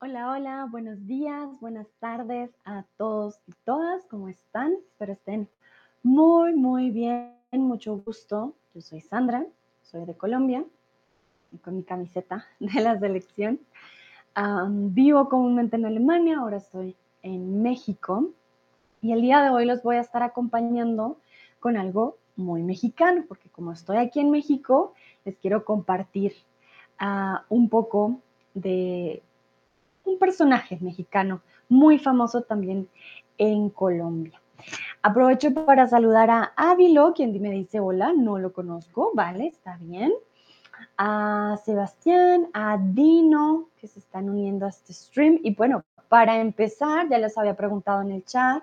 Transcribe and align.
Hola, 0.00 0.30
hola, 0.30 0.68
buenos 0.70 1.08
días, 1.08 1.48
buenas 1.60 1.88
tardes 1.98 2.52
a 2.64 2.84
todos 2.96 3.40
y 3.48 3.52
todas, 3.64 4.06
¿cómo 4.06 4.28
están? 4.28 4.74
Espero 4.92 5.14
estén 5.14 5.48
muy, 6.04 6.54
muy 6.54 6.92
bien, 6.92 7.34
mucho 7.50 7.96
gusto. 7.96 8.54
Yo 8.72 8.80
soy 8.80 9.00
Sandra, 9.00 9.44
soy 9.82 10.04
de 10.04 10.14
Colombia, 10.14 10.64
con 11.64 11.74
mi 11.74 11.82
camiseta 11.82 12.46
de 12.60 12.80
la 12.80 12.96
selección. 13.00 13.58
vivo 14.68 15.28
comúnmente 15.28 15.74
en 15.74 15.86
Alemania, 15.86 16.38
ahora 16.38 16.58
estoy 16.58 16.94
en 17.22 17.60
México 17.60 18.30
y 19.02 19.10
el 19.10 19.20
día 19.20 19.42
de 19.42 19.50
hoy 19.50 19.64
los 19.64 19.82
voy 19.82 19.96
a 19.96 20.00
estar 20.00 20.22
acompañando 20.22 21.18
con 21.58 21.76
algo 21.76 22.18
muy 22.36 22.62
mexicano, 22.62 23.24
porque 23.26 23.48
como 23.48 23.72
estoy 23.72 23.96
aquí 23.96 24.20
en 24.20 24.30
México, 24.30 24.94
les 25.24 25.36
quiero 25.38 25.64
compartir 25.64 26.34
ah, 27.00 27.44
un 27.48 27.68
poco 27.68 28.20
de 28.54 29.24
un 30.08 30.18
personaje 30.18 30.78
mexicano 30.80 31.42
muy 31.68 31.98
famoso 31.98 32.42
también 32.42 32.88
en 33.36 33.70
Colombia. 33.70 34.40
Aprovecho 35.02 35.54
para 35.54 35.86
saludar 35.86 36.30
a 36.30 36.52
Ávilo, 36.56 37.12
quien 37.14 37.40
me 37.40 37.50
dice 37.50 37.80
hola, 37.80 38.12
no 38.12 38.38
lo 38.38 38.52
conozco, 38.52 39.12
vale, 39.14 39.46
está 39.46 39.76
bien. 39.80 40.12
A 40.96 41.58
Sebastián, 41.64 42.48
a 42.52 42.78
Dino, 42.78 43.68
que 43.80 43.86
se 43.86 44.00
están 44.00 44.28
uniendo 44.28 44.66
a 44.66 44.70
este 44.70 44.92
stream. 44.92 45.38
Y 45.42 45.54
bueno, 45.54 45.84
para 46.08 46.40
empezar, 46.40 47.08
ya 47.08 47.18
les 47.18 47.36
había 47.38 47.54
preguntado 47.54 48.02
en 48.02 48.12
el 48.12 48.24
chat, 48.24 48.62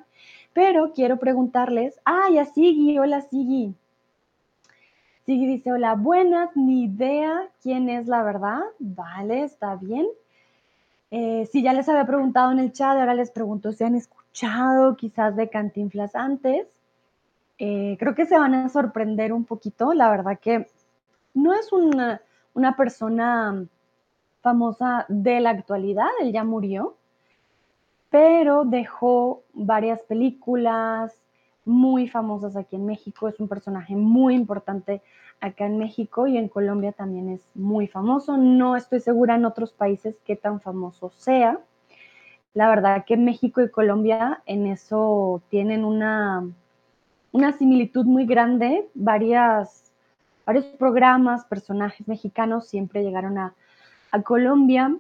pero 0.54 0.92
quiero 0.94 1.18
preguntarles, 1.18 2.00
ay, 2.04 2.38
a 2.38 2.46
Sigi, 2.46 2.98
hola 2.98 3.22
Sigi. 3.22 3.74
Sigi 5.26 5.48
dice, 5.48 5.72
hola, 5.72 5.96
buenas, 5.96 6.56
ni 6.56 6.84
idea 6.84 7.50
quién 7.62 7.90
es 7.90 8.08
la 8.08 8.24
verdad. 8.24 8.62
Vale, 8.80 9.44
está 9.44 9.76
bien. 9.76 10.08
Eh, 11.12 11.48
si 11.52 11.62
ya 11.62 11.74
les 11.74 11.88
había 11.88 12.06
preguntado 12.06 12.52
en 12.52 12.60
el 12.60 12.72
chat, 12.72 12.98
ahora 12.98 13.14
les 13.14 13.32
pregunto 13.32 13.72
si 13.72 13.84
han 13.84 13.96
escuchado 13.96 14.96
quizás 14.96 15.36
de 15.36 15.50
Cantinflas 15.50 16.16
antes. 16.16 16.68
Eh, 17.58 17.96
creo 18.00 18.16
que 18.16 18.26
se 18.26 18.38
van 18.38 18.54
a 18.54 18.70
sorprender 18.70 19.32
un 19.32 19.46
poquito. 19.46 19.94
La 19.94 20.10
verdad 20.10 20.40
que 20.40 20.68
no 21.34 21.54
es 21.54 21.72
una, 21.72 22.22
una 22.54 22.76
persona 22.76 23.66
famosa 24.42 25.06
de 25.10 25.40
la 25.40 25.52
actualidad, 25.52 26.08
él 26.22 26.32
ya 26.32 26.44
murió, 26.44 26.96
pero 28.10 28.64
dejó 28.64 29.44
varias 29.54 30.02
películas 30.02 31.20
muy 31.66 32.08
famosas 32.08 32.56
aquí 32.56 32.76
en 32.76 32.86
México. 32.86 33.28
Es 33.28 33.40
un 33.40 33.48
personaje 33.48 33.96
muy 33.96 34.36
importante 34.36 35.02
acá 35.42 35.66
en 35.66 35.78
México 35.78 36.28
y 36.28 36.38
en 36.38 36.48
Colombia 36.48 36.92
también 36.92 37.30
es 37.30 37.42
muy 37.54 37.88
famoso. 37.88 38.38
No 38.38 38.76
estoy 38.76 39.00
segura 39.00 39.36
en 39.36 39.46
otros 39.46 39.74
países 39.74 40.16
qué 40.26 40.36
tan 40.36 40.62
famoso 40.62 41.12
sea. 41.12 41.60
La 42.54 42.70
verdad 42.70 43.06
que 43.06 43.18
México 43.18 43.62
y 43.62 43.70
Colombia 43.70 44.42
en 44.46 44.66
eso 44.68 45.42
tienen 45.50 45.84
una, 45.84 46.48
una 47.32 47.52
similitud 47.52 48.06
muy 48.06 48.26
grande. 48.26 48.88
Varias, 48.94 49.92
varios 50.46 50.66
programas, 50.66 51.46
personajes 51.46 52.08
mexicanos 52.08 52.68
siempre 52.68 53.04
llegaron 53.04 53.38
a, 53.38 53.54
a 54.12 54.22
Colombia 54.22 54.98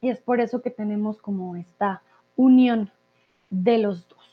y 0.00 0.10
es 0.10 0.20
por 0.20 0.40
eso 0.40 0.62
que 0.62 0.70
tenemos 0.70 1.18
como 1.20 1.56
esta 1.56 2.02
unión 2.36 2.90
de 3.50 3.78
los 3.78 4.08
dos. 4.08 4.23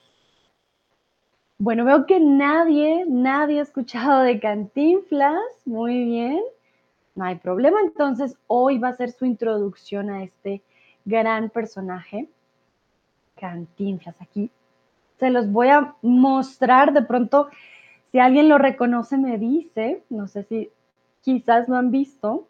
Bueno, 1.63 1.85
veo 1.85 2.07
que 2.07 2.19
nadie, 2.19 3.05
nadie 3.07 3.59
ha 3.59 3.61
escuchado 3.61 4.21
de 4.23 4.39
Cantinflas. 4.39 5.37
Muy 5.63 6.05
bien. 6.05 6.39
No 7.13 7.25
hay 7.25 7.35
problema. 7.35 7.81
Entonces, 7.81 8.35
hoy 8.47 8.79
va 8.79 8.87
a 8.87 8.95
ser 8.95 9.11
su 9.11 9.25
introducción 9.25 10.09
a 10.09 10.23
este 10.23 10.63
gran 11.05 11.51
personaje. 11.51 12.27
Cantinflas 13.39 14.19
aquí. 14.19 14.49
Se 15.19 15.29
los 15.29 15.51
voy 15.51 15.67
a 15.67 15.93
mostrar 16.01 16.93
de 16.93 17.03
pronto. 17.03 17.49
Si 18.11 18.17
alguien 18.17 18.49
lo 18.49 18.57
reconoce, 18.57 19.19
me 19.19 19.37
dice. 19.37 20.01
No 20.09 20.27
sé 20.27 20.41
si 20.45 20.71
quizás 21.21 21.69
lo 21.69 21.75
han 21.75 21.91
visto. 21.91 22.47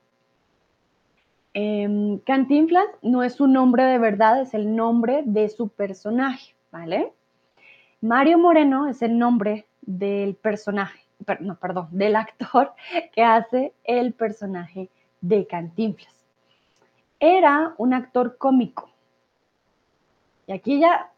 Em, 1.53 2.19
Cantinflas 2.19 2.87
no 3.01 3.23
es 3.23 3.33
su 3.33 3.47
nombre 3.47 3.83
de 3.83 3.97
verdad, 3.97 4.39
es 4.39 4.53
el 4.53 4.73
nombre 4.73 5.23
de 5.25 5.49
su 5.49 5.67
personaje, 5.67 6.55
¿vale? 6.71 7.11
Mario 8.01 8.37
Moreno 8.39 8.87
es 8.87 9.03
el 9.03 9.19
nombre 9.19 9.67
del 9.81 10.35
personaje, 10.35 11.01
no, 11.39 11.59
perdón, 11.59 11.89
del 11.91 12.15
actor 12.15 12.73
que 13.13 13.23
hace 13.23 13.75
el 13.83 14.13
personaje 14.13 14.89
de 15.21 15.45
Cantinflas. 15.45 16.25
Era 17.19 17.75
un 17.77 17.93
actor 17.93 18.39
cómico. 18.39 18.89
Y 20.47 20.53
aquí 20.53 20.79
ya, 20.79 21.11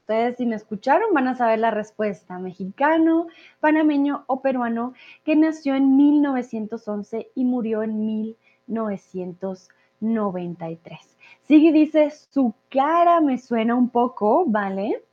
ustedes 0.00 0.36
si 0.36 0.46
me 0.46 0.56
escucharon 0.56 1.14
van 1.14 1.28
a 1.28 1.36
saber 1.36 1.60
la 1.60 1.70
respuesta. 1.70 2.40
Mexicano, 2.40 3.28
panameño 3.60 4.24
o 4.26 4.40
peruano 4.40 4.94
que 5.24 5.36
nació 5.36 5.76
en 5.76 5.96
1911 5.96 7.30
y 7.36 7.44
murió 7.44 7.84
en 7.84 8.04
1993. 8.04 10.98
Sigue 11.44 11.70
dice, 11.70 12.10
su 12.10 12.52
cara 12.68 13.20
me 13.20 13.38
suena 13.38 13.76
un 13.76 13.90
poco, 13.90 14.44
¿vale? 14.44 15.05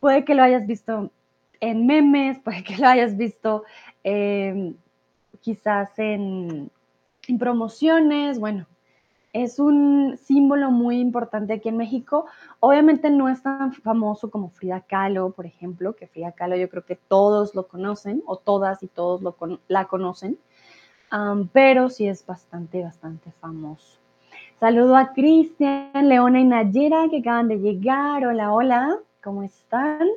Puede 0.00 0.24
que 0.24 0.34
lo 0.34 0.42
hayas 0.42 0.66
visto 0.66 1.10
en 1.60 1.86
memes, 1.86 2.38
puede 2.44 2.62
que 2.62 2.76
lo 2.76 2.88
hayas 2.88 3.16
visto 3.16 3.64
em, 4.04 4.74
quizás 5.40 5.98
en, 5.98 6.70
promociones, 7.38 8.38
bueno, 8.38 8.66
es 9.34 9.58
un 9.58 10.16
símbolo 10.16 10.70
muy 10.70 10.98
importante 10.98 11.52
aquí 11.52 11.68
en 11.68 11.76
México. 11.76 12.24
Obviamente 12.60 13.10
no 13.10 13.28
es 13.28 13.42
tan 13.42 13.74
famoso 13.74 14.30
como 14.30 14.48
Frida 14.48 14.80
Kahlo, 14.80 15.32
por 15.32 15.44
ejemplo, 15.44 15.94
que 15.94 16.06
Frida 16.06 16.32
Kahlo 16.32 16.56
yo 16.56 16.70
creo 16.70 16.86
que 16.86 16.96
todos 16.96 17.54
lo 17.54 17.68
conocen, 17.68 18.22
o 18.24 18.36
todas 18.36 18.82
y 18.82 18.86
todos 18.86 19.20
lo 19.20 19.36
la 19.68 19.84
conocen, 19.84 20.38
pero 21.52 21.90
sí 21.90 22.08
es 22.08 22.24
bastante, 22.24 22.82
bastante 22.82 23.30
famoso. 23.32 23.98
Saludo 24.58 24.96
a 24.96 25.12
Cristian, 25.12 26.08
Leona 26.08 26.40
y 26.40 26.44
Nayera 26.44 27.08
que 27.10 27.18
acaban 27.18 27.48
de 27.48 27.58
llegar. 27.58 28.26
Hola, 28.26 28.52
hola. 28.52 28.98
¿Cómo 29.28 29.42
están? 29.42 30.08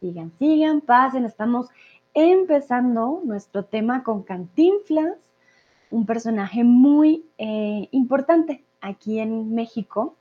Sigan, 0.00 0.32
sigan, 0.36 0.80
pasen. 0.80 1.24
Estamos 1.24 1.68
empezando 2.12 3.20
nuestro 3.22 3.64
tema 3.64 4.02
con 4.02 4.24
Cantinflas, 4.24 5.14
un 5.92 6.06
personaje 6.06 6.64
muy 6.64 7.24
eh, 7.38 7.86
importante 7.92 8.64
aquí 8.80 9.20
en 9.20 9.54
México. 9.54 10.16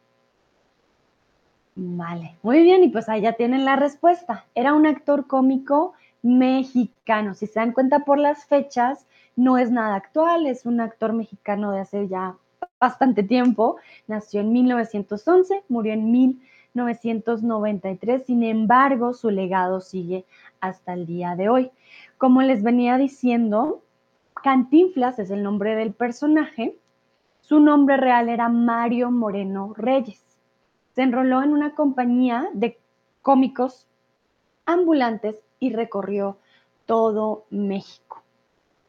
Vale, 1.73 2.35
muy 2.43 2.61
bien, 2.61 2.83
y 2.83 2.89
pues 2.89 3.09
ahí 3.09 3.21
ya 3.21 3.33
tienen 3.33 3.65
la 3.65 3.75
respuesta. 3.75 4.45
Era 4.53 4.75
un 4.75 4.85
actor 4.85 5.25
cómico 5.25 5.93
mexicano. 6.21 7.33
Si 7.33 7.47
se 7.47 7.59
dan 7.59 7.71
cuenta 7.71 8.01
por 8.01 8.19
las 8.19 8.45
fechas, 8.45 9.07
no 9.35 9.57
es 9.57 9.71
nada 9.71 9.95
actual, 9.95 10.45
es 10.45 10.67
un 10.67 10.79
actor 10.79 11.11
mexicano 11.11 11.71
de 11.71 11.79
hace 11.79 12.07
ya 12.07 12.35
bastante 12.79 13.23
tiempo. 13.23 13.77
Nació 14.05 14.41
en 14.41 14.53
1911, 14.53 15.63
murió 15.69 15.93
en 15.93 16.11
1911. 16.11 16.54
1993, 16.75 18.25
sin 18.25 18.43
embargo, 18.43 19.13
su 19.13 19.29
legado 19.29 19.81
sigue 19.81 20.25
hasta 20.59 20.93
el 20.93 21.05
día 21.05 21.35
de 21.35 21.49
hoy. 21.49 21.71
Como 22.17 22.41
les 22.41 22.63
venía 22.63 22.97
diciendo, 22.97 23.81
Cantinflas 24.43 25.17
es 25.19 25.31
el 25.31 25.41
nombre 25.41 25.75
del 25.75 25.93
personaje. 25.93 26.77
Su 27.39 27.59
nombre 27.59 27.97
real 27.97 28.29
era 28.29 28.49
Mario 28.49 29.09
Moreno 29.09 29.73
Reyes. 29.75 30.23
Se 30.93 31.01
enroló 31.01 31.41
en 31.41 31.53
una 31.53 31.73
compañía 31.75 32.49
de 32.53 32.77
cómicos 33.21 33.87
ambulantes 34.65 35.41
y 35.59 35.73
recorrió 35.73 36.37
todo 36.85 37.45
México. 37.49 38.21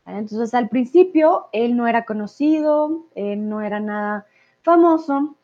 Entonces 0.05 0.55
al 0.55 0.69
principio 0.69 1.49
él 1.53 1.77
no 1.77 1.87
era 1.87 2.05
conocido, 2.05 3.07
él 3.15 3.49
no 3.49 3.61
era 3.61 3.81
nada 3.81 4.27
famoso, 4.63 5.36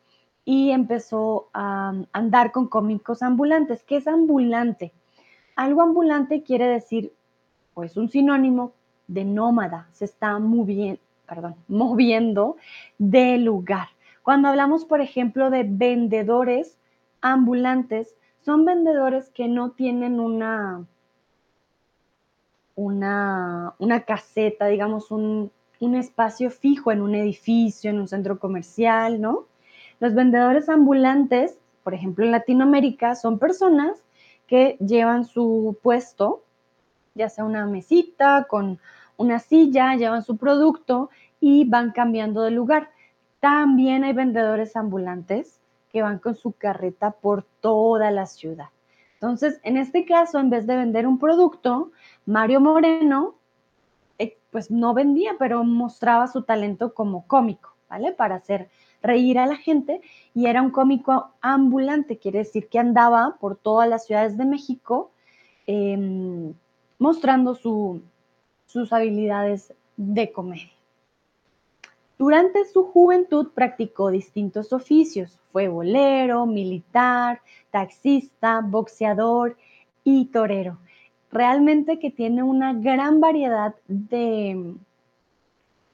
y 0.45 0.71
empezó 0.71 1.49
a 1.53 1.93
andar 2.11 2.51
con 2.51 2.67
cómicos 2.67 3.23
ambulantes. 3.23 3.83
¿Qué 3.83 3.97
es 3.97 4.07
ambulante? 4.07 4.93
Algo 5.55 5.81
ambulante 5.81 6.43
quiere 6.43 6.67
decir, 6.67 7.13
pues 7.73 7.97
un 7.97 8.09
sinónimo 8.09 8.73
de 9.07 9.25
nómada, 9.25 9.87
se 9.91 10.05
está 10.05 10.39
moviendo 11.67 12.57
de 12.97 13.37
lugar. 13.37 13.87
Cuando 14.21 14.47
hablamos, 14.47 14.85
por 14.85 15.01
ejemplo, 15.01 15.49
de 15.49 15.63
vendedores 15.63 16.77
ambulantes, 17.21 18.15
son 18.39 18.65
vendedores 18.65 19.29
que 19.29 19.47
no 19.47 19.71
tienen 19.71 20.19
una, 20.19 20.85
una, 22.75 23.75
una 23.79 24.01
caseta, 24.01 24.67
digamos, 24.67 25.11
un, 25.11 25.51
un 25.79 25.95
espacio 25.95 26.49
fijo 26.49 26.91
en 26.91 27.01
un 27.01 27.15
edificio, 27.15 27.89
en 27.89 27.99
un 27.99 28.07
centro 28.07 28.39
comercial, 28.39 29.21
¿no? 29.21 29.45
Los 30.03 30.15
vendedores 30.15 30.67
ambulantes, 30.67 31.57
por 31.81 31.93
ejemplo 31.93 32.25
en 32.25 32.31
Latinoamérica, 32.31 33.15
son 33.15 33.39
personas 33.39 34.03
que 34.47 34.75
llevan 34.85 35.23
su 35.23 35.77
puesto, 35.81 36.43
ya 37.15 37.29
sea 37.29 37.45
una 37.45 37.65
mesita 37.67 38.45
con 38.49 38.79
una 39.15 39.39
silla, 39.39 39.95
llevan 39.95 40.21
su 40.21 40.35
producto 40.35 41.09
y 41.39 41.63
van 41.63 41.91
cambiando 41.91 42.41
de 42.41 42.51
lugar. 42.51 42.89
También 43.39 44.03
hay 44.03 44.11
vendedores 44.11 44.75
ambulantes 44.75 45.61
que 45.93 46.01
van 46.01 46.19
con 46.19 46.35
su 46.35 46.51
carreta 46.51 47.11
por 47.11 47.45
toda 47.61 48.11
la 48.11 48.25
ciudad. 48.25 48.71
Entonces, 49.13 49.61
en 49.63 49.77
este 49.77 50.03
caso, 50.03 50.37
en 50.37 50.49
vez 50.49 50.67
de 50.67 50.75
vender 50.75 51.07
un 51.07 51.17
producto, 51.17 51.93
Mario 52.25 52.59
Moreno, 52.59 53.35
eh, 54.19 54.37
pues 54.51 54.69
no 54.69 54.93
vendía, 54.93 55.37
pero 55.39 55.63
mostraba 55.63 56.27
su 56.27 56.41
talento 56.41 56.93
como 56.93 57.25
cómico, 57.25 57.73
¿vale? 57.87 58.11
Para 58.11 58.35
hacer 58.35 58.67
reír 59.03 59.37
a 59.37 59.45
la 59.45 59.57
gente 59.57 60.01
y 60.33 60.47
era 60.47 60.61
un 60.61 60.71
cómico 60.71 61.31
ambulante, 61.41 62.17
quiere 62.17 62.39
decir 62.39 62.69
que 62.69 62.79
andaba 62.79 63.37
por 63.39 63.57
todas 63.57 63.87
las 63.87 64.05
ciudades 64.05 64.37
de 64.37 64.45
México 64.45 65.11
em, 65.67 66.53
mostrando 66.97 67.53
sus 67.53 68.93
habilidades 68.93 69.73
de 69.97 70.31
comedia. 70.31 70.71
Durante 72.17 72.63
su 72.65 72.85
juventud 72.85 73.49
practicó 73.53 74.09
distintos 74.09 74.71
oficios. 74.71 75.39
Fue 75.51 75.67
bolero, 75.67 76.45
militar, 76.45 77.41
taxista, 77.71 78.61
boxeador 78.61 79.57
y 80.03 80.25
torero. 80.25 80.77
Realmente 81.31 81.99
que 81.99 82.11
tiene 82.11 82.43
una 82.43 82.73
gran 82.73 83.19
variedad 83.19 83.75
de 83.87 84.75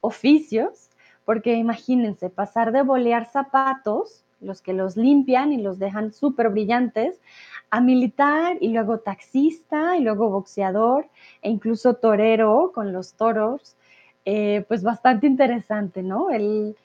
oficios, 0.02 0.89
porque 1.30 1.54
imagínense, 1.54 2.32
pasar 2.32 2.72
de 2.72 2.82
bolear 2.82 3.30
zapatos, 3.30 4.26
los 4.42 4.64
que 4.64 4.74
los 4.74 4.98
limpian 4.98 5.54
y 5.54 5.62
los 5.62 5.78
dejan 5.78 6.12
súper 6.12 6.50
brillantes, 6.50 7.22
a 7.70 7.82
militar 7.82 8.58
y 8.62 8.70
luego 8.70 9.02
taxista 9.02 9.96
y 9.96 10.02
luego 10.02 10.32
boxeador 10.32 11.08
e 11.44 11.52
incluso 11.52 11.94
torero 11.94 12.72
con 12.74 12.94
los 12.94 13.14
toros 13.14 13.78
eh, 14.26 14.66
pues 14.68 14.82
bastante 14.82 15.28
interesante, 15.28 16.02
¿no? 16.02 16.32
Él 16.32 16.76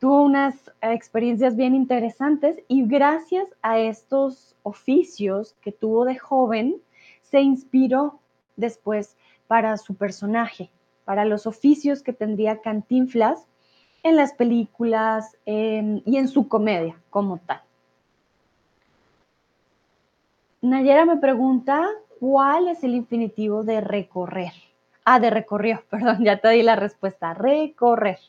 tuvo 0.00 0.24
unas 0.24 0.72
experiencias 0.80 1.54
bien 1.54 1.76
interesantes 1.76 2.56
y 2.66 2.84
gracias 2.84 3.46
a 3.62 3.78
estos 3.78 4.56
oficios 4.64 5.54
que 5.60 5.70
tuvo 5.70 6.04
de 6.04 6.18
joven, 6.18 6.82
se 7.22 7.40
inspiró 7.40 8.18
después 8.56 9.16
para 9.46 9.76
su 9.76 9.94
personaje, 9.94 10.72
para 11.04 11.24
los 11.24 11.46
oficios 11.46 12.02
que 12.02 12.12
tendría 12.12 12.60
Cantinflas 12.60 13.46
en 14.02 14.16
las 14.16 14.32
películas 14.34 15.36
y 15.44 16.16
en 16.16 16.28
su 16.28 16.48
comedia 16.48 16.96
como 17.10 17.38
tal. 17.38 17.62
Nayera 20.62 21.04
me 21.04 21.16
pregunta, 21.16 21.88
¿cuál 22.20 22.68
es 22.68 22.84
el 22.84 22.94
infinitivo 22.94 23.64
de 23.64 23.80
recorrer? 23.80 24.52
Ah, 25.04 25.18
de 25.18 25.28
recorrió, 25.30 25.82
perdón, 25.90 26.24
ya 26.24 26.38
te 26.38 26.50
di 26.50 26.62
la 26.62 26.76
respuesta. 26.76 27.34
Recorrer. 27.34 28.20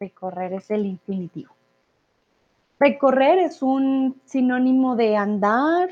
Recorrer 0.00 0.54
es 0.54 0.70
el 0.72 0.86
infinitivo. 0.86 1.54
Recorrer 2.80 3.38
es 3.38 3.62
un 3.62 4.20
sinónimo 4.24 4.96
de 4.96 5.16
andar 5.16 5.90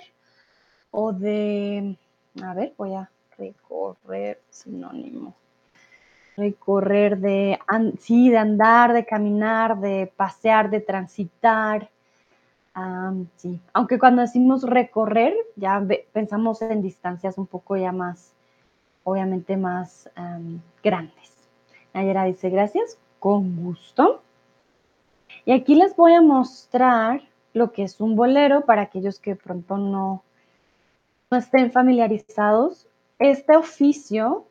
o 0.90 1.12
de, 1.12 1.96
a 2.42 2.54
ver, 2.54 2.74
voy 2.76 2.94
a 2.94 3.08
recorrer, 3.38 4.40
sinónimo. 4.50 5.34
Recorrer 6.42 7.18
de, 7.18 7.58
sí, 8.00 8.30
de 8.30 8.38
andar, 8.38 8.92
de 8.92 9.04
caminar, 9.06 9.78
de 9.78 10.12
pasear, 10.16 10.70
de 10.70 10.80
transitar. 10.80 11.88
sí, 13.36 13.60
aunque 13.72 13.98
cuando 13.98 14.22
decimos 14.22 14.64
recorrer, 14.64 15.34
ya 15.54 15.80
pensamos 16.12 16.60
en 16.62 16.82
distancias 16.82 17.38
un 17.38 17.46
poco 17.46 17.76
ya 17.76 17.92
más 17.92 18.32
obviamente 19.04 19.56
más 19.56 20.10
grandes. 20.82 21.32
Nayera 21.94 22.24
dice, 22.24 22.50
gracias, 22.50 22.98
con 23.20 23.56
gusto. 23.62 24.22
Y 25.44 25.52
aquí 25.52 25.76
les 25.76 25.94
voy 25.94 26.14
a 26.14 26.22
mostrar 26.22 27.22
lo 27.52 27.72
que 27.72 27.84
es 27.84 28.00
un 28.00 28.16
bolero 28.16 28.64
para 28.64 28.82
aquellos 28.82 29.20
que 29.20 29.36
pronto 29.36 29.76
no, 29.76 30.22
no 31.30 31.38
estén 31.38 31.70
familiarizados. 31.70 32.88
Este 33.18 33.56
oficio 33.56 34.46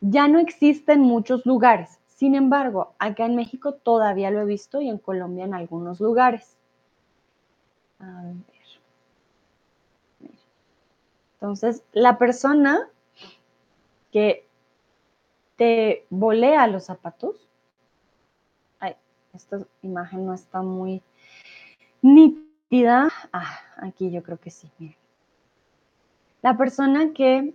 ya 0.00 0.28
no 0.28 0.38
existe 0.38 0.92
en 0.92 1.00
muchos 1.00 1.44
lugares. 1.46 1.98
Sin 2.06 2.34
embargo, 2.34 2.94
acá 2.98 3.26
en 3.26 3.36
México 3.36 3.74
todavía 3.74 4.30
lo 4.30 4.40
he 4.40 4.44
visto 4.44 4.80
y 4.80 4.88
en 4.88 4.98
Colombia 4.98 5.44
en 5.44 5.54
algunos 5.54 6.00
lugares. 6.00 6.56
A 8.00 8.22
ver. 8.22 8.34
Entonces, 11.34 11.84
la 11.92 12.18
persona 12.18 12.88
que 14.10 14.48
te 15.58 16.06
volea 16.08 16.66
los 16.68 16.84
zapatos. 16.84 17.48
Ay, 18.80 18.94
esta 19.34 19.60
imagen 19.82 20.24
no 20.24 20.32
está 20.32 20.62
muy 20.62 21.02
nítida. 22.00 23.10
Ah, 23.32 23.58
aquí 23.76 24.10
yo 24.10 24.22
creo 24.22 24.38
que 24.38 24.50
sí, 24.50 24.70
La 26.42 26.56
persona 26.56 27.12
que 27.12 27.52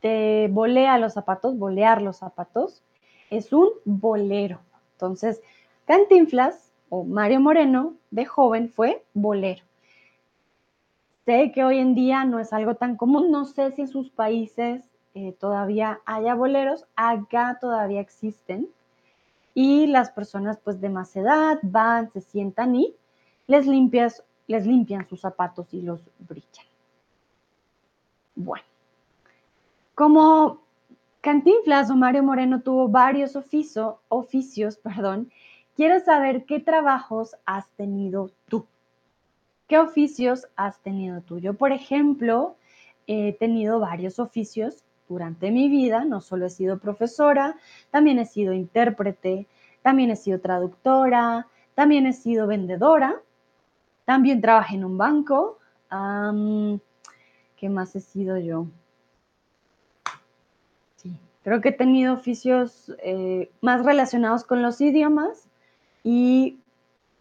te 0.00 0.48
volea 0.48 0.98
los 0.98 1.14
zapatos, 1.14 1.58
bolear 1.58 2.02
los 2.02 2.18
zapatos, 2.18 2.82
es 3.30 3.52
un 3.52 3.68
bolero. 3.84 4.60
Entonces, 4.92 5.40
Cantinflas 5.86 6.72
o 6.88 7.04
Mario 7.04 7.40
Moreno 7.40 7.94
de 8.10 8.24
joven 8.24 8.68
fue 8.68 9.04
bolero. 9.14 9.64
Sé 11.24 11.52
que 11.52 11.64
hoy 11.64 11.78
en 11.78 11.94
día 11.94 12.24
no 12.24 12.40
es 12.40 12.52
algo 12.52 12.74
tan 12.74 12.96
común, 12.96 13.30
no 13.30 13.44
sé 13.44 13.72
si 13.72 13.82
en 13.82 13.88
sus 13.88 14.10
países 14.10 14.82
eh, 15.14 15.32
todavía 15.38 16.00
haya 16.06 16.34
boleros, 16.34 16.86
acá 16.96 17.58
todavía 17.60 18.00
existen. 18.00 18.68
Y 19.54 19.86
las 19.88 20.10
personas 20.10 20.58
pues 20.62 20.80
de 20.80 20.88
más 20.88 21.16
edad 21.16 21.58
van, 21.62 22.10
se 22.12 22.20
sientan 22.20 22.76
y 22.76 22.94
les, 23.46 23.66
limpias, 23.66 24.24
les 24.46 24.66
limpian 24.66 25.08
sus 25.08 25.20
zapatos 25.20 25.74
y 25.74 25.82
los 25.82 26.00
brillan. 26.18 26.66
Bueno, 28.34 28.67
como 29.98 30.62
Cantinflas 31.22 31.90
o 31.90 31.96
Mario 31.96 32.22
Moreno 32.22 32.60
tuvo 32.62 32.88
varios 32.88 33.34
oficios, 33.34 34.76
perdón, 34.76 35.32
quiero 35.74 35.98
saber 35.98 36.44
qué 36.44 36.60
trabajos 36.60 37.34
has 37.44 37.68
tenido 37.70 38.30
tú. 38.48 38.64
¿Qué 39.66 39.76
oficios 39.76 40.46
has 40.54 40.80
tenido 40.82 41.20
tú? 41.22 41.40
Yo, 41.40 41.54
por 41.54 41.72
ejemplo, 41.72 42.54
he 43.08 43.32
tenido 43.32 43.80
varios 43.80 44.20
oficios 44.20 44.84
durante 45.08 45.50
mi 45.50 45.68
vida. 45.68 46.04
No 46.04 46.20
solo 46.20 46.46
he 46.46 46.50
sido 46.50 46.78
profesora, 46.78 47.56
también 47.90 48.20
he 48.20 48.24
sido 48.24 48.52
intérprete, 48.52 49.48
también 49.82 50.12
he 50.12 50.16
sido 50.16 50.38
traductora, 50.38 51.48
también 51.74 52.06
he 52.06 52.12
sido 52.12 52.46
vendedora, 52.46 53.20
también 54.04 54.40
trabajé 54.40 54.76
en 54.76 54.84
un 54.84 54.96
banco. 54.96 55.58
¿Qué 57.56 57.68
más 57.68 57.96
he 57.96 58.00
sido 58.00 58.38
yo? 58.38 58.68
Creo 61.48 61.62
que 61.62 61.70
he 61.70 61.72
tenido 61.72 62.12
oficios 62.12 62.92
eh, 63.02 63.50
más 63.62 63.82
relacionados 63.82 64.44
con 64.44 64.60
los 64.60 64.82
idiomas 64.82 65.48
y 66.04 66.58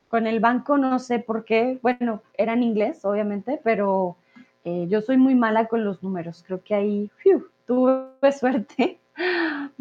con 0.09 0.27
el 0.27 0.41
banco 0.41 0.77
no 0.77 0.99
sé 0.99 1.19
por 1.19 1.45
qué. 1.45 1.79
Bueno, 1.81 2.21
era 2.33 2.53
inglés, 2.57 3.05
obviamente, 3.05 3.61
pero 3.63 4.17
eh, 4.65 4.85
yo 4.89 4.99
soy 4.99 5.15
muy 5.15 5.33
mala 5.33 5.67
con 5.67 5.85
los 5.85 6.03
números. 6.03 6.43
Creo 6.45 6.61
que 6.61 6.75
ahí, 6.75 7.09
tuve 7.65 8.31
suerte 8.37 8.99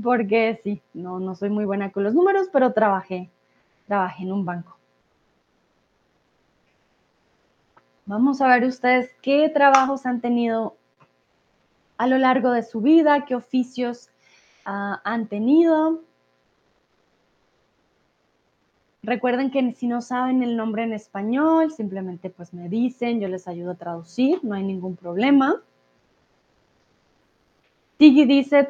porque 0.00 0.60
sí, 0.62 0.80
no, 0.94 1.18
no 1.18 1.34
soy 1.34 1.50
muy 1.50 1.64
buena 1.64 1.90
con 1.90 2.04
los 2.04 2.14
números, 2.14 2.46
pero 2.52 2.72
trabajé, 2.72 3.28
trabajé 3.88 4.22
en 4.22 4.32
un 4.32 4.44
banco. 4.44 4.78
Vamos 8.04 8.40
a 8.40 8.46
ver 8.46 8.62
ustedes 8.62 9.10
qué 9.22 9.48
trabajos 9.48 10.06
han 10.06 10.20
tenido 10.20 10.76
a 11.98 12.06
lo 12.06 12.16
largo 12.16 12.52
de 12.52 12.62
su 12.62 12.80
vida, 12.80 13.24
qué 13.24 13.34
oficios 13.34 14.10
ah, 14.66 15.00
han 15.04 15.28
tenido. 15.28 16.02
Recuerden 19.06 19.52
que 19.52 19.72
si 19.74 19.86
no 19.86 20.02
saben 20.02 20.42
el 20.42 20.56
nombre 20.56 20.82
en 20.82 20.92
español, 20.92 21.70
simplemente 21.70 22.28
pues 22.28 22.52
me 22.52 22.68
dicen, 22.68 23.20
yo 23.20 23.28
les 23.28 23.46
ayudo 23.46 23.70
a 23.70 23.76
traducir, 23.76 24.40
no 24.42 24.56
hay 24.56 24.64
ningún 24.64 24.96
problema. 24.96 25.62
Tigi 27.98 28.24
dice 28.24 28.68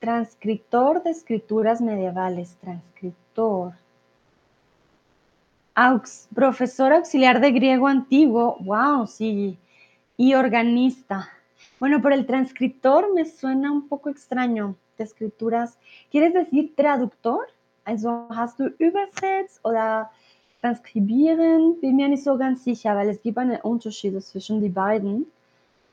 transcriptor 0.00 1.02
de 1.02 1.10
escrituras 1.10 1.80
medievales, 1.80 2.56
transcriptor. 2.60 3.72
profesor 6.34 6.92
auxiliar 6.92 7.40
de 7.40 7.50
griego 7.50 7.88
antiguo, 7.88 8.58
wow, 8.60 9.06
sí, 9.06 9.56
y 10.18 10.34
organista. 10.34 11.30
Bueno, 11.80 12.02
pero 12.02 12.14
el 12.14 12.26
transcriptor 12.26 13.14
me 13.14 13.24
suena 13.24 13.72
un 13.72 13.88
poco 13.88 14.10
extraño 14.10 14.76
escrituras. 15.00 15.78
¿Quieres 16.10 16.34
decir 16.34 16.74
traductor? 16.76 17.46
Also 17.84 18.26
hast 18.30 18.58
du 18.58 18.68
übersetzt 18.78 19.60
oder 19.64 20.10
transkribieren? 20.60 21.80
Bin 21.80 21.96
mir 21.96 22.08
nicht 22.08 22.24
so 22.24 22.36
ganz 22.36 22.64
sicher, 22.64 22.94
weil 22.94 23.08
es 23.08 23.22
gibt 23.22 23.38
einen 23.38 23.60
Unterschied 23.62 24.22
zwischen 24.22 24.60
die 24.60 24.68
beiden. 24.68 25.26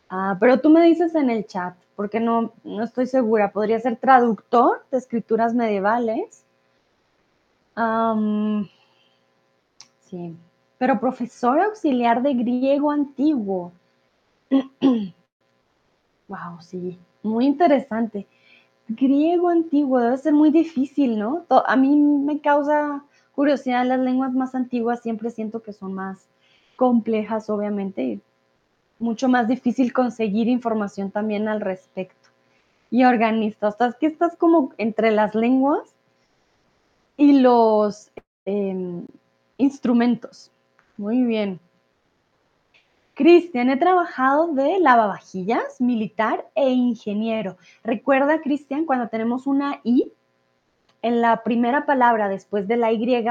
Ah, 0.09 0.35
pero 0.39 0.59
tú 0.59 0.69
me 0.69 0.83
dices 0.83 1.15
en 1.15 1.29
el 1.29 1.45
chat, 1.45 1.73
porque 1.95 2.19
no, 2.19 2.51
no 2.63 2.83
estoy 2.83 3.07
segura. 3.07 3.51
¿Podría 3.51 3.79
ser 3.79 3.95
traductor 3.97 4.85
de 4.91 4.97
escrituras 4.97 5.53
medievales? 5.53 6.43
sí, 9.99 10.33
pero 10.77 10.99
profesor 10.99 11.59
auxiliar 11.59 12.21
de 12.21 12.33
griego 12.33 12.89
antiguo. 12.91 13.71
wow, 16.27 16.61
sí, 16.61 16.97
muy 17.23 17.45
interesante. 17.45 18.25
Griego 18.87 19.49
antiguo 19.49 19.99
debe 19.99 20.17
ser 20.17 20.33
muy 20.33 20.51
difícil, 20.51 21.17
¿no? 21.17 21.45
A 21.49 21.75
mí 21.75 21.95
me 21.95 22.39
causa 22.39 23.03
curiosidad 23.33 23.85
las 23.85 23.99
lenguas 23.99 24.33
más 24.33 24.53
antiguas, 24.55 25.01
siempre 25.01 25.31
siento 25.31 25.61
que 25.61 25.73
son 25.73 25.93
más 25.93 26.27
complejas, 26.75 27.49
obviamente, 27.49 28.19
mucho 28.99 29.27
más 29.27 29.47
difícil 29.47 29.91
conseguir 29.91 30.47
información 30.47 31.11
también 31.11 31.47
al 31.47 31.61
respecto. 31.61 32.29
Y 32.91 33.03
organista, 33.03 33.67
estás 33.67 33.95
que 33.95 34.05
estás 34.07 34.35
como 34.35 34.71
entre 34.77 35.11
las 35.11 35.35
lenguas 35.35 35.95
y 37.17 37.39
los 37.39 38.11
em, 38.45 39.05
instrumentos. 39.57 40.51
Muy 40.97 41.23
bien. 41.23 41.59
Cristian, 43.15 43.69
he 43.69 43.77
trabajado 43.77 44.53
de 44.53 44.79
lavavajillas, 44.79 45.79
militar 45.79 46.47
e 46.53 46.69
ingeniero. 46.69 47.57
Recuerda, 47.83 48.41
Cristian, 48.41 48.85
cuando 48.85 49.07
tenemos 49.07 49.47
una 49.47 49.79
I 49.83 50.11
en 51.01 51.21
la 51.21 51.41
primera 51.43 51.85
palabra 51.85 52.27
después 52.27 52.67
de 52.67 52.75
la 52.75 52.91
Y, 52.91 53.25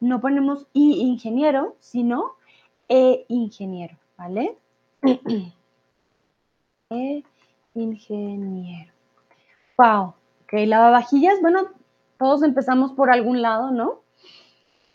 no 0.00 0.20
ponemos 0.20 0.66
I 0.72 1.00
ingeniero, 1.02 1.76
sino 1.80 2.32
E 2.88 3.26
ingeniero, 3.28 3.96
¿vale? 4.16 4.56
e 6.90 7.22
ingeniero. 7.74 8.92
Wow. 9.76 10.14
Ok, 10.44 10.52
lavavajillas, 10.66 11.40
bueno, 11.42 11.68
todos 12.18 12.42
empezamos 12.42 12.92
por 12.92 13.10
algún 13.10 13.42
lado, 13.42 13.70
¿no? 13.70 14.05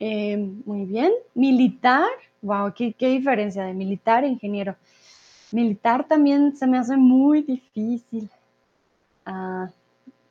Eh, 0.04 0.36
muy 0.66 0.86
bien. 0.86 1.12
Militar, 1.36 2.10
wow, 2.42 2.74
¿qué, 2.74 2.96
diferencia 2.98 3.64
de 3.64 3.76
militar 3.76 4.24
e 4.24 4.30
ingeniero. 4.30 4.76
Militar 5.52 6.08
también 6.08 6.58
se 6.58 6.66
me 6.66 6.80
hace 6.80 6.98
muy 6.98 7.44
difícil. 7.44 8.28
Ah, 9.28 9.70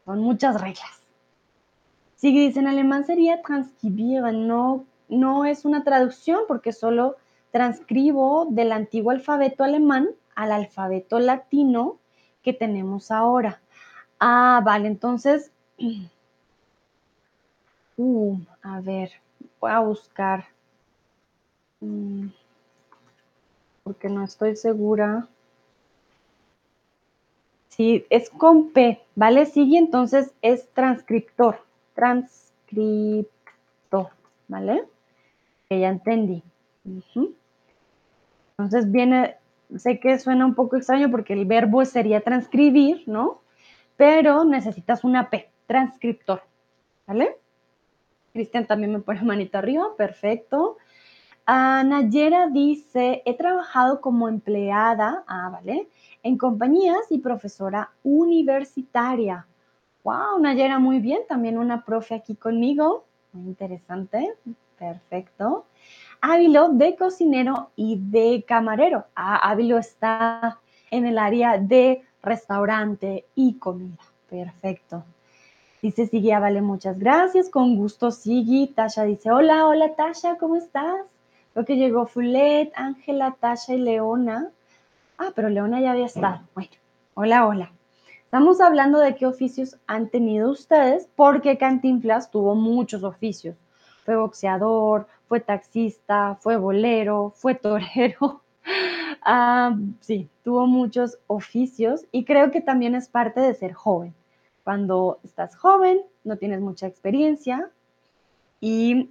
con 0.05 0.19
muchas 0.19 0.61
reglas. 0.61 1.01
Si 2.17 2.33
dice 2.33 2.59
en 2.59 2.67
alemán 2.67 3.07
sería 3.07 3.43
transcribieren, 3.43 4.49
no, 4.49 4.87
no 5.09 5.45
es 5.45 5.65
una 5.65 5.85
traducción 5.85 6.41
porque 6.49 6.73
solo 6.73 7.15
transcribo 7.53 8.49
del 8.51 8.73
antiguo 8.73 9.13
alfabeto 9.13 9.63
alemán 9.63 10.09
al 10.35 10.51
alfabeto 10.51 11.21
latino 11.21 11.97
que 12.43 12.53
tenemos 12.53 13.13
ahora. 13.13 13.61
Ah, 14.19 14.63
vale, 14.65 14.89
entonces, 14.89 15.53
uh, 17.97 18.37
a 18.63 18.81
ver, 18.81 19.13
voy 19.61 19.71
a 19.71 19.81
buscar, 19.81 20.47
mm, 21.81 22.29
porque 23.85 24.09
no 24.09 24.25
estoy 24.25 24.57
segura. 24.57 25.29
Sí, 27.69 28.07
es 28.11 28.31
con 28.31 28.71
P, 28.71 29.01
¿vale? 29.15 29.47
Sigue, 29.47 29.79
entonces 29.79 30.33
es 30.43 30.69
transcriptor, 30.73 31.61
transcriptor, 31.95 33.29
¿vale? 34.49 34.85
Que 35.69 35.81
ya 35.81 35.89
entendí. 35.91 36.43
Entonces 38.59 38.91
viene, 38.91 39.37
sé 39.77 40.01
que 40.01 40.19
suena 40.19 40.45
un 40.47 40.55
poco 40.55 40.77
extraño 40.77 41.11
porque 41.11 41.35
el 41.35 41.45
verbo 41.45 41.85
sería 41.85 42.23
transcribir, 42.23 43.05
¿no? 43.07 43.41
Pero 43.97 44.45
necesitas 44.45 45.05
una 45.05 45.31
P, 45.31 45.51
transcriptor, 45.67 46.43
¿vale? 47.07 47.37
Cristian 48.33 48.67
también 48.67 48.93
me 48.93 49.01
pone 49.01 49.23
manita 49.23 49.59
arriba, 49.59 49.95
perfecto. 49.97 50.77
Nayera 51.47 52.49
dice, 52.49 53.23
he 53.25 53.37
trabajado 53.37 54.01
como 54.01 54.29
empleada, 54.29 55.25
ah, 55.27 55.51
¿vale? 55.51 55.89
En 56.23 56.39
compañías 56.39 57.11
y 57.11 57.19
profesora 57.19 57.91
universitaria. 58.05 59.47
Wow, 60.05 60.39
Nayera, 60.41 60.79
muy 60.79 61.01
bien. 61.01 61.21
También 61.29 61.59
una 61.59 61.85
profe 61.85 62.15
aquí 62.15 62.37
conmigo. 62.37 63.05
Muy 63.33 63.49
interesante. 63.49 64.35
Perfecto. 64.79 65.67
Ávilo 66.21 66.69
de 66.71 66.97
cocinero 66.97 67.71
y 67.77 67.99
de 68.01 68.45
camarero. 68.47 69.07
Ah, 69.15 69.51
Ávilo 69.51 69.79
está 69.79 70.61
en 70.91 71.07
el 71.07 71.19
área 71.19 71.59
de 71.59 72.03
restaurante 72.23 73.27
y 73.35 73.55
comida. 73.55 73.99
Perfecto. 74.29 75.05
Dice 75.83 76.07
Sigui, 76.07 76.31
vale, 76.31 76.61
muchas 76.61 76.99
gracias. 76.99 77.49
Con 77.49 77.77
gusto, 77.77 78.11
Sigui. 78.11 78.67
Tasha 78.67 79.05
dice, 79.05 79.31
hola, 79.31 79.67
hola, 79.67 79.95
Tasha, 79.95 80.37
¿cómo 80.37 80.57
estás? 80.57 81.01
Creo 81.53 81.65
que 81.65 81.77
llegó 81.77 82.07
Fulet, 82.07 82.71
Ángela, 82.75 83.37
Tasha 83.41 83.75
y 83.75 83.79
Leona. 83.79 84.51
Ah, 85.17 85.33
pero 85.35 85.49
Leona 85.49 85.81
ya 85.81 85.93
había 85.93 86.07
estado. 86.07 86.41
Bueno, 86.55 86.71
hola, 87.15 87.47
hola. 87.47 87.73
Estamos 88.25 88.61
hablando 88.61 88.99
de 88.99 89.17
qué 89.17 89.27
oficios 89.27 89.77
han 89.87 90.09
tenido 90.09 90.51
ustedes, 90.51 91.09
porque 91.17 91.59
Cantinflas 91.59 92.31
tuvo 92.31 92.55
muchos 92.55 93.03
oficios. 93.03 93.57
Fue 94.05 94.17
boxeador, 94.17 95.09
fue 95.29 95.41
taxista, 95.41 96.37
fue 96.41 96.57
bolero, 96.57 97.33
fue 97.37 97.55
torero. 97.55 98.43
Ah, 99.23 99.77
sí, 100.01 100.31
tuvo 100.45 100.67
muchos 100.67 101.19
oficios 101.27 102.07
y 102.11 102.25
creo 102.25 102.51
que 102.51 102.63
también 102.63 102.95
es 102.95 103.09
parte 103.09 103.41
de 103.41 103.53
ser 103.53 103.75
joven. 103.75 104.15
Cuando 104.65 105.21
estás 105.25 105.57
joven, 105.57 106.03
no 106.25 106.37
tienes 106.37 106.61
mucha 106.61 106.87
experiencia 106.87 107.71
y 108.61 109.11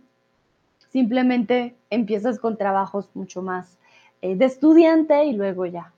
simplemente 0.89 1.75
empiezas 1.89 2.39
con 2.39 2.57
trabajos 2.57 3.09
mucho 3.13 3.41
más 3.41 3.77
eh, 4.21 4.35
de 4.35 4.45
estudiante 4.45 5.25
y 5.25 5.33
luego 5.33 5.65
ya 5.65 5.93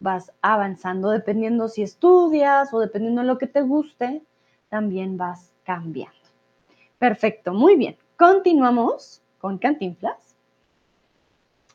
vas 0.00 0.32
avanzando 0.42 1.10
dependiendo 1.10 1.68
si 1.68 1.82
estudias 1.82 2.72
o 2.72 2.80
dependiendo 2.80 3.22
de 3.22 3.26
lo 3.26 3.38
que 3.38 3.46
te 3.46 3.62
guste, 3.62 4.22
también 4.68 5.16
vas 5.16 5.52
cambiando. 5.64 6.16
Perfecto, 6.98 7.52
muy 7.52 7.76
bien. 7.76 7.96
Continuamos 8.16 9.22
con 9.38 9.58
Cantinflas. 9.58 10.34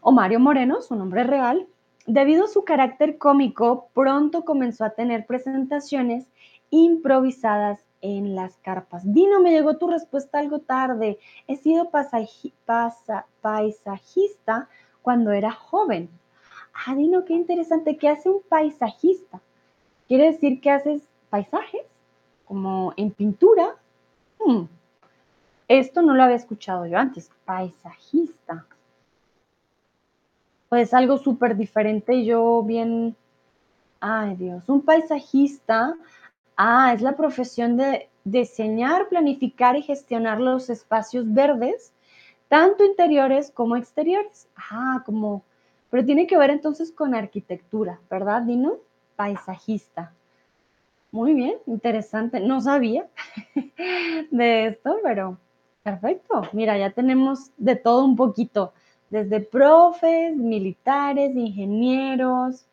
O 0.01 0.11
Mario 0.11 0.39
Moreno, 0.39 0.81
su 0.81 0.95
nombre 0.95 1.23
real, 1.23 1.67
debido 2.07 2.45
a 2.45 2.47
su 2.47 2.63
carácter 2.63 3.17
cómico, 3.17 3.89
pronto 3.93 4.43
comenzó 4.43 4.83
a 4.85 4.91
tener 4.91 5.27
presentaciones 5.27 6.25
improvisadas 6.71 7.85
en 8.01 8.35
las 8.35 8.57
carpas. 8.57 9.03
Dino, 9.05 9.39
me 9.41 9.51
llegó 9.51 9.77
tu 9.77 9.87
respuesta 9.87 10.39
algo 10.39 10.59
tarde. 10.59 11.19
He 11.47 11.55
sido 11.57 11.91
paisajista 11.91 12.97
cuando 15.03 15.31
era 15.31 15.51
joven. 15.51 16.09
Ah, 16.73 16.95
Dino, 16.95 17.25
qué 17.25 17.33
interesante. 17.33 17.97
¿Qué 17.97 18.09
hace 18.09 18.29
un 18.29 18.41
paisajista? 18.41 19.39
¿Quiere 20.07 20.31
decir 20.31 20.59
que 20.61 20.71
haces 20.71 21.03
paisajes? 21.29 21.83
Como 22.45 22.93
en 22.97 23.11
pintura. 23.11 23.75
Hmm. 24.43 24.63
Esto 25.67 26.01
no 26.01 26.15
lo 26.15 26.23
había 26.23 26.35
escuchado 26.37 26.85
yo 26.85 26.97
antes. 26.97 27.29
Paisajista. 27.45 28.65
Pues 30.69 30.93
algo 30.93 31.17
súper 31.17 31.55
diferente. 31.55 32.25
Yo 32.25 32.63
bien... 32.63 33.15
Ay 34.03 34.35
Dios, 34.35 34.67
un 34.67 34.81
paisajista 34.81 35.95
Ah, 36.57 36.93
es 36.93 37.01
la 37.01 37.15
profesión 37.15 37.77
de 37.77 38.09
diseñar, 38.23 39.09
planificar 39.09 39.75
y 39.75 39.81
gestionar 39.81 40.39
los 40.39 40.69
espacios 40.69 41.31
verdes, 41.33 41.93
tanto 42.49 42.85
interiores 42.85 43.51
como 43.51 43.75
exteriores. 43.75 44.47
Ah, 44.55 45.01
como, 45.05 45.43
pero 45.89 46.05
tiene 46.05 46.27
que 46.27 46.37
ver 46.37 46.49
entonces 46.49 46.91
con 46.91 47.15
arquitectura, 47.15 47.99
¿verdad, 48.09 48.43
Dino? 48.43 48.77
Paisajista. 49.15 50.13
Muy 51.11 51.33
bien, 51.33 51.57
interesante. 51.65 52.39
No 52.39 52.61
sabía 52.61 53.07
de 54.31 54.67
esto, 54.67 54.97
pero 55.03 55.37
perfecto. 55.83 56.43
Mira, 56.53 56.77
ya 56.77 56.91
tenemos 56.91 57.51
de 57.57 57.75
todo 57.75 58.05
un 58.05 58.15
poquito, 58.15 58.73
desde 59.09 59.41
profes, 59.41 60.35
militares, 60.37 61.35
ingenieros, 61.35 62.65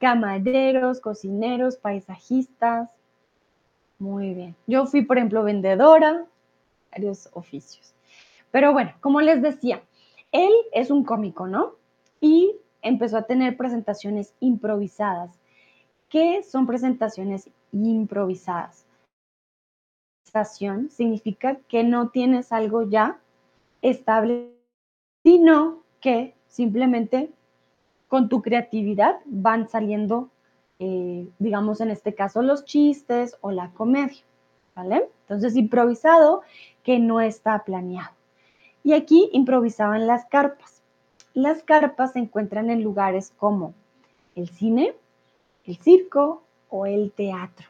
camareros, 0.00 1.00
cocineros, 1.00 1.76
paisajistas, 1.76 2.90
muy 4.00 4.34
bien. 4.34 4.56
Yo 4.66 4.86
fui, 4.86 5.02
por 5.02 5.18
ejemplo, 5.18 5.44
vendedora, 5.44 6.24
varios 6.90 7.28
oficios. 7.32 7.94
Pero 8.50 8.72
bueno, 8.72 8.92
como 9.00 9.20
les 9.20 9.42
decía, 9.42 9.82
él 10.32 10.52
es 10.72 10.90
un 10.90 11.04
cómico, 11.04 11.46
¿no? 11.46 11.74
Y 12.20 12.56
empezó 12.82 13.18
a 13.18 13.26
tener 13.26 13.56
presentaciones 13.56 14.34
improvisadas. 14.40 15.38
¿Qué 16.08 16.42
son 16.42 16.66
presentaciones 16.66 17.50
improvisadas? 17.72 18.86
Significa 20.90 21.56
que 21.68 21.82
no 21.82 22.10
tienes 22.10 22.52
algo 22.52 22.88
ya 22.88 23.18
estable, 23.82 24.52
sino 25.24 25.82
que 26.00 26.34
simplemente 26.46 27.30
con 28.08 28.28
tu 28.28 28.40
creatividad 28.40 29.20
van 29.24 29.68
saliendo 29.68 30.30
eh, 30.80 31.28
digamos 31.38 31.80
en 31.80 31.90
este 31.90 32.14
caso 32.14 32.42
los 32.42 32.64
chistes 32.64 33.36
o 33.40 33.52
la 33.52 33.70
comedia. 33.70 34.24
¿vale? 34.74 35.08
Entonces, 35.22 35.56
improvisado 35.56 36.42
que 36.82 36.98
no 36.98 37.20
está 37.20 37.64
planeado. 37.64 38.14
Y 38.82 38.94
aquí 38.94 39.28
improvisaban 39.32 40.06
las 40.06 40.24
carpas. 40.26 40.82
Las 41.34 41.62
carpas 41.62 42.12
se 42.12 42.18
encuentran 42.18 42.70
en 42.70 42.82
lugares 42.82 43.32
como 43.36 43.74
el 44.34 44.48
cine, 44.48 44.94
el 45.66 45.76
circo 45.76 46.42
o 46.70 46.86
el 46.86 47.12
teatro. 47.12 47.68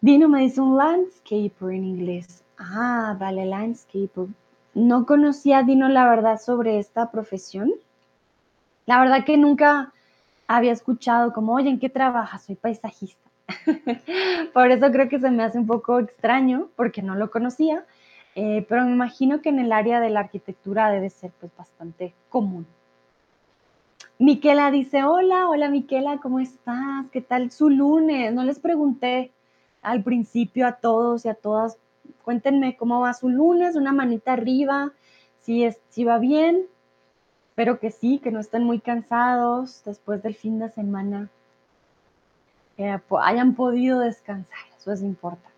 Dino 0.00 0.28
me 0.28 0.42
dice 0.42 0.60
un 0.60 0.76
landscaper 0.76 1.70
en 1.70 1.84
inglés. 1.84 2.44
Ah, 2.58 3.16
vale, 3.18 3.46
landscaper. 3.46 4.26
No 4.74 5.06
conocía 5.06 5.62
Dino 5.62 5.88
la 5.88 6.08
verdad 6.08 6.38
sobre 6.38 6.78
esta 6.78 7.10
profesión. 7.10 7.72
La 8.86 9.00
verdad 9.00 9.24
que 9.24 9.36
nunca 9.36 9.92
había 10.48 10.72
escuchado 10.72 11.32
como, 11.32 11.52
oye, 11.54 11.68
¿en 11.68 11.78
qué 11.78 11.90
trabajas? 11.90 12.42
Soy 12.44 12.56
paisajista. 12.56 13.30
Por 14.52 14.70
eso 14.70 14.90
creo 14.90 15.08
que 15.08 15.20
se 15.20 15.30
me 15.30 15.44
hace 15.44 15.58
un 15.58 15.66
poco 15.66 16.00
extraño 16.00 16.70
porque 16.74 17.02
no 17.02 17.14
lo 17.14 17.30
conocía, 17.30 17.84
eh, 18.34 18.64
pero 18.68 18.84
me 18.84 18.92
imagino 18.92 19.40
que 19.40 19.50
en 19.50 19.58
el 19.58 19.72
área 19.72 20.00
de 20.00 20.10
la 20.10 20.20
arquitectura 20.20 20.90
debe 20.90 21.10
ser 21.10 21.30
pues 21.38 21.52
bastante 21.56 22.14
común. 22.30 22.66
Miquela 24.18 24.70
dice, 24.70 25.04
hola, 25.04 25.48
hola 25.48 25.68
Miquela, 25.68 26.18
¿cómo 26.18 26.40
estás? 26.40 27.06
¿Qué 27.12 27.20
tal 27.20 27.52
su 27.52 27.70
lunes? 27.70 28.32
No 28.32 28.42
les 28.42 28.58
pregunté 28.58 29.30
al 29.80 30.02
principio 30.02 30.66
a 30.66 30.72
todos 30.72 31.24
y 31.24 31.28
a 31.28 31.34
todas, 31.34 31.78
cuéntenme 32.24 32.76
cómo 32.76 33.00
va 33.00 33.14
su 33.14 33.28
lunes, 33.28 33.76
una 33.76 33.92
manita 33.92 34.32
arriba, 34.32 34.92
si, 35.40 35.62
es, 35.62 35.78
si 35.88 36.04
va 36.04 36.18
bien, 36.18 36.66
espero 37.58 37.80
que 37.80 37.90
sí, 37.90 38.20
que 38.20 38.30
no 38.30 38.38
estén 38.38 38.62
muy 38.62 38.78
cansados 38.78 39.82
después 39.84 40.22
del 40.22 40.36
fin 40.36 40.60
de 40.60 40.68
semana, 40.68 41.28
que 42.76 43.00
hayan 43.20 43.56
podido 43.56 43.98
descansar, 43.98 44.60
eso 44.78 44.92
es 44.92 45.02
importante. 45.02 45.48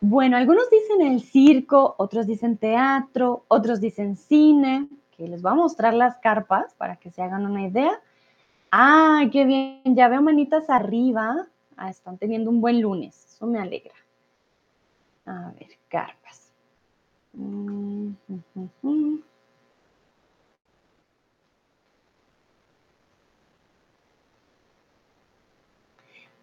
Bueno, 0.00 0.36
algunos 0.36 0.70
dicen 0.70 1.02
el 1.02 1.22
circo, 1.22 1.96
otros 1.98 2.28
dicen 2.28 2.56
teatro, 2.56 3.42
otros 3.48 3.80
dicen 3.80 4.14
cine, 4.14 4.86
que 5.16 5.26
les 5.26 5.42
voy 5.42 5.50
a 5.50 5.56
mostrar 5.56 5.92
las 5.92 6.16
carpas 6.18 6.72
para 6.74 6.94
que 6.94 7.10
se 7.10 7.20
hagan 7.20 7.44
una 7.44 7.66
idea. 7.66 8.00
¡Ay, 8.70 9.28
qué 9.28 9.44
bien! 9.44 9.96
Ya 9.96 10.06
veo 10.06 10.22
manitas 10.22 10.70
arriba. 10.70 11.48
Ah, 11.76 11.90
están 11.90 12.16
teniendo 12.16 12.48
un 12.48 12.60
buen 12.60 12.80
lunes, 12.80 13.26
eso 13.26 13.44
me 13.48 13.58
alegra. 13.58 13.94
A 15.26 15.50
ver, 15.58 15.70
carpas. 15.88 16.52
Mm, 17.32 18.12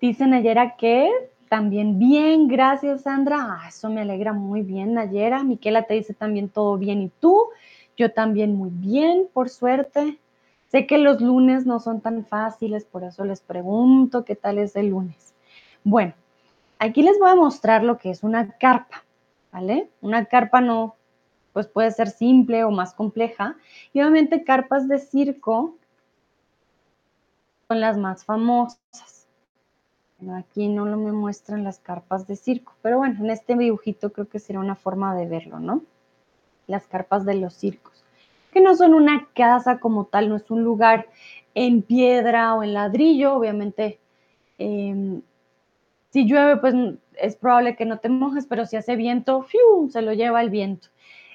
Dicen 0.02 0.34
ayer 0.34 0.58
que 0.78 1.12
también 1.50 2.00
bien, 2.00 2.48
gracias 2.48 3.02
Sandra. 3.02 3.38
Ah, 3.40 3.68
eso 3.68 3.90
me 3.90 4.02
alegra 4.02 4.32
muy 4.32 4.62
bien, 4.62 4.94
Nayera. 4.94 5.44
Miquela 5.44 5.84
te 5.84 5.96
dice 5.96 6.14
también 6.14 6.48
todo 6.48 6.78
bien. 6.78 7.02
¿Y 7.02 7.10
tú? 7.20 7.50
Yo 7.98 8.14
también 8.14 8.56
muy 8.56 8.70
bien, 8.72 9.28
por 9.34 9.50
suerte. 9.50 10.18
Sé 10.68 10.88
que 10.88 10.98
los 10.98 11.20
lunes 11.20 11.66
no 11.66 11.80
son 11.80 12.00
tan 12.00 12.26
fáciles, 12.26 12.86
por 12.86 13.04
eso 13.04 13.26
les 13.26 13.42
pregunto 13.42 14.24
qué 14.24 14.36
tal 14.36 14.60
es 14.60 14.76
el 14.78 14.90
lunes. 14.90 15.34
Bueno, 15.84 16.14
aquí 16.78 17.02
les 17.02 17.20
voy 17.20 17.32
a 17.32 17.36
mostrar 17.36 17.84
lo 17.84 17.98
que 17.98 18.12
es 18.12 18.24
una 18.24 18.52
carpa, 18.58 19.04
¿vale? 19.52 19.90
Una 20.02 20.26
carpa 20.26 20.62
no, 20.62 20.96
pues 21.52 21.68
puede 21.68 21.92
ser 21.92 22.08
simple 22.10 22.64
o 22.64 22.72
más 22.72 22.94
compleja. 22.94 23.58
Y 23.92 24.00
obviamente 24.00 24.46
carpas 24.46 24.88
de 24.88 25.00
circo 25.00 25.76
son 27.68 27.82
las 27.82 27.98
más 27.98 28.24
famosas 28.24 29.19
aquí 30.38 30.68
no 30.68 30.86
lo 30.86 30.98
me 30.98 31.12
muestran 31.12 31.64
las 31.64 31.80
carpas 31.80 32.28
de 32.28 32.36
circo, 32.36 32.74
pero 32.82 32.98
bueno, 32.98 33.24
en 33.24 33.30
este 33.30 33.56
dibujito 33.56 34.12
creo 34.12 34.28
que 34.28 34.40
será 34.40 34.60
una 34.60 34.76
forma 34.76 35.16
de 35.16 35.28
verlo, 35.28 35.60
¿no? 35.60 35.84
Las 36.68 36.88
carpas 36.88 37.26
de 37.26 37.36
los 37.36 37.54
circos, 37.54 38.04
que 38.52 38.62
no 38.62 38.76
son 38.76 38.94
una 38.94 39.28
casa 39.34 39.80
como 39.80 40.06
tal, 40.06 40.30
no 40.30 40.36
es 40.36 40.50
un 40.52 40.64
lugar 40.64 41.08
en 41.56 41.82
piedra 41.82 42.54
o 42.56 42.64
en 42.64 42.74
ladrillo, 42.74 43.34
obviamente. 43.34 44.00
Em, 44.58 45.22
si 46.10 46.26
llueve, 46.26 46.58
pues 46.58 46.74
es 47.16 47.36
probable 47.36 47.76
que 47.76 47.86
no 47.86 48.00
te 48.00 48.10
mojes, 48.10 48.46
pero 48.48 48.66
si 48.66 48.76
hace 48.76 48.96
viento, 48.96 49.46
se 49.90 50.02
lo 50.02 50.14
lleva 50.14 50.42
el 50.42 50.50
viento. 50.50 50.90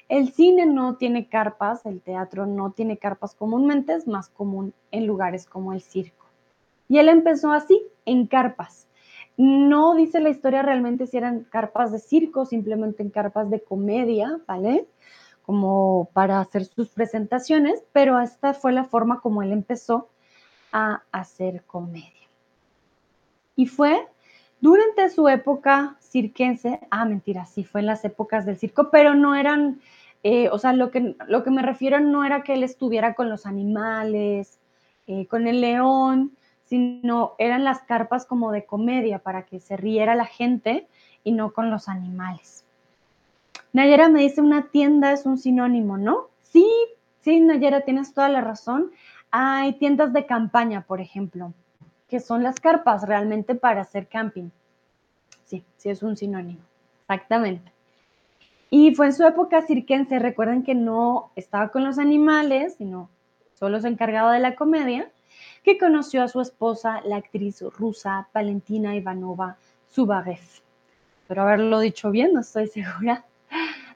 El 0.07 0.31
cine 0.31 0.65
no 0.65 0.97
tiene 0.97 1.27
carpas, 1.27 1.85
el 1.85 2.01
teatro 2.01 2.45
no 2.45 2.71
tiene 2.71 2.97
carpas 2.97 3.33
comúnmente, 3.33 3.93
es 3.93 4.07
más 4.07 4.29
común 4.29 4.73
en 4.91 5.07
lugares 5.07 5.47
como 5.47 5.73
el 5.73 5.81
circo. 5.81 6.25
Y 6.87 6.99
él 6.99 7.09
empezó 7.09 7.51
así, 7.51 7.81
en 8.05 8.27
carpas. 8.27 8.87
No 9.37 9.95
dice 9.95 10.21
la 10.21 10.29
historia 10.29 10.61
realmente 10.61 11.07
si 11.07 11.17
eran 11.17 11.43
carpas 11.43 11.91
de 11.91 11.99
circo, 11.99 12.45
simplemente 12.45 13.03
en 13.03 13.09
carpas 13.09 13.49
de 13.49 13.61
comedia, 13.61 14.39
¿vale? 14.47 14.87
Como 15.45 16.09
para 16.13 16.39
hacer 16.39 16.65
sus 16.65 16.89
presentaciones, 16.89 17.83
pero 17.91 18.19
esta 18.19 18.53
fue 18.53 18.71
la 18.71 18.85
forma 18.85 19.19
como 19.19 19.43
él 19.43 19.51
empezó 19.51 20.09
a 20.71 21.03
hacer 21.11 21.63
comedia. 21.65 22.11
Y 23.55 23.67
fue 23.67 24.07
durante 24.61 25.09
su 25.09 25.27
época 25.27 25.97
cirquense, 26.01 26.79
ah, 26.89 27.05
mentira, 27.05 27.45
sí, 27.45 27.63
fue 27.63 27.81
en 27.81 27.87
las 27.87 28.05
épocas 28.05 28.45
del 28.45 28.57
circo, 28.57 28.89
pero 28.89 29.13
no 29.13 29.35
eran, 29.35 29.79
eh, 30.23 30.49
o 30.49 30.57
sea, 30.57 30.73
lo 30.73 30.91
que, 30.91 31.15
lo 31.27 31.43
que 31.43 31.51
me 31.51 31.61
refiero 31.61 31.99
no 31.99 32.23
era 32.23 32.41
que 32.41 32.53
él 32.53 32.63
estuviera 32.63 33.15
con 33.15 33.29
los 33.29 33.45
animales, 33.45 34.59
eh, 35.07 35.27
con 35.27 35.47
el 35.47 35.61
león, 35.61 36.35
sino 36.65 37.33
eran 37.37 37.63
las 37.63 37.81
carpas 37.81 38.25
como 38.25 38.51
de 38.51 38.65
comedia 38.65 39.19
para 39.19 39.43
que 39.45 39.59
se 39.59 39.77
riera 39.77 40.15
la 40.15 40.25
gente 40.25 40.87
y 41.23 41.31
no 41.31 41.53
con 41.53 41.69
los 41.69 41.87
animales. 41.87 42.65
Nayera 43.73 44.09
me 44.09 44.21
dice 44.21 44.41
una 44.41 44.67
tienda 44.69 45.11
es 45.11 45.25
un 45.25 45.37
sinónimo, 45.37 45.97
¿no? 45.97 46.27
Sí, 46.41 46.67
sí, 47.21 47.39
Nayera, 47.39 47.81
tienes 47.81 48.13
toda 48.13 48.29
la 48.29 48.41
razón. 48.41 48.91
Hay 49.31 49.73
tiendas 49.73 50.13
de 50.13 50.25
campaña, 50.25 50.81
por 50.81 51.01
ejemplo, 51.01 51.53
que 52.07 52.19
son 52.19 52.41
las 52.41 52.59
carpas 52.59 53.07
realmente 53.07 53.53
para 53.53 53.81
hacer 53.81 54.07
camping. 54.07 54.49
Sí, 55.43 55.63
sí 55.77 55.89
es 55.89 56.01
un 56.03 56.15
sinónimo, 56.15 56.61
exactamente. 57.01 57.71
Y 58.69 58.95
fue 58.95 59.07
en 59.07 59.13
su 59.13 59.23
época 59.23 59.61
cirquense, 59.61 60.19
recuerden 60.19 60.63
que 60.63 60.73
no 60.73 61.31
estaba 61.35 61.69
con 61.69 61.83
los 61.83 61.99
animales, 61.99 62.75
sino 62.77 63.09
solo 63.53 63.79
se 63.79 63.87
encargaba 63.87 64.33
de 64.33 64.39
la 64.39 64.55
comedia 64.55 65.11
que 65.65 65.79
conoció 65.79 66.21
a 66.21 66.27
su 66.27 66.41
esposa, 66.41 67.01
la 67.05 67.15
actriz 67.15 67.59
rusa 67.61 68.29
Valentina 68.31 68.95
Ivanova 68.95 69.57
Zubarev. 69.91 70.61
Pero 71.27 71.41
haberlo 71.41 71.79
dicho 71.79 72.11
bien, 72.11 72.33
no 72.33 72.41
estoy 72.41 72.67
segura. 72.67 73.25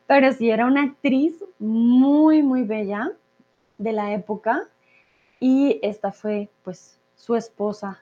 Pero 0.07 0.33
sí, 0.33 0.49
era 0.49 0.65
una 0.65 0.81
actriz 0.81 1.35
muy, 1.59 2.41
muy 2.41 2.63
bella 2.63 3.11
de 3.77 3.93
la 3.93 4.11
época 4.13 4.67
y 5.39 5.79
esta 5.83 6.11
fue 6.11 6.49
pues 6.63 6.99
su 7.15 7.35
esposa 7.35 8.01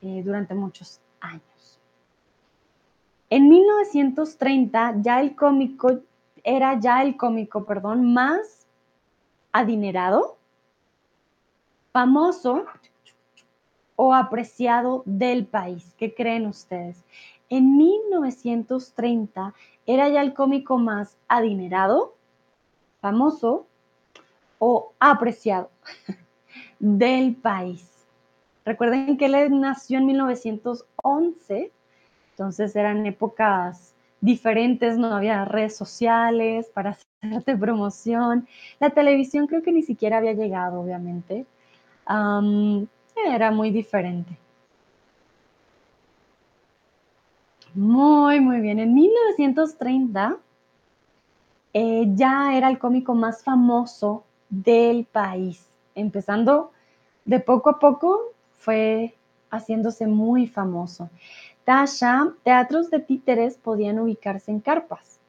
eh, 0.00 0.22
durante 0.24 0.54
muchos 0.54 1.00
años. 1.20 1.80
En 3.30 3.48
1930 3.48 4.98
ya 5.00 5.20
el 5.20 5.34
cómico 5.34 5.98
era 6.44 6.78
ya 6.78 7.02
el 7.02 7.16
cómico, 7.16 7.64
perdón, 7.64 8.12
más 8.12 8.64
adinerado, 9.50 10.36
famoso 11.92 12.64
o 13.96 14.14
apreciado 14.14 15.02
del 15.06 15.46
país. 15.46 15.94
¿Qué 15.98 16.14
creen 16.14 16.46
ustedes? 16.46 17.04
En 17.48 17.76
1930 17.76 19.54
era 19.86 20.08
ya 20.08 20.22
el 20.22 20.34
cómico 20.34 20.78
más 20.78 21.16
adinerado, 21.28 22.14
famoso 23.00 23.66
o 24.58 24.92
apreciado 24.98 25.70
del 26.78 27.34
país. 27.34 27.88
Recuerden 28.64 29.16
que 29.16 29.26
él 29.26 29.60
nació 29.60 29.98
en 29.98 30.06
1911, 30.06 31.72
entonces 32.30 32.76
eran 32.76 33.04
épocas 33.06 33.92
diferentes, 34.20 34.96
no 34.96 35.08
había 35.14 35.44
redes 35.44 35.76
sociales 35.76 36.70
para 36.72 36.96
hacerte 37.22 37.56
promoción. 37.56 38.46
La 38.78 38.90
televisión 38.90 39.48
creo 39.48 39.62
que 39.62 39.72
ni 39.72 39.82
siquiera 39.82 40.18
había 40.18 40.32
llegado, 40.32 40.80
obviamente 40.80 41.44
era 43.16 43.50
muy 43.50 43.70
diferente. 43.70 44.36
Muy, 47.74 48.40
muy 48.40 48.60
bien. 48.60 48.78
En 48.78 48.94
1930 48.94 50.36
eh, 51.72 52.04
ya 52.14 52.54
era 52.54 52.68
el 52.68 52.78
cómico 52.78 53.14
más 53.14 53.42
famoso 53.42 54.24
del 54.50 55.06
país. 55.06 55.66
Empezando 55.94 56.72
de 57.24 57.40
poco 57.40 57.70
a 57.70 57.78
poco, 57.78 58.32
fue 58.58 59.14
haciéndose 59.50 60.06
muy 60.06 60.46
famoso. 60.46 61.08
Tasha, 61.64 62.32
teatros 62.42 62.90
de 62.90 63.00
títeres 63.00 63.56
podían 63.56 63.98
ubicarse 64.00 64.50
en 64.50 64.60
carpas. 64.60 65.20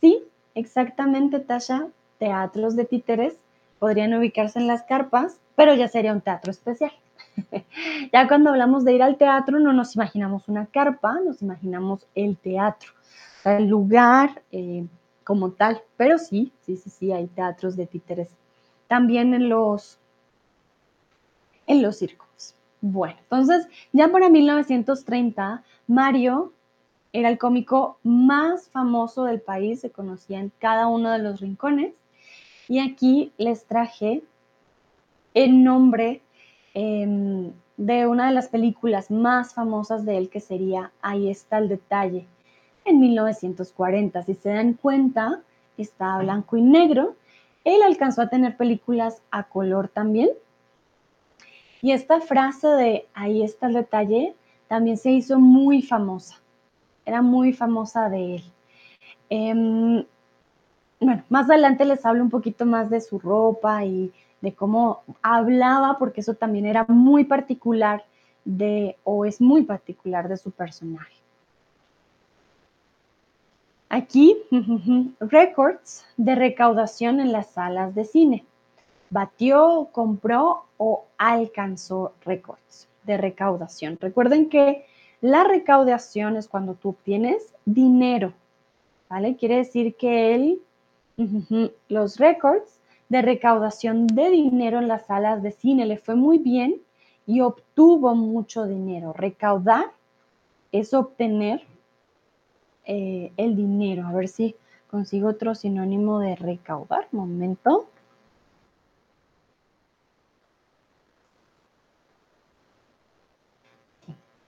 Sí, 0.00 0.24
exactamente, 0.54 1.38
Tasha, 1.38 1.88
teatros 2.18 2.76
de 2.76 2.84
títeres 2.84 3.36
podrían 3.78 4.14
ubicarse 4.14 4.58
en 4.58 4.66
las 4.66 4.82
carpas, 4.82 5.38
pero 5.54 5.74
ya 5.74 5.88
sería 5.88 6.12
un 6.12 6.20
teatro 6.20 6.50
especial. 6.50 6.92
ya 8.12 8.28
cuando 8.28 8.50
hablamos 8.50 8.84
de 8.84 8.94
ir 8.94 9.02
al 9.02 9.16
teatro 9.16 9.58
no 9.58 9.72
nos 9.72 9.94
imaginamos 9.94 10.48
una 10.48 10.66
carpa, 10.66 11.20
nos 11.20 11.42
imaginamos 11.42 12.06
el 12.14 12.36
teatro, 12.36 12.92
el 13.44 13.66
lugar 13.66 14.42
eh, 14.52 14.86
como 15.24 15.50
tal, 15.50 15.82
pero 15.96 16.18
sí, 16.18 16.52
sí, 16.62 16.76
sí, 16.76 16.90
sí, 16.90 17.12
hay 17.12 17.26
teatros 17.26 17.76
de 17.76 17.86
títeres 17.86 18.28
también 18.88 19.34
en 19.34 19.48
los, 19.48 19.98
en 21.66 21.82
los 21.82 21.96
circos. 21.96 22.54
Bueno, 22.80 23.16
entonces 23.22 23.66
ya 23.92 24.08
para 24.08 24.28
1930, 24.28 25.64
Mario 25.86 26.52
era 27.12 27.30
el 27.30 27.38
cómico 27.38 27.98
más 28.02 28.68
famoso 28.68 29.24
del 29.24 29.40
país, 29.40 29.80
se 29.80 29.90
conocía 29.90 30.38
en 30.38 30.52
cada 30.58 30.86
uno 30.86 31.10
de 31.10 31.18
los 31.18 31.40
rincones. 31.40 31.94
Y 32.68 32.80
aquí 32.80 33.32
les 33.38 33.64
traje 33.64 34.22
el 35.34 35.62
nombre 35.64 36.20
em, 36.76 37.52
de 37.76 38.06
una 38.06 38.26
de 38.28 38.34
las 38.34 38.48
películas 38.48 39.10
más 39.10 39.54
famosas 39.54 40.04
de 40.04 40.16
él, 40.18 40.28
que 40.30 40.40
sería 40.40 40.92
Ahí 41.02 41.28
está 41.28 41.58
el 41.58 41.68
detalle, 41.68 42.26
en 42.84 43.00
1940. 43.00 44.22
Si 44.22 44.34
se 44.34 44.50
dan 44.50 44.74
cuenta, 44.74 45.40
está 45.76 46.18
blanco 46.18 46.56
y 46.56 46.62
negro. 46.62 47.16
Él 47.64 47.82
alcanzó 47.82 48.22
a 48.22 48.28
tener 48.28 48.56
películas 48.56 49.22
a 49.32 49.42
color 49.42 49.88
también. 49.88 50.30
Y 51.82 51.92
esta 51.92 52.20
frase 52.20 52.68
de 52.68 53.06
Ahí 53.14 53.42
está 53.42 53.66
el 53.66 53.74
detalle 53.74 54.34
también 54.68 54.96
se 54.96 55.10
hizo 55.10 55.38
muy 55.38 55.82
famosa 55.82 56.36
era 57.06 57.22
muy 57.22 57.52
famosa 57.52 58.10
de 58.10 58.34
él. 58.34 58.44
Em, 59.30 60.04
bueno, 61.00 61.22
más 61.28 61.48
adelante 61.48 61.84
les 61.84 62.04
hablo 62.04 62.22
un 62.22 62.30
poquito 62.30 62.66
más 62.66 62.90
de 62.90 63.00
su 63.00 63.18
ropa 63.18 63.84
y 63.84 64.12
de 64.40 64.54
cómo 64.54 65.02
hablaba, 65.22 65.98
porque 65.98 66.20
eso 66.20 66.34
también 66.34 66.66
era 66.66 66.84
muy 66.88 67.24
particular 67.24 68.04
de, 68.44 68.96
o 69.04 69.24
es 69.24 69.40
muy 69.40 69.62
particular 69.62 70.28
de 70.28 70.36
su 70.36 70.50
personaje. 70.50 71.16
Aquí, 73.88 74.36
récords 75.20 76.04
de 76.16 76.34
recaudación 76.34 77.20
en 77.20 77.32
las 77.32 77.50
salas 77.50 77.94
de 77.94 78.04
cine. 78.04 78.44
Batió, 79.10 79.88
compró 79.92 80.64
o 80.76 81.06
alcanzó 81.18 82.12
récords 82.24 82.88
de 83.04 83.16
recaudación. 83.16 83.98
Recuerden 84.00 84.48
que 84.48 84.84
la 85.20 85.44
recaudación 85.44 86.36
es 86.36 86.48
cuando 86.48 86.74
tú 86.74 86.90
obtienes 86.90 87.54
dinero, 87.64 88.32
¿vale? 89.08 89.36
Quiere 89.36 89.56
decir 89.56 89.94
que 89.94 90.34
él, 90.34 90.62
los 91.88 92.18
récords 92.18 92.75
de 93.08 93.22
recaudación 93.22 94.06
de 94.06 94.30
dinero 94.30 94.78
en 94.78 94.88
las 94.88 95.06
salas 95.06 95.42
de 95.42 95.52
cine 95.52 95.86
le 95.86 95.96
fue 95.96 96.16
muy 96.16 96.38
bien 96.38 96.80
y 97.26 97.40
obtuvo 97.40 98.14
mucho 98.14 98.66
dinero. 98.66 99.12
Recaudar 99.12 99.86
es 100.72 100.94
obtener 100.94 101.62
eh, 102.84 103.32
el 103.36 103.56
dinero. 103.56 104.06
A 104.06 104.12
ver 104.12 104.28
si 104.28 104.54
consigo 104.90 105.28
otro 105.28 105.54
sinónimo 105.54 106.20
de 106.20 106.36
recaudar. 106.36 107.08
Momento. 107.12 107.88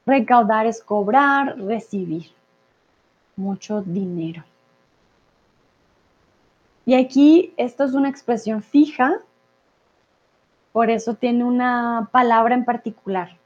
Recaudar 0.06 0.66
es 0.66 0.82
cobrar, 0.82 1.58
recibir 1.58 2.30
mucho 3.36 3.82
dinero. 3.82 4.42
Y 6.88 6.94
aquí 6.94 7.52
esto 7.58 7.84
es 7.84 7.92
una 7.92 8.08
expresión 8.08 8.62
fija, 8.62 9.20
por 10.72 10.88
eso 10.88 11.12
tiene 11.16 11.44
una 11.44 12.08
palabra 12.12 12.54
en 12.54 12.64
particular. 12.64 13.36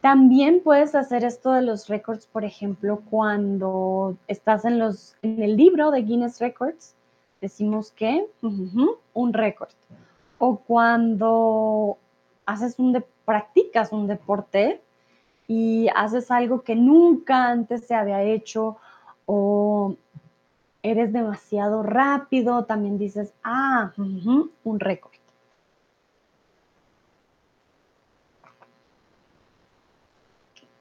También 0.00 0.62
puedes 0.64 0.94
hacer 0.94 1.24
esto 1.24 1.52
de 1.52 1.60
los 1.60 1.88
récords, 1.88 2.24
por 2.24 2.46
ejemplo, 2.46 3.02
cuando 3.10 4.16
estás 4.28 4.64
en, 4.64 4.78
los, 4.78 5.14
en 5.20 5.42
el 5.42 5.58
libro 5.58 5.90
de 5.90 6.04
Guinness 6.04 6.40
Records, 6.40 6.94
decimos 7.42 7.92
que 7.92 8.26
un 8.40 9.34
récord. 9.34 9.74
O 10.38 10.56
cuando 10.56 11.98
haces 12.46 12.78
un 12.78 13.04
practicas 13.26 13.92
un 13.92 14.06
deporte, 14.06 14.80
y 15.46 15.88
haces 15.94 16.30
algo 16.30 16.62
que 16.62 16.76
nunca 16.76 17.48
antes 17.48 17.86
se 17.86 17.94
había 17.94 18.22
hecho 18.22 18.78
o 19.26 19.96
eres 20.90 21.12
demasiado 21.12 21.82
rápido, 21.82 22.64
también 22.64 22.98
dices, 22.98 23.34
ah, 23.42 23.92
un 23.96 24.80
récord. 24.80 25.16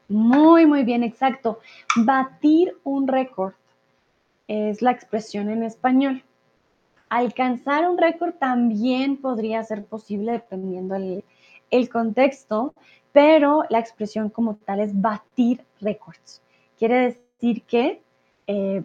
Muy, 0.08 0.66
muy 0.68 0.84
bien, 0.84 1.04
exacto. 1.04 1.60
Batir 1.96 2.78
un 2.84 3.08
récord 3.08 3.54
es 4.48 4.82
la 4.82 4.92
expresión 4.92 5.50
en 5.50 5.64
español. 5.64 6.24
Alcanzar 7.10 7.90
un 7.90 7.98
récord 7.98 8.34
también 8.36 9.18
podría 9.18 9.64
ser 9.64 9.86
posible 9.86 10.34
dependiendo 10.34 10.96
el, 10.96 11.24
el 11.72 11.90
contexto, 11.90 12.74
pero 13.14 13.64
la 13.70 13.80
expresión 13.80 14.30
como 14.30 14.56
tal 14.56 14.80
es 14.80 15.00
batir 15.00 15.64
récords. 15.82 16.42
Quiere 16.78 17.18
decir 17.40 17.64
que, 17.64 18.02
eh, 18.48 18.84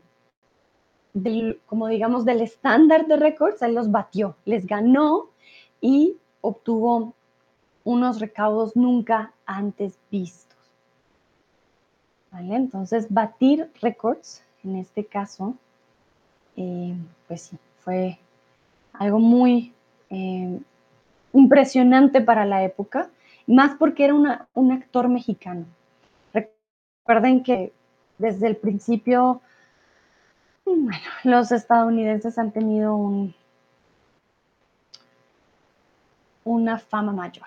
como 1.67 1.89
digamos, 1.89 2.25
del 2.25 2.41
estándar 2.41 3.07
de 3.07 3.17
récords, 3.17 3.63
él 3.63 3.75
los 3.75 3.91
batió, 3.91 4.37
les 4.45 4.67
ganó 4.67 5.29
y 5.81 6.17
obtuvo 6.41 7.15
unos 7.85 8.21
recaudos 8.21 8.77
nunca 8.77 9.33
antes 9.47 9.99
vistos. 10.11 10.59
¿Vale? 12.31 12.55
Entonces, 12.55 13.07
batir 13.11 13.71
récords, 13.81 14.45
en 14.63 14.77
este 14.77 15.05
caso, 15.05 15.55
eh, 16.57 16.95
pues 17.27 17.43
sí, 17.43 17.59
fue 17.81 18.19
algo 18.93 19.19
muy 19.19 19.73
eh, 20.11 20.61
impresionante 21.33 22.21
para 22.21 22.45
la 22.45 22.63
época 22.63 23.11
más 23.51 23.75
porque 23.79 24.05
era 24.05 24.15
un 24.15 24.73
actor 24.73 25.09
mexicano. 25.09 25.67
Recuerden 26.33 27.43
que 27.43 27.73
desde 28.19 28.47
el 28.47 28.57
principio, 28.57 29.41
bueno, 30.77 31.09
los 31.25 31.53
estadounidenses 31.53 32.39
han 32.39 32.53
tenido 32.53 32.95
un, 32.95 33.35
una 36.45 36.79
fama 36.79 37.13
mayor. 37.13 37.47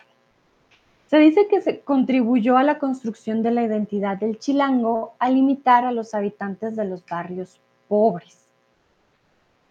Se 1.07 1.19
dice 1.19 1.47
que 1.47 1.61
se 1.61 1.81
contribuyó 1.81 2.57
a 2.57 2.63
la 2.63 2.79
construcción 2.79 3.43
de 3.43 3.51
la 3.51 3.63
identidad 3.63 4.17
del 4.17 4.39
chilango 4.39 5.13
al 5.19 5.35
limitar 5.35 5.85
a 5.85 5.91
los 5.91 6.15
habitantes 6.15 6.75
de 6.75 6.85
los 6.85 7.05
barrios 7.05 7.59
pobres. 7.87 8.47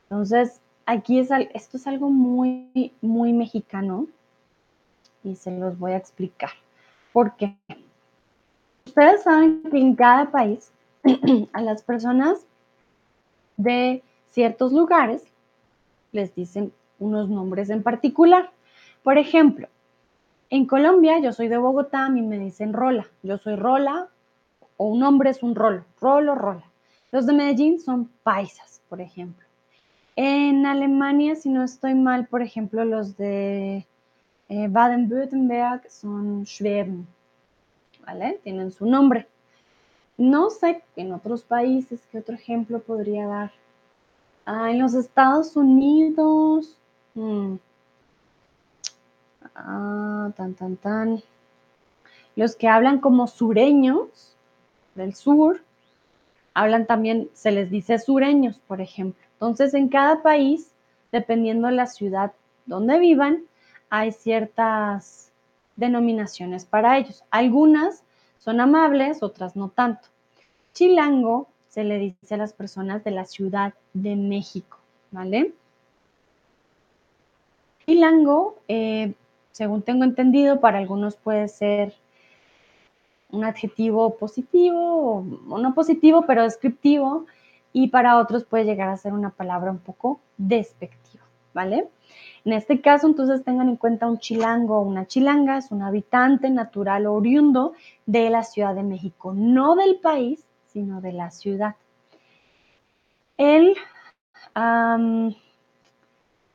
Entonces, 0.05 0.61
aquí 0.87 1.19
es, 1.19 1.31
esto 1.55 1.79
es 1.79 1.87
algo 1.87 2.11
muy, 2.11 2.93
muy 3.01 3.33
mexicano 3.33 4.07
y 5.25 5.35
se 5.37 5.51
los 5.51 5.79
voy 5.79 5.93
a 5.93 5.97
explicar. 5.97 6.51
¿Por 7.13 7.35
qué? 7.37 7.57
Ustedes 8.87 9.23
saben 9.23 9.63
que 9.71 9.79
en 9.79 9.97
cada 9.97 10.31
país 10.31 10.71
a 11.53 11.61
las 11.61 11.83
personas 11.83 12.47
de 13.63 14.03
ciertos 14.31 14.73
lugares 14.73 15.25
les 16.13 16.35
dicen 16.35 16.73
unos 16.99 17.29
nombres 17.29 17.71
en 17.71 17.83
particular. 17.83 18.51
Por 19.03 19.19
ejemplo, 19.19 19.69
en 20.51 20.67
Colombia, 20.67 21.19
yo 21.19 21.33
soy 21.33 21.49
de 21.49 21.59
Bogotá, 21.59 22.07
a 22.07 22.11
mí 22.11 22.23
me 22.23 22.39
dicen 22.39 22.73
Rola. 22.73 23.07
Yo 23.23 23.39
soy 23.39 23.57
Rola, 23.57 24.09
o 24.77 24.89
un 24.89 25.01
nombre 25.01 25.31
es 25.31 25.43
un 25.43 25.55
Rolo, 25.55 25.85
Rolo, 26.01 26.35
Rola. 26.35 26.65
Los 27.11 27.27
de 27.27 27.33
Medellín 27.33 27.81
son 27.81 28.11
paisas, 28.23 28.83
por 28.89 29.01
ejemplo. 29.01 29.47
En 30.17 30.67
Alemania, 30.67 31.37
si 31.37 31.49
no 31.49 31.63
estoy 31.63 31.95
mal, 31.95 32.27
por 32.27 32.43
ejemplo, 32.43 32.85
los 32.85 33.17
de 33.17 33.87
eh, 34.49 34.69
Baden-Württemberg 34.69 35.91
son 35.91 36.45
Schweben, 36.45 37.07
¿vale? 38.05 38.39
Tienen 38.43 38.71
su 38.71 38.87
nombre. 38.87 39.27
No 40.23 40.51
sé 40.51 40.85
en 40.95 41.13
otros 41.13 41.43
países 41.43 42.07
qué 42.13 42.19
otro 42.19 42.37
ejemplo 42.37 42.79
podría 42.79 43.27
dar. 43.27 43.51
Ah, 44.47 44.71
en 44.71 44.79
los 44.79 44.95
Estados 44.95 45.57
Unidos. 45.57 46.77
Hmm. 47.15 47.57
Ah, 49.57 50.31
tan, 50.37 50.55
tan, 50.55 50.77
tan. 50.77 51.23
Los 52.37 52.55
que 52.55 52.69
hablan 52.69 53.01
como 53.01 53.27
sureños 53.27 54.37
del 54.95 55.17
sur, 55.17 55.61
hablan 56.55 56.87
también, 56.87 57.29
se 57.33 57.51
les 57.51 57.69
dice 57.69 57.99
sureños, 57.99 58.61
por 58.69 58.81
ejemplo. 58.81 59.21
Entonces, 59.33 59.75
en 59.75 59.89
cada 59.89 60.23
país, 60.23 60.71
dependiendo 61.11 61.67
de 61.67 61.75
la 61.75 61.87
ciudad 61.87 62.31
donde 62.67 63.01
vivan, 63.01 63.43
hay 63.91 64.13
ciertas 64.13 65.33
denominaciones 65.75 66.65
para 66.65 66.97
ellos. 66.97 67.25
Algunas 67.33 68.05
son 68.39 68.61
amables, 68.61 69.21
otras 69.25 69.57
no 69.57 69.69
tanto. 69.69 70.12
Chilango 70.75 71.49
se 71.69 71.85
le 71.85 71.99
dice 71.99 72.35
a 72.35 72.39
las 72.39 72.53
personas 72.53 73.05
de 73.05 73.11
la 73.11 73.25
Ciudad 73.25 73.75
de 73.95 74.17
México, 74.17 74.79
¿vale? 75.11 75.53
Chilango, 77.87 78.57
eh, 78.69 79.15
según 79.51 79.83
tengo 79.83 80.05
entendido, 80.05 80.61
para 80.61 80.79
algunos 80.79 81.17
puede 81.17 81.49
ser 81.49 81.95
un 83.31 83.45
adjetivo 83.45 84.17
positivo 84.17 85.25
o 85.49 85.59
no 85.59 85.75
positivo, 85.75 86.25
pero 86.27 86.43
descriptivo, 86.43 87.27
y 87.73 87.89
para 87.89 88.19
otros 88.19 88.45
puede 88.45 88.65
llegar 88.65 88.89
a 88.89 88.97
ser 88.97 89.15
una 89.15 89.31
palabra 89.31 89.71
un 89.71 89.79
poco 89.79 90.21
despectiva, 90.37 91.25
¿vale? 91.55 91.89
En 92.45 92.53
este 92.53 92.81
caso, 92.81 93.07
entonces 93.07 93.45
tengan 93.45 93.69
en 93.69 93.77
cuenta 93.77 94.09
un 94.09 94.19
chilango 94.19 94.79
o 94.79 94.83
una 94.83 95.07
chilanga, 95.07 95.59
es 95.59 95.71
un 95.71 95.83
habitante 95.83 96.51
natural 96.51 97.07
oriundo 97.07 97.73
de 98.05 98.29
la 98.31 98.43
Ciudad 98.43 98.75
de 98.75 98.83
México, 98.83 99.33
no 99.33 99.75
del 99.75 99.97
país, 99.97 100.45
sino 100.73 101.01
de 101.01 101.13
la 101.13 101.31
ciudad. 101.31 101.77
Él, 103.37 103.77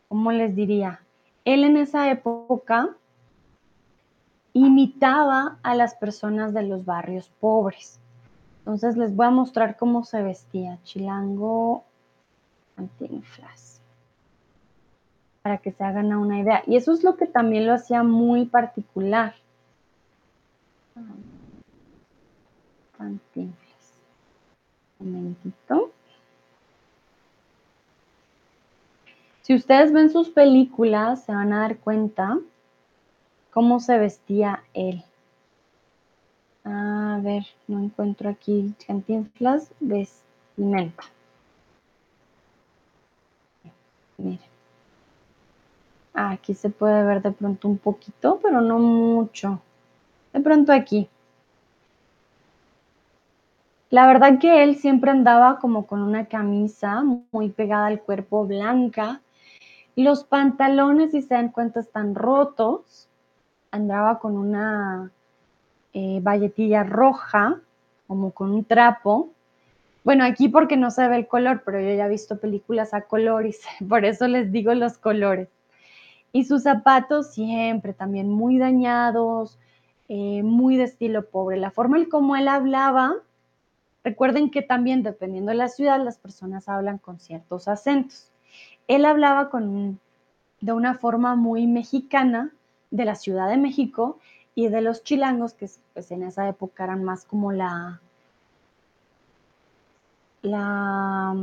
¿cómo 0.07 0.31
les 0.31 0.55
diría? 0.55 1.01
Él 1.45 1.63
en 1.63 1.77
esa 1.77 2.09
época 2.11 2.95
imitaba 4.53 5.59
a 5.63 5.75
las 5.75 5.95
personas 5.95 6.53
de 6.53 6.63
los 6.63 6.85
barrios 6.85 7.29
pobres. 7.39 7.99
Entonces 8.59 8.97
les 8.97 9.15
voy 9.15 9.27
a 9.27 9.31
mostrar 9.31 9.77
cómo 9.77 10.03
se 10.03 10.21
vestía. 10.21 10.79
Chilango 10.83 11.85
Cantinflas. 12.75 13.81
Para 15.41 15.59
que 15.59 15.71
se 15.71 15.83
hagan 15.83 16.13
una 16.13 16.39
idea. 16.39 16.63
Y 16.67 16.75
eso 16.75 16.91
es 16.91 17.03
lo 17.03 17.15
que 17.15 17.27
también 17.27 17.65
lo 17.65 17.73
hacía 17.73 18.03
muy 18.03 18.45
particular. 18.45 19.35
Cantinflas. 22.97 23.66
Un 24.99 25.11
momentito. 25.11 25.91
Si 29.41 29.55
ustedes 29.55 29.93
ven 29.93 30.09
sus 30.09 30.29
películas, 30.29 31.23
se 31.23 31.33
van 31.33 31.53
a 31.53 31.61
dar 31.61 31.77
cuenta 31.77 32.37
cómo 33.51 33.79
se 33.79 33.97
vestía 33.97 34.63
él. 34.73 35.03
A 36.65 37.19
ver, 37.23 37.45
no 37.67 37.81
encuentro 37.81 38.29
aquí 38.29 38.73
Cantinflas 38.85 39.71
vestimenta. 39.79 41.03
Miren. 44.17 44.39
Aquí 46.13 46.55
se 46.55 46.69
puede 46.69 47.03
ver 47.03 47.21
de 47.21 47.31
pronto 47.31 47.67
un 47.67 47.77
poquito, 47.77 48.39
pero 48.41 48.59
no 48.59 48.79
mucho. 48.79 49.61
De 50.33 50.41
pronto 50.41 50.73
aquí. 50.73 51.07
La 53.89 54.05
verdad 54.05 54.39
que 54.39 54.63
él 54.63 54.75
siempre 54.75 55.11
andaba 55.11 55.59
como 55.59 55.87
con 55.87 56.01
una 56.01 56.25
camisa 56.25 57.03
muy 57.31 57.49
pegada 57.49 57.87
al 57.87 58.01
cuerpo 58.01 58.45
blanca. 58.45 59.21
Los 59.95 60.25
pantalones, 60.25 61.11
si 61.11 61.21
se 61.21 61.35
dan 61.35 61.49
cuenta, 61.49 61.79
están 61.79 62.13
rotos. 62.13 63.07
Andaba 63.71 64.19
con 64.19 64.37
una 64.37 65.11
eh, 65.93 66.19
valletilla 66.21 66.83
roja, 66.83 67.61
como 68.07 68.31
con 68.31 68.51
un 68.51 68.65
trapo. 68.65 69.29
Bueno, 70.03 70.25
aquí 70.25 70.49
porque 70.49 70.77
no 70.77 70.91
se 70.91 71.07
ve 71.07 71.15
el 71.15 71.27
color, 71.27 71.63
pero 71.65 71.79
yo 71.79 71.93
ya 71.95 72.05
he 72.05 72.09
visto 72.09 72.39
películas 72.39 72.93
a 72.93 73.01
colores, 73.01 73.61
por 73.89 74.05
eso 74.05 74.27
les 74.27 74.51
digo 74.51 74.73
los 74.73 74.97
colores. 74.97 75.49
Y 76.33 76.43
sus 76.43 76.63
zapatos 76.63 77.33
siempre 77.33 77.93
también 77.93 78.29
muy 78.29 78.57
dañados, 78.57 79.57
eh, 80.09 80.43
muy 80.43 80.77
de 80.77 80.83
estilo 80.83 81.25
pobre. 81.25 81.57
La 81.57 81.71
forma 81.71 81.97
en 81.97 82.05
cómo 82.05 82.35
él 82.35 82.47
hablaba, 82.47 83.15
recuerden 84.07 84.49
que 84.49 84.61
también 84.61 85.03
dependiendo 85.03 85.51
de 85.51 85.57
la 85.57 85.67
ciudad, 85.67 86.01
las 86.01 86.17
personas 86.17 86.69
hablan 86.69 86.97
con 86.97 87.19
ciertos 87.19 87.67
acentos. 87.67 88.31
Él 88.87 89.03
hablaba 89.03 89.49
con, 89.49 89.99
de 90.61 90.71
una 90.71 90.93
forma 90.93 91.35
muy 91.35 91.67
mexicana 91.67 92.53
de 92.89 93.03
la 93.03 93.15
Ciudad 93.15 93.49
de 93.49 93.57
México 93.57 94.17
y 94.55 94.69
de 94.69 94.79
los 94.79 95.03
chilangos, 95.03 95.53
que 95.53 95.69
pues, 95.93 96.09
en 96.11 96.23
esa 96.23 96.47
época 96.47 96.85
eran 96.85 97.03
más 97.03 97.25
como 97.25 97.51
la, 97.51 97.99
la, 100.41 101.35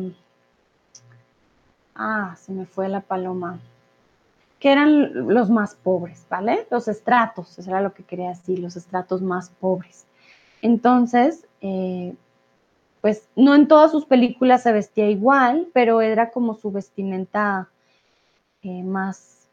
ah, 1.94 2.34
se 2.36 2.50
me 2.52 2.64
fue 2.64 2.88
la 2.88 3.02
paloma, 3.02 3.60
que 4.58 4.72
eran 4.72 5.28
los 5.28 5.50
más 5.50 5.74
pobres, 5.74 6.26
¿vale? 6.30 6.66
Los 6.70 6.88
estratos, 6.88 7.58
eso 7.58 7.68
era 7.68 7.82
lo 7.82 7.92
que 7.92 8.04
quería 8.04 8.30
decir, 8.30 8.58
los 8.58 8.74
estratos 8.76 9.20
más 9.20 9.50
pobres. 9.50 10.06
Entonces, 10.62 11.46
eh, 11.60 12.14
pues 13.04 13.28
no 13.36 13.54
en 13.54 13.68
todas 13.68 13.90
sus 13.90 14.06
películas 14.06 14.62
se 14.62 14.72
vestía 14.72 15.10
igual, 15.10 15.68
pero 15.74 16.00
era 16.00 16.30
como 16.30 16.54
su 16.54 16.72
vestimenta 16.72 17.68
eh, 18.62 18.82
más 18.82 19.46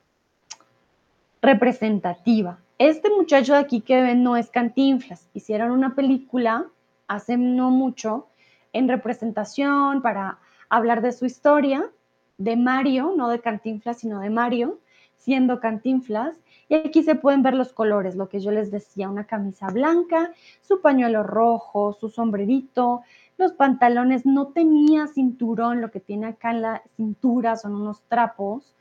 representativa. 1.41 2.59
Este 2.77 3.09
muchacho 3.09 3.51
de 3.51 3.59
aquí 3.59 3.81
que 3.81 4.01
ven 4.01 4.23
no 4.23 4.37
es 4.37 4.49
Cantinflas. 4.49 5.27
Hicieron 5.33 5.71
una 5.71 5.95
película 5.95 6.67
hace 7.09 7.35
no 7.35 7.71
mucho 7.71 8.27
en 8.71 8.87
representación 8.87 10.01
para 10.01 10.39
hablar 10.69 11.01
de 11.01 11.11
su 11.11 11.25
historia, 11.25 11.91
de 12.37 12.55
Mario, 12.55 13.13
no 13.17 13.27
de 13.27 13.41
Cantinflas, 13.41 13.97
sino 13.97 14.21
de 14.21 14.29
Mario, 14.29 14.79
siendo 15.17 15.59
Cantinflas. 15.59 16.37
Y 16.69 16.75
aquí 16.75 17.03
se 17.03 17.15
pueden 17.15 17.43
ver 17.43 17.55
los 17.55 17.73
colores, 17.73 18.15
lo 18.15 18.29
que 18.29 18.39
yo 18.39 18.51
les 18.51 18.71
decía, 18.71 19.09
una 19.09 19.25
camisa 19.25 19.67
blanca, 19.67 20.31
su 20.61 20.79
pañuelo 20.79 21.23
rojo, 21.23 21.91
su 21.91 22.07
sombrerito, 22.07 23.01
los 23.41 23.53
pantalones, 23.53 24.25
no 24.25 24.47
tenía 24.47 25.07
cinturón, 25.07 25.81
lo 25.81 25.91
que 25.91 25.99
tiene 25.99 26.27
acá 26.27 26.51
en 26.51 26.61
la 26.61 26.83
cintura 26.95 27.57
son 27.57 27.75
unos 27.75 28.01
trapos 28.03 28.73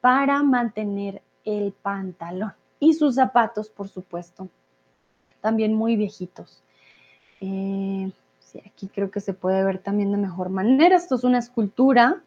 para 0.00 0.42
mantener 0.42 1.22
el 1.44 1.72
pantalón 1.72 2.54
y 2.80 2.94
sus 2.94 3.16
zapatos, 3.16 3.68
por 3.68 3.88
supuesto, 3.88 4.48
también 5.40 5.74
muy 5.74 5.96
viejitos. 5.96 6.62
Eh, 7.40 8.10
sí, 8.38 8.62
aquí 8.66 8.88
creo 8.88 9.10
que 9.10 9.20
se 9.20 9.34
puede 9.34 9.64
ver 9.64 9.78
también 9.78 10.12
de 10.12 10.18
mejor 10.18 10.48
manera. 10.48 10.96
Esto 10.96 11.16
es 11.16 11.24
una 11.24 11.38
escultura. 11.38 12.22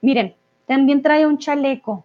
Miren, 0.00 0.34
también 0.66 1.02
trae 1.02 1.26
un 1.26 1.38
chaleco 1.38 2.04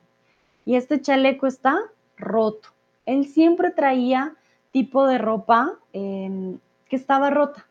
y 0.66 0.76
este 0.76 1.02
chaleco 1.02 1.48
está 1.48 1.78
roto. 2.18 2.70
Él 3.06 3.26
siempre 3.26 3.72
traía 3.72 4.36
tipo 4.72 5.08
de 5.08 5.18
ropa 5.18 5.74
em, 5.94 6.60
que 6.90 6.96
estaba 6.96 7.30
rota. 7.30 7.66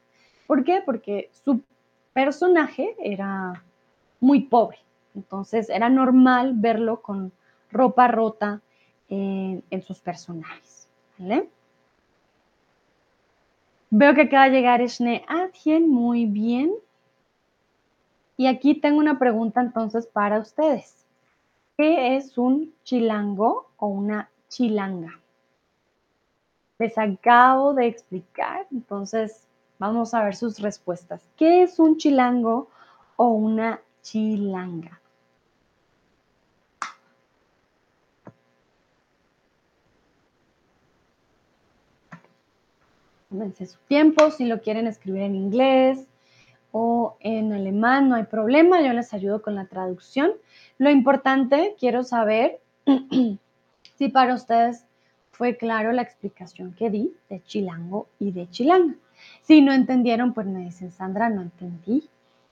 ¿Por 0.47 0.65
qué? 0.65 0.83
Porque 0.85 1.31
su 1.45 1.63
personaje 2.13 2.97
era 2.99 3.65
muy 4.21 4.41
pobre. 4.41 4.79
Entonces 5.15 5.69
era 5.71 5.89
normal 5.89 6.53
verlo 6.57 7.01
con 7.03 7.33
ropa 7.71 8.09
rota, 8.09 8.61
en, 9.09 9.83
sus 9.83 10.01
personajes. 10.01 10.89
Veo 13.91 14.15
que 14.15 14.23
acaba 14.23 14.47
de 14.47 14.51
llegar 14.51 14.81
Shne 14.81 15.25
Adjen, 15.29 15.89
muy 15.89 16.27
bien. 16.27 16.73
Y 18.37 18.47
aquí 18.47 18.75
tengo 18.75 18.99
una 18.99 19.19
pregunta 19.19 19.61
entonces 19.61 20.07
para 20.07 20.41
ustedes. 20.41 21.07
¿Qué 21.77 22.17
es 22.17 22.37
un 22.39 22.75
chilango 22.83 23.71
o 23.77 23.87
una 23.87 24.31
chilanga? 24.49 25.21
Les 26.79 26.99
acabo 26.99 27.75
de 27.75 27.87
explicar, 27.87 28.67
entonces 28.73 29.47
vamos 29.87 30.15
a 30.15 30.25
ver 30.25 30.35
sus 30.35 30.61
respuestas. 30.61 31.29
¿Qué 31.37 31.63
es 31.63 31.79
un 31.79 31.99
chilango 31.99 32.69
o 33.17 33.29
una 33.29 33.81
chilanga? 34.03 35.01
tómense 43.29 43.67
su 43.67 43.79
tiempo, 43.89 44.31
si 44.31 44.45
lo 44.45 44.61
quieren 44.61 44.87
escribir 44.87 45.23
en 45.23 45.35
inglés 45.35 46.07
o 46.71 47.17
en 47.19 47.53
alemán, 47.53 48.09
no 48.09 48.15
hay 48.15 48.23
problema, 48.25 48.81
yo 48.81 48.93
les 48.93 49.13
ayudo 49.13 49.43
con 49.43 49.57
la 49.57 49.67
traducción. 49.67 50.31
Lo 50.79 50.89
importante, 50.89 51.75
quiero 51.81 52.05
saber 52.05 52.61
si 53.97 54.09
para 54.09 54.35
ustedes 54.35 54.87
fue 55.33 55.57
claro 55.57 55.91
la 55.91 56.03
explicación 56.03 56.75
que 56.75 56.91
di 56.91 57.13
de 57.29 57.43
chilango 57.43 58.07
y 58.21 58.31
de 58.31 58.49
chilanga. 58.51 58.95
Si 59.43 59.61
no 59.61 59.73
entendieron, 59.73 60.33
pues 60.35 60.47
me 60.47 60.61
dicen, 60.61 60.91
Sandra, 60.91 61.29
no 61.29 61.43
entendí. 61.43 62.09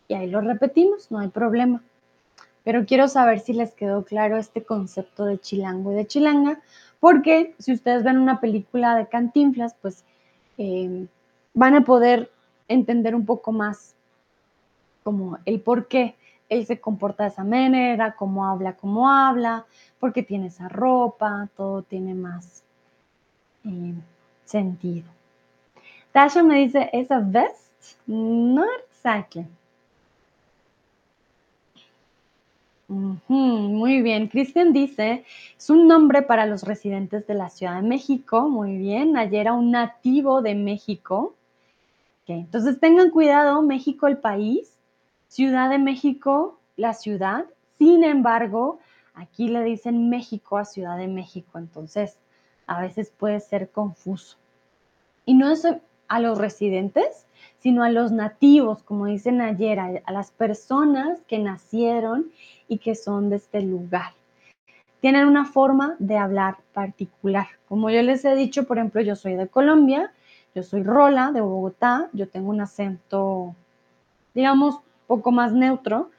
Y 0.08 0.14
ahí 0.14 0.28
lo 0.28 0.40
repetimos, 0.40 1.10
no 1.10 1.18
hay 1.18 1.28
problema. 1.28 1.82
Pero 2.64 2.86
quiero 2.86 3.08
saber 3.08 3.40
si 3.40 3.52
les 3.52 3.72
quedó 3.72 4.04
claro 4.04 4.36
este 4.36 4.62
concepto 4.62 5.24
de 5.24 5.38
chilango 5.38 5.92
y 5.92 5.96
de 5.96 6.06
chilanga, 6.06 6.60
porque 7.00 7.54
si 7.58 7.72
ustedes 7.72 8.04
ven 8.04 8.18
una 8.18 8.40
película 8.40 8.94
de 8.94 9.08
cantinflas, 9.08 9.74
pues 9.80 10.04
Em, 10.58 11.08
van 11.54 11.74
a 11.74 11.84
poder 11.84 12.30
entender 12.68 13.14
un 13.14 13.26
poco 13.26 13.52
más 13.52 13.94
como 15.02 15.38
el 15.44 15.60
por 15.60 15.88
qué 15.88 16.14
él 16.48 16.66
se 16.66 16.80
comporta 16.80 17.24
de 17.24 17.30
esa 17.30 17.44
manera, 17.44 18.14
cómo 18.14 18.46
habla, 18.46 18.76
cómo 18.76 19.10
habla, 19.10 19.66
por 19.98 20.12
qué 20.12 20.22
tiene 20.22 20.48
esa 20.48 20.68
ropa, 20.68 21.48
todo 21.56 21.82
tiene 21.82 22.14
más 22.14 22.62
em, 23.64 24.00
sentido. 24.44 25.08
Tasha 26.12 26.42
me 26.42 26.58
dice, 26.58 26.90
¿es 26.92 27.10
a 27.10 27.20
vest? 27.20 27.72
Not 28.06 28.68
exactly. 28.90 29.46
muy 32.88 34.02
bien. 34.02 34.28
Cristian 34.28 34.72
dice, 34.72 35.24
es 35.56 35.70
un 35.70 35.88
nombre 35.88 36.22
para 36.22 36.44
los 36.44 36.62
residentes 36.62 37.26
de 37.26 37.34
la 37.34 37.48
Ciudad 37.48 37.76
de 37.76 37.88
México. 37.88 38.48
Muy 38.48 38.76
bien. 38.76 39.16
Ayer 39.16 39.42
era 39.42 39.54
un 39.54 39.70
nativo 39.70 40.42
de 40.42 40.54
México. 40.54 41.34
Entonces 42.26 42.78
tengan 42.78 43.10
cuidado, 43.10 43.62
México 43.62 44.06
el 44.06 44.18
país, 44.18 44.78
Ciudad 45.28 45.68
de 45.68 45.78
México 45.78 46.58
la 46.76 46.94
ciudad. 46.94 47.44
Sin 47.78 48.04
embargo, 48.04 48.78
aquí 49.14 49.48
le 49.48 49.62
dicen 49.64 50.08
México 50.08 50.56
a 50.58 50.64
Ciudad 50.64 50.96
de 50.96 51.08
México. 51.08 51.58
Entonces, 51.58 52.18
a 52.66 52.80
veces 52.80 53.10
puede 53.10 53.40
ser 53.40 53.70
confuso. 53.70 54.36
Y 55.26 55.34
no 55.34 55.50
es 55.50 55.66
a 56.08 56.20
los 56.20 56.38
residentes, 56.38 57.26
sino 57.58 57.84
a 57.84 57.90
los 57.90 58.12
nativos, 58.12 58.82
como 58.82 59.06
dicen 59.06 59.40
ayer, 59.40 59.78
a, 59.78 60.12
las 60.12 60.30
personas 60.32 61.20
que 61.28 61.38
nacieron 61.38 62.30
y 62.68 62.78
que 62.78 62.94
son 62.94 63.30
de 63.30 63.36
este 63.36 63.62
lugar. 63.62 64.12
Tienen 65.00 65.26
una 65.26 65.44
forma 65.44 65.96
de 65.98 66.18
hablar 66.18 66.56
particular. 66.72 67.46
Como 67.68 67.90
yo 67.90 68.02
les 68.02 68.24
he 68.24 68.34
dicho, 68.34 68.66
por 68.66 68.78
ejemplo, 68.78 69.00
yo 69.00 69.16
soy 69.16 69.34
de 69.34 69.48
Colombia, 69.48 70.12
yo 70.54 70.62
soy 70.62 70.82
Rola 70.82 71.32
de 71.32 71.40
Bogotá, 71.40 72.08
yo 72.12 72.28
tengo 72.28 72.50
un 72.50 72.60
acento, 72.60 73.54
digamos, 74.34 74.80
poco 75.06 75.32
más 75.32 75.52
neutro, 75.52 76.10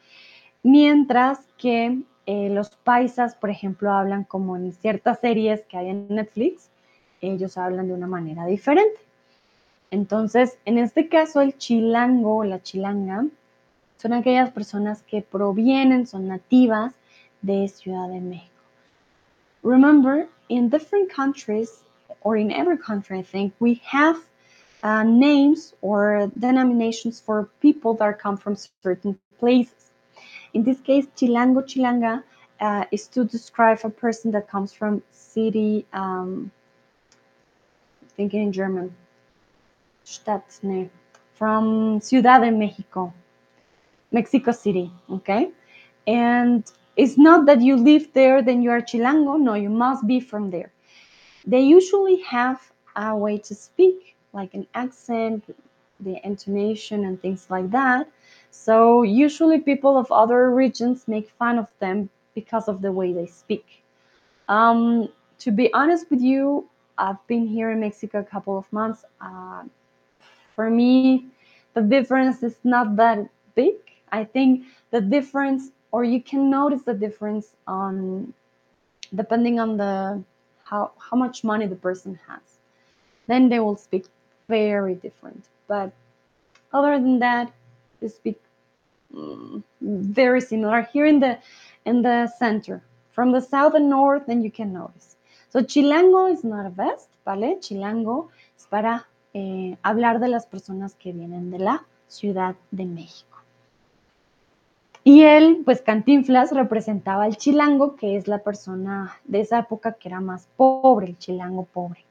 mientras 0.63 1.39
que 1.57 2.03
eh, 2.25 2.49
los 2.49 2.69
paisas, 2.69 3.35
por 3.35 3.49
ejemplo, 3.49 3.91
hablan 3.91 4.23
como 4.23 4.55
en 4.55 4.71
ciertas 4.71 5.19
series 5.19 5.65
que 5.65 5.77
hay 5.77 5.89
en 5.89 6.07
Netflix, 6.07 6.69
ellos 7.21 7.57
hablan 7.57 7.87
de 7.87 7.93
una 7.93 8.07
manera 8.07 8.45
diferente. 8.45 8.99
Entonces, 9.93 10.57
en 10.65 10.79
este 10.79 11.07
caso, 11.07 11.39
el 11.39 11.55
chilango 11.55 12.37
o 12.37 12.43
la 12.43 12.63
chilanga 12.63 13.27
son 13.97 14.13
aquellas 14.13 14.49
personas 14.49 15.03
que 15.03 15.21
provienen, 15.21 16.07
son 16.07 16.27
nativas 16.27 16.95
de 17.43 17.67
Ciudad 17.67 18.09
de 18.09 18.19
México. 18.19 18.49
Remember, 19.61 20.27
in 20.49 20.69
different 20.69 21.11
countries, 21.13 21.83
or 22.23 22.37
in 22.37 22.51
every 22.51 22.75
country, 22.75 23.19
I 23.19 23.21
think, 23.21 23.53
we 23.59 23.79
have 23.85 24.17
uh, 24.81 25.03
names 25.03 25.75
or 25.81 26.31
denominations 26.39 27.21
for 27.21 27.47
people 27.61 27.93
that 27.97 28.17
come 28.17 28.35
from 28.35 28.55
certain 28.81 29.19
places. 29.37 29.91
In 30.55 30.63
this 30.63 30.81
case, 30.81 31.05
chilango, 31.15 31.61
chilanga 31.61 32.23
uh, 32.59 32.85
is 32.89 33.07
to 33.09 33.25
describe 33.25 33.81
a 33.83 33.91
person 33.91 34.31
that 34.31 34.47
comes 34.47 34.73
from 34.73 35.03
city, 35.11 35.85
um, 35.93 36.49
thinking 38.17 38.41
in 38.41 38.51
German, 38.51 38.95
Stadtnähe, 40.05 40.89
from 41.33 41.99
Ciudad 42.01 42.41
de 42.41 42.51
Mexico, 42.51 43.13
Mexico 44.11 44.51
City, 44.51 44.91
okay? 45.09 45.51
And 46.07 46.63
it's 46.95 47.17
not 47.17 47.45
that 47.47 47.61
you 47.61 47.75
live 47.75 48.07
there, 48.13 48.41
then 48.41 48.61
you 48.61 48.69
are 48.69 48.81
Chilango. 48.81 49.39
No, 49.39 49.55
you 49.55 49.69
must 49.69 50.05
be 50.05 50.19
from 50.19 50.51
there. 50.51 50.71
They 51.45 51.61
usually 51.61 52.21
have 52.21 52.61
a 52.95 53.15
way 53.15 53.37
to 53.39 53.55
speak, 53.55 54.15
like 54.33 54.53
an 54.53 54.67
accent, 54.75 55.43
the 55.99 56.19
intonation, 56.25 57.05
and 57.05 57.21
things 57.21 57.47
like 57.49 57.71
that. 57.71 58.07
So, 58.51 59.01
usually, 59.01 59.59
people 59.59 59.97
of 59.97 60.11
other 60.11 60.51
regions 60.51 61.07
make 61.07 61.29
fun 61.29 61.57
of 61.57 61.67
them 61.79 62.09
because 62.35 62.67
of 62.67 62.81
the 62.81 62.91
way 62.91 63.13
they 63.13 63.25
speak. 63.25 63.83
Um, 64.47 65.09
to 65.39 65.51
be 65.51 65.73
honest 65.73 66.09
with 66.11 66.21
you, 66.21 66.69
I've 66.97 67.25
been 67.27 67.47
here 67.47 67.71
in 67.71 67.79
Mexico 67.79 68.19
a 68.19 68.23
couple 68.23 68.57
of 68.57 68.71
months. 68.71 69.03
Uh, 69.19 69.63
for 70.55 70.69
me, 70.69 71.27
the 71.73 71.81
difference 71.81 72.43
is 72.43 72.55
not 72.63 72.95
that 72.97 73.29
big. 73.55 73.75
I 74.11 74.23
think 74.23 74.65
the 74.91 75.01
difference, 75.01 75.71
or 75.91 76.03
you 76.03 76.21
can 76.21 76.49
notice 76.49 76.83
the 76.83 76.93
difference 76.93 77.47
on 77.67 78.33
depending 79.15 79.59
on 79.59 79.77
the 79.77 80.23
how 80.63 80.91
how 80.97 81.17
much 81.17 81.43
money 81.43 81.67
the 81.67 81.75
person 81.75 82.19
has. 82.27 82.41
Then 83.27 83.49
they 83.49 83.59
will 83.59 83.75
speak 83.75 84.05
very 84.47 84.95
different. 84.95 85.45
But 85.67 85.91
other 86.71 86.99
than 86.99 87.19
that, 87.19 87.51
they 87.99 88.09
speak 88.09 88.41
mm, 89.13 89.63
very 89.81 90.41
similar. 90.41 90.81
Here 90.93 91.05
in 91.05 91.19
the 91.19 91.39
in 91.85 92.01
the 92.01 92.27
center, 92.37 92.81
from 93.11 93.31
the 93.31 93.41
south 93.41 93.73
and 93.75 93.89
north, 93.89 94.23
then 94.27 94.43
you 94.43 94.51
can 94.51 94.73
notice. 94.73 95.15
So 95.49 95.61
chilango 95.61 96.31
is 96.31 96.43
not 96.43 96.65
a 96.65 96.69
vest, 96.69 97.09
¿vale? 97.25 97.59
Chilango 97.61 98.29
es 98.57 98.65
para 98.65 99.05
eh, 99.33 99.77
hablar 99.81 100.19
de 100.19 100.27
las 100.27 100.45
personas 100.45 100.95
que 100.95 101.11
vienen 101.11 101.51
de 101.51 101.59
la 101.59 101.85
Ciudad 102.07 102.55
de 102.71 102.85
México. 102.85 103.33
Y 105.03 105.23
él, 105.23 105.63
pues 105.65 105.81
Cantinflas 105.81 106.51
representaba 106.51 107.25
al 107.25 107.35
chilango, 107.35 107.95
que 107.95 108.15
es 108.15 108.27
la 108.27 108.39
persona 108.39 109.17
de 109.25 109.41
esa 109.41 109.59
época 109.59 109.93
que 109.93 110.07
era 110.07 110.21
más 110.21 110.47
pobre, 110.55 111.07
el 111.07 111.17
chilango 111.17 111.65
pobre. 111.65 112.05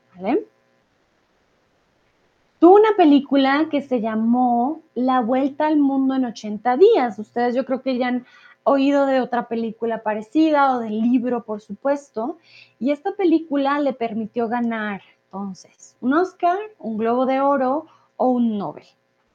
Tuvo 2.58 2.76
una 2.76 2.94
película 2.96 3.68
que 3.70 3.80
se 3.80 4.00
llamó 4.00 4.82
La 4.94 5.20
Vuelta 5.20 5.66
al 5.66 5.78
Mundo 5.78 6.14
en 6.14 6.26
80 6.26 6.76
días. 6.76 7.18
Ustedes 7.18 7.54
yo 7.54 7.64
creo 7.64 7.82
que 7.82 7.96
ya 7.96 8.08
han 8.08 8.26
oído 8.64 9.06
de 9.06 9.20
otra 9.20 9.48
película 9.48 10.02
parecida 10.02 10.76
o 10.76 10.78
del 10.78 11.00
libro, 11.00 11.44
por 11.44 11.60
supuesto. 11.60 12.38
Y 12.78 12.92
esta 12.92 13.12
película 13.12 13.80
le 13.80 13.94
permitió 13.94 14.48
ganar 14.48 15.00
entonces, 15.32 15.96
un 16.02 16.12
Oscar, 16.12 16.58
un 16.78 16.98
Globo 16.98 17.24
de 17.24 17.40
Oro 17.40 17.86
o 18.18 18.28
un 18.28 18.58
Nobel. 18.58 18.84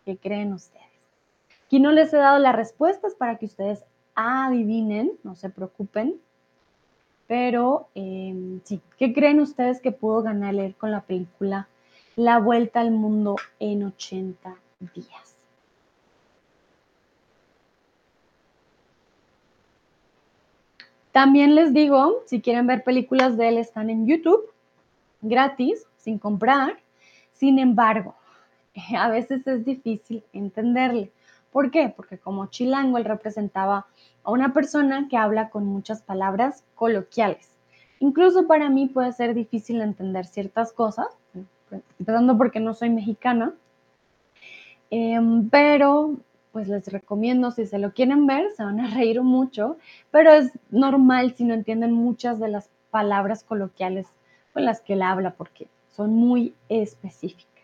¿Qué 0.06 0.16
creen 0.16 0.54
ustedes? 0.54 0.86
Aquí 1.66 1.80
no 1.80 1.92
les 1.92 2.14
he 2.14 2.18
dado 2.18 2.38
las 2.38 2.56
respuestas 2.56 3.16
para 3.16 3.40
que 3.40 3.48
ustedes 3.48 3.84
adivinen, 4.14 5.14
no 5.24 5.34
se 5.34 5.50
preocupen. 5.50 6.22
Pero 7.26 7.88
em, 7.96 8.62
sí, 8.64 8.80
¿qué 9.00 9.12
creen 9.12 9.40
ustedes 9.40 9.82
que 9.82 9.92
pudo 9.92 10.22
ganar 10.22 10.54
él 10.54 10.76
con 10.76 10.92
la 10.92 11.02
película 11.02 11.68
La 12.16 12.38
Vuelta 12.38 12.80
al 12.80 12.92
Mundo 12.92 13.36
en 13.60 13.84
80 13.84 14.56
días? 14.94 15.36
También 21.12 21.56
les 21.56 21.74
digo, 21.74 22.22
si 22.28 22.40
quieren 22.40 22.68
ver 22.68 22.84
películas 22.84 23.36
de 23.36 23.48
él, 23.48 23.58
están 23.58 23.90
en 23.90 24.06
YouTube 24.06 24.54
gratis, 25.22 25.86
sin 25.98 26.20
comprar. 26.20 26.78
Sin 27.34 27.60
embargo, 27.60 28.16
a 28.98 29.10
veces 29.10 29.46
es 29.48 29.66
difícil 29.66 30.24
entenderle. 30.34 31.12
¿Por 31.52 31.72
qué? 31.72 31.94
Porque 31.96 32.18
como 32.18 32.48
chilango 32.48 32.98
él 32.98 33.06
representaba 33.06 33.88
a 34.24 34.32
una 34.32 34.54
persona 34.54 35.08
que 35.10 35.18
habla 35.18 35.50
con 35.50 35.66
muchas 35.66 36.02
palabras 36.02 36.64
coloquiales. 36.76 37.50
Incluso 38.00 38.48
para 38.48 38.70
mí 38.70 38.88
puede 38.88 39.12
ser 39.14 39.34
difícil 39.34 39.82
entender 39.82 40.26
ciertas 40.26 40.72
cosas, 40.72 41.08
empezando 42.00 42.38
porque 42.38 42.60
no 42.60 42.74
soy 42.74 42.90
mexicana, 42.90 43.54
em, 44.92 45.50
pero 45.50 46.18
pues 46.52 46.68
les 46.68 46.88
recomiendo, 46.88 47.52
si 47.52 47.66
se 47.66 47.80
lo 47.80 47.94
quieren 47.94 48.26
ver, 48.26 48.52
se 48.56 48.64
van 48.64 48.80
a 48.80 48.88
reír 48.96 49.22
mucho, 49.22 49.78
pero 50.12 50.32
es 50.32 50.52
normal 50.70 51.34
si 51.36 51.44
no 51.44 51.54
entienden 51.54 51.92
muchas 51.94 52.40
de 52.40 52.50
las 52.50 52.70
palabras 52.92 53.44
coloquiales 53.44 54.08
las 54.60 54.82
que 54.82 54.94
él 54.94 55.02
habla 55.02 55.32
porque 55.36 55.68
son 55.90 56.14
muy 56.14 56.54
específicas. 56.70 57.58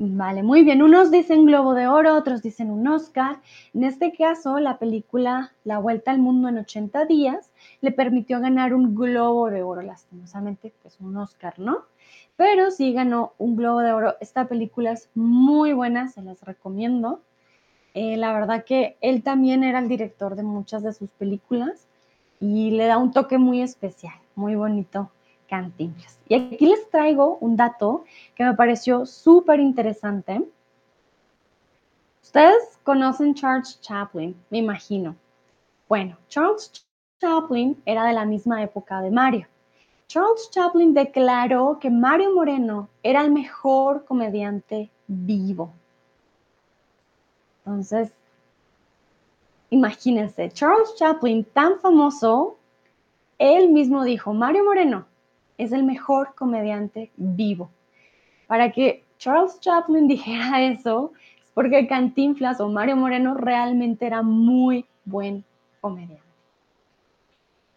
Vale, 0.00 0.44
muy 0.44 0.62
bien. 0.62 0.80
Unos 0.80 1.10
dicen 1.10 1.44
Globo 1.44 1.74
de 1.74 1.88
Oro, 1.88 2.14
otros 2.14 2.40
dicen 2.40 2.70
un 2.70 2.86
Oscar. 2.86 3.40
En 3.74 3.82
este 3.82 4.12
caso, 4.12 4.60
la 4.60 4.78
película 4.78 5.50
La 5.64 5.80
Vuelta 5.80 6.12
al 6.12 6.20
Mundo 6.20 6.48
en 6.48 6.58
80 6.58 7.04
días 7.06 7.50
le 7.80 7.90
permitió 7.90 8.38
ganar 8.40 8.74
un 8.74 8.94
Globo 8.94 9.50
de 9.50 9.64
Oro, 9.64 9.82
lastimosamente, 9.82 10.72
pues 10.82 11.00
un 11.00 11.16
Oscar, 11.16 11.58
¿no? 11.58 11.78
Pero 12.36 12.70
sí 12.70 12.92
ganó 12.92 13.32
un 13.38 13.56
Globo 13.56 13.80
de 13.80 13.90
Oro. 13.90 14.14
Esta 14.20 14.46
película 14.46 14.92
es 14.92 15.10
muy 15.16 15.72
buena, 15.72 16.06
se 16.06 16.22
las 16.22 16.42
recomiendo. 16.42 17.20
Eh, 17.94 18.16
la 18.16 18.32
verdad 18.32 18.64
que 18.64 18.96
él 19.00 19.24
también 19.24 19.64
era 19.64 19.80
el 19.80 19.88
director 19.88 20.36
de 20.36 20.44
muchas 20.44 20.84
de 20.84 20.92
sus 20.92 21.10
películas 21.10 21.88
y 22.38 22.70
le 22.70 22.86
da 22.86 22.98
un 22.98 23.10
toque 23.10 23.38
muy 23.38 23.62
especial, 23.62 24.14
muy 24.36 24.54
bonito 24.54 25.10
Cantinflas. 25.48 26.20
Y 26.28 26.34
aquí 26.34 26.66
les 26.66 26.88
traigo 26.90 27.38
un 27.40 27.56
dato 27.56 28.04
que 28.34 28.44
me 28.44 28.54
pareció 28.54 29.06
súper 29.06 29.60
interesante. 29.60 30.46
Ustedes 32.22 32.78
conocen 32.84 33.34
Charles 33.34 33.80
Chaplin, 33.80 34.36
me 34.50 34.58
imagino. 34.58 35.16
Bueno, 35.88 36.18
Charles 36.28 36.86
Chaplin 37.18 37.80
era 37.86 38.04
de 38.04 38.12
la 38.12 38.26
misma 38.26 38.62
época 38.62 39.00
de 39.00 39.10
Mario. 39.10 39.46
Charles 40.06 40.50
Chaplin 40.50 40.92
declaró 40.92 41.78
que 41.80 41.90
Mario 41.90 42.34
Moreno 42.34 42.88
era 43.02 43.22
el 43.22 43.30
mejor 43.30 44.04
comediante 44.04 44.90
vivo. 45.06 45.72
Entonces, 47.58 48.12
imagínense, 49.70 50.50
Charles 50.50 50.94
Chaplin 50.96 51.44
tan 51.44 51.78
famoso, 51.80 52.56
él 53.38 53.70
mismo 53.70 54.04
dijo, 54.04 54.32
Mario 54.32 54.64
Moreno 54.64 55.06
es 55.58 55.72
el 55.72 55.84
mejor 55.84 56.34
comediante 56.34 57.10
vivo. 57.16 57.70
Para 58.46 58.72
que 58.72 59.04
Charles 59.18 59.60
Chaplin 59.60 60.08
dijera 60.08 60.62
eso, 60.62 61.12
es 61.44 61.50
porque 61.52 61.86
Cantinflas 61.86 62.60
o 62.60 62.68
Mario 62.68 62.96
Moreno 62.96 63.34
realmente 63.34 64.06
era 64.06 64.22
muy 64.22 64.86
buen 65.04 65.44
comediante. 65.80 66.22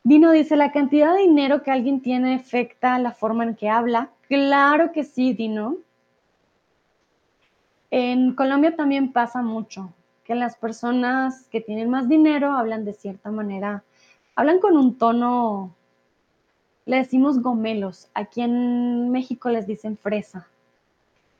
Dino 0.04 0.32
dice, 0.32 0.56
¿la 0.56 0.72
cantidad 0.72 1.14
de 1.14 1.22
dinero 1.22 1.62
que 1.62 1.72
alguien 1.72 2.02
tiene 2.02 2.36
afecta 2.36 2.98
la 2.98 3.12
forma 3.12 3.44
en 3.44 3.56
que 3.56 3.70
habla? 3.70 4.10
Claro 4.28 4.92
que 4.92 5.04
sí, 5.04 5.34
Dino. 5.34 5.78
En 7.92 8.34
Colombia 8.34 8.76
también 8.76 9.12
pasa 9.12 9.42
mucho 9.42 9.94
que 10.24 10.34
las 10.34 10.56
personas 10.56 11.48
que 11.52 11.62
tienen 11.62 11.90
más 11.90 12.08
dinero 12.08 12.54
hablan 12.54 12.86
de 12.86 12.94
cierta 12.94 13.32
manera, 13.32 13.84
hablan 14.36 14.60
con 14.60 14.78
un 14.78 14.98
tono, 14.98 15.76
le 16.86 16.98
decimos 16.98 17.42
gomelos, 17.42 18.10
aquí 18.14 18.42
en 18.42 19.12
México 19.12 19.50
les 19.50 19.68
dicen 19.68 19.98
fresa, 19.98 20.48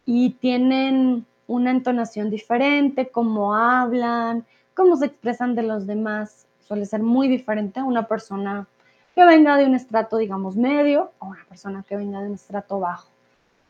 y 0.06 0.32
tienen 0.32 1.26
una 1.48 1.72
entonación 1.72 2.30
diferente, 2.30 3.10
cómo 3.10 3.56
hablan, 3.56 4.46
cómo 4.74 4.96
se 4.96 5.08
expresan 5.08 5.56
de 5.56 5.64
los 5.64 5.86
demás, 5.88 6.46
suele 6.68 6.86
ser 6.86 7.02
muy 7.02 7.28
diferente 7.28 7.80
a 7.80 7.84
una 7.84 8.08
persona 8.08 8.68
que 9.14 9.26
venga 9.26 9.58
de 9.58 9.66
un 9.66 9.76
estrato, 9.76 10.18
digamos, 10.18 10.56
medio 10.56 11.12
o 11.20 11.28
una 11.28 11.44
persona 11.48 11.84
que 11.88 11.98
venga 11.98 12.22
de 12.22 12.28
un 12.28 12.36
estrato 12.36 12.80
bajo. 12.80 13.10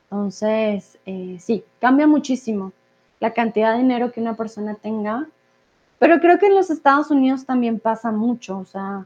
Entonces, 0.03 0.99
eh, 1.05 1.37
sí, 1.39 1.63
cambia 1.79 2.05
muchísimo 2.05 2.73
la 3.19 3.33
cantidad 3.33 3.71
de 3.71 3.79
dinero 3.79 4.11
que 4.11 4.21
una 4.21 4.35
persona 4.35 4.75
tenga, 4.75 5.27
pero 5.99 6.19
creo 6.19 6.37
que 6.37 6.47
en 6.47 6.55
los 6.55 6.69
Estados 6.69 7.11
Unidos 7.11 7.45
también 7.45 7.79
pasa 7.79 8.11
mucho, 8.11 8.59
o 8.59 8.65
sea, 8.65 9.05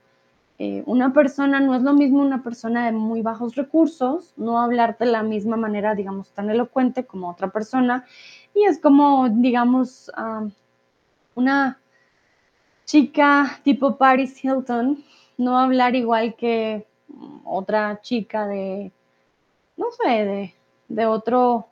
eh, 0.57 0.83
una 0.85 1.11
persona 1.13 1.59
no 1.59 1.75
es 1.75 1.81
lo 1.81 1.93
mismo 1.93 2.21
una 2.21 2.41
persona 2.41 2.85
de 2.85 2.93
muy 2.93 3.21
bajos 3.21 3.55
recursos, 3.55 4.33
no 4.37 4.59
hablar 4.61 4.97
de 4.97 5.07
la 5.07 5.21
misma 5.21 5.57
manera, 5.57 5.95
digamos, 5.95 6.31
tan 6.31 6.49
elocuente 6.49 7.05
como 7.05 7.29
otra 7.29 7.49
persona, 7.49 8.05
y 8.53 8.63
es 8.63 8.79
como, 8.79 9.27
digamos, 9.29 10.09
una 11.35 11.77
chica 12.85 13.59
tipo 13.63 13.97
Paris 13.97 14.43
Hilton, 14.43 15.03
no 15.37 15.59
hablar 15.59 15.95
igual 15.95 16.35
que 16.35 16.85
otra 17.43 17.99
chica 18.01 18.47
de, 18.47 18.91
no 19.75 19.87
sé, 19.91 20.09
de, 20.09 20.55
de 20.87 21.05
otro, 21.05 21.67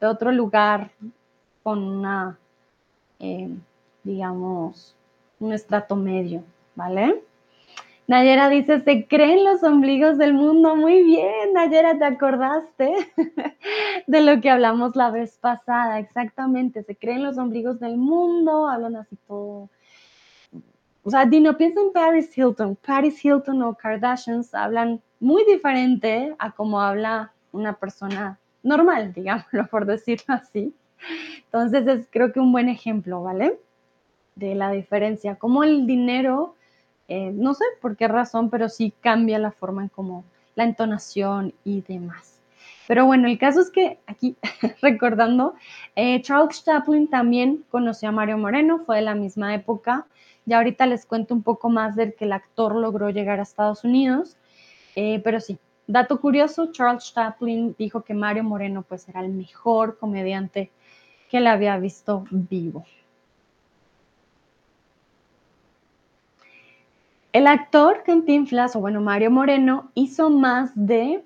de 0.00 0.06
otro 0.06 0.30
lugar 0.30 0.92
con 1.64 1.82
una, 1.82 2.38
eh, 3.18 3.50
digamos, 4.04 4.94
un 5.40 5.52
estrato 5.52 5.96
medio, 5.96 6.44
¿vale? 6.76 7.22
Nayera 8.08 8.48
dice, 8.48 8.80
se 8.80 9.06
creen 9.06 9.44
los 9.44 9.62
ombligos 9.62 10.16
del 10.16 10.32
mundo. 10.32 10.74
Muy 10.76 11.02
bien, 11.02 11.52
Nayera, 11.52 11.98
¿te 11.98 12.06
acordaste 12.06 12.94
de 14.06 14.20
lo 14.22 14.40
que 14.40 14.48
hablamos 14.48 14.96
la 14.96 15.10
vez 15.10 15.36
pasada? 15.36 15.98
Exactamente, 15.98 16.82
se 16.84 16.96
creen 16.96 17.22
los 17.22 17.36
ombligos 17.36 17.78
del 17.80 17.98
mundo, 17.98 18.66
hablan 18.66 18.96
así 18.96 19.18
todo. 19.26 19.68
O 21.02 21.10
sea, 21.10 21.26
Dino, 21.26 21.58
piensa 21.58 21.82
en 21.82 21.92
Paris 21.92 22.36
Hilton. 22.36 22.76
Paris 22.76 23.22
Hilton 23.22 23.62
o 23.62 23.74
Kardashians 23.74 24.54
hablan 24.54 25.02
muy 25.20 25.44
diferente 25.44 26.34
a 26.38 26.52
como 26.52 26.80
habla 26.80 27.34
una 27.52 27.74
persona 27.74 28.38
normal, 28.62 29.12
digámoslo 29.16 29.66
por 29.66 29.84
decirlo 29.84 30.34
así. 30.34 30.74
Entonces 31.44 31.86
es 31.86 32.08
creo 32.10 32.32
que 32.32 32.40
un 32.40 32.52
buen 32.52 32.70
ejemplo, 32.70 33.22
¿vale? 33.22 33.60
De 34.34 34.54
la 34.54 34.70
diferencia, 34.70 35.34
como 35.34 35.62
el 35.62 35.86
dinero, 35.86 36.54
eh, 37.08 37.32
no 37.32 37.54
sé 37.54 37.64
por 37.80 37.96
qué 37.96 38.06
razón, 38.06 38.50
pero 38.50 38.68
sí 38.68 38.92
cambia 39.00 39.38
la 39.38 39.50
forma 39.50 39.82
en 39.82 39.88
cómo 39.88 40.24
la 40.54 40.64
entonación 40.64 41.54
y 41.64 41.80
demás. 41.82 42.38
Pero 42.86 43.04
bueno, 43.04 43.28
el 43.28 43.38
caso 43.38 43.60
es 43.60 43.70
que 43.70 43.98
aquí, 44.06 44.36
recordando, 44.82 45.54
eh, 45.94 46.20
Charles 46.22 46.64
Chaplin 46.64 47.08
también 47.08 47.64
conoció 47.70 48.08
a 48.08 48.12
Mario 48.12 48.38
Moreno, 48.38 48.80
fue 48.84 48.96
de 48.96 49.02
la 49.02 49.14
misma 49.14 49.54
época. 49.54 50.06
Ya 50.46 50.56
ahorita 50.56 50.86
les 50.86 51.04
cuento 51.04 51.34
un 51.34 51.42
poco 51.42 51.68
más 51.68 51.96
del 51.96 52.14
que 52.14 52.24
el 52.24 52.32
actor 52.32 52.74
logró 52.74 53.10
llegar 53.10 53.40
a 53.40 53.42
Estados 53.42 53.84
Unidos, 53.84 54.36
eh, 54.96 55.20
pero 55.22 55.38
sí, 55.40 55.58
dato 55.86 56.20
curioso, 56.20 56.72
Charles 56.72 57.12
Chaplin 57.12 57.76
dijo 57.78 58.02
que 58.02 58.14
Mario 58.14 58.44
Moreno 58.44 58.82
pues 58.82 59.08
era 59.08 59.20
el 59.20 59.28
mejor 59.28 59.98
comediante 59.98 60.70
que 61.30 61.40
la 61.40 61.52
había 61.52 61.76
visto 61.76 62.24
vivo. 62.30 62.86
El 67.32 67.46
actor 67.46 68.02
Cantinflas, 68.04 68.74
o 68.74 68.80
bueno, 68.80 69.00
Mario 69.00 69.30
Moreno, 69.30 69.90
hizo 69.94 70.30
más 70.30 70.70
de 70.74 71.22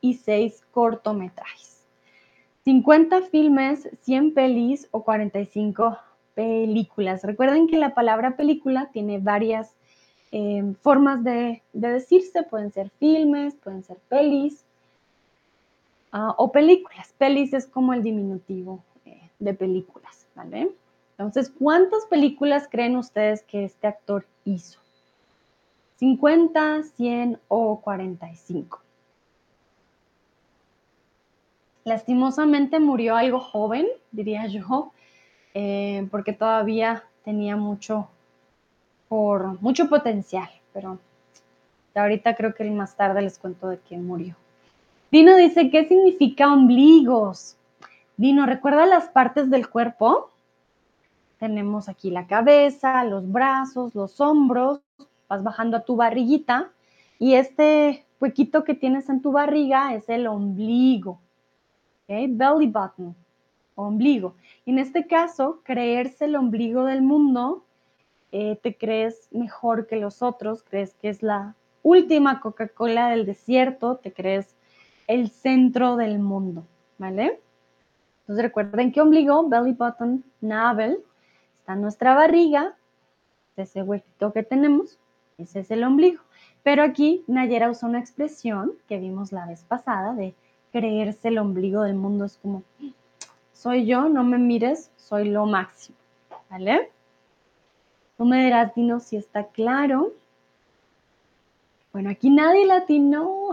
y 0.00 0.14
seis 0.14 0.64
cortometrajes. 0.72 1.84
50 2.64 3.22
filmes, 3.22 3.88
100 4.02 4.34
pelis 4.34 4.88
o 4.90 5.04
45 5.04 5.98
películas. 6.34 7.22
Recuerden 7.22 7.68
que 7.68 7.78
la 7.78 7.94
palabra 7.94 8.36
película 8.36 8.90
tiene 8.92 9.18
varias 9.18 9.74
eh, 10.32 10.74
formas 10.80 11.22
de, 11.22 11.62
decirse. 11.72 12.42
Pueden 12.42 12.72
ser 12.72 12.90
filmes, 12.98 13.54
pueden 13.54 13.84
ser 13.84 13.98
pelis 14.08 14.64
ah, 16.10 16.34
o 16.38 16.50
películas. 16.50 17.14
Pelis 17.18 17.52
es 17.52 17.66
como 17.66 17.92
el 17.92 18.02
diminutivo 18.02 18.82
de 19.38 19.54
películas, 19.54 20.26
¿vale? 20.34 20.70
Entonces, 21.18 21.52
¿cuántas 21.56 22.06
películas 22.06 22.66
creen 22.68 22.96
ustedes 22.96 23.42
que 23.42 23.64
este 23.64 23.86
actor 23.86 24.26
hizo? 24.44 24.83
¿50, 26.04 26.82
100 26.82 27.40
o 27.48 27.80
45? 27.80 28.82
Lastimosamente 31.84 32.78
murió 32.78 33.16
algo 33.16 33.40
joven, 33.40 33.86
diría 34.12 34.46
yo, 34.46 34.92
eh, 35.54 36.06
porque 36.10 36.34
todavía 36.34 37.04
tenía 37.24 37.56
mucho, 37.56 38.08
por, 39.08 39.58
mucho 39.62 39.88
potencial, 39.88 40.50
pero 40.74 40.98
ahorita 41.94 42.36
creo 42.36 42.54
que 42.54 42.70
más 42.70 42.96
tarde 42.96 43.22
les 43.22 43.38
cuento 43.38 43.68
de 43.68 43.78
quién 43.78 44.06
murió. 44.06 44.36
Dino 45.10 45.34
dice, 45.36 45.70
¿qué 45.70 45.88
significa 45.88 46.52
ombligos? 46.52 47.56
Dino, 48.18 48.44
¿recuerda 48.44 48.84
las 48.84 49.08
partes 49.08 49.48
del 49.48 49.70
cuerpo? 49.70 50.30
Tenemos 51.38 51.88
aquí 51.88 52.10
la 52.10 52.26
cabeza, 52.26 53.04
los 53.04 53.30
brazos, 53.30 53.94
los 53.94 54.20
hombros, 54.20 54.80
vas 55.28 55.42
bajando 55.42 55.76
a 55.76 55.84
tu 55.84 55.96
barriguita 55.96 56.70
y 57.18 57.34
este 57.34 58.04
huequito 58.20 58.64
que 58.64 58.74
tienes 58.74 59.08
en 59.08 59.22
tu 59.22 59.32
barriga 59.32 59.94
es 59.94 60.08
el 60.08 60.26
ombligo, 60.26 61.20
belly 62.08 62.66
button, 62.66 63.14
ombligo. 63.74 64.34
Y 64.64 64.70
en 64.70 64.78
este 64.78 65.06
caso, 65.06 65.60
creerse 65.64 66.26
el 66.26 66.36
ombligo 66.36 66.84
del 66.84 67.02
mundo, 67.02 67.64
eh, 68.32 68.58
te 68.62 68.76
crees 68.76 69.28
mejor 69.30 69.86
que 69.86 69.96
los 69.96 70.22
otros, 70.22 70.62
crees 70.62 70.94
que 70.94 71.08
es 71.08 71.22
la 71.22 71.54
última 71.82 72.40
Coca-Cola 72.40 73.10
del 73.10 73.26
desierto, 73.26 73.96
te 73.96 74.12
crees 74.12 74.56
el 75.06 75.30
centro 75.30 75.96
del 75.96 76.18
mundo, 76.18 76.66
¿vale? 76.98 77.40
Entonces 78.20 78.42
recuerden 78.42 78.90
que 78.90 79.00
ombligo, 79.00 79.48
belly 79.48 79.72
button, 79.72 80.24
navel, 80.40 81.04
está 81.60 81.76
nuestra 81.76 82.14
barriga, 82.14 82.74
ese 83.56 83.82
huequito 83.82 84.32
que 84.32 84.42
tenemos, 84.42 84.98
ese 85.38 85.60
es 85.60 85.70
el 85.70 85.84
ombligo. 85.84 86.22
Pero 86.62 86.82
aquí 86.82 87.24
Nayera 87.26 87.70
usó 87.70 87.86
una 87.86 88.00
expresión 88.00 88.72
que 88.88 88.98
vimos 88.98 89.32
la 89.32 89.46
vez 89.46 89.64
pasada 89.64 90.14
de 90.14 90.34
creerse 90.72 91.28
el 91.28 91.38
ombligo 91.38 91.82
del 91.82 91.94
mundo. 91.94 92.24
Es 92.24 92.38
como, 92.38 92.62
soy 93.52 93.86
yo, 93.86 94.08
no 94.08 94.24
me 94.24 94.38
mires, 94.38 94.90
soy 94.96 95.28
lo 95.28 95.46
máximo. 95.46 95.96
¿Vale? 96.50 96.90
Tú 98.16 98.24
me 98.24 98.44
dirás, 98.44 98.74
Dino, 98.74 99.00
si 99.00 99.16
está 99.16 99.48
claro. 99.48 100.12
Bueno, 101.92 102.10
aquí 102.10 102.30
nadie 102.30 102.66
latino. 102.66 103.50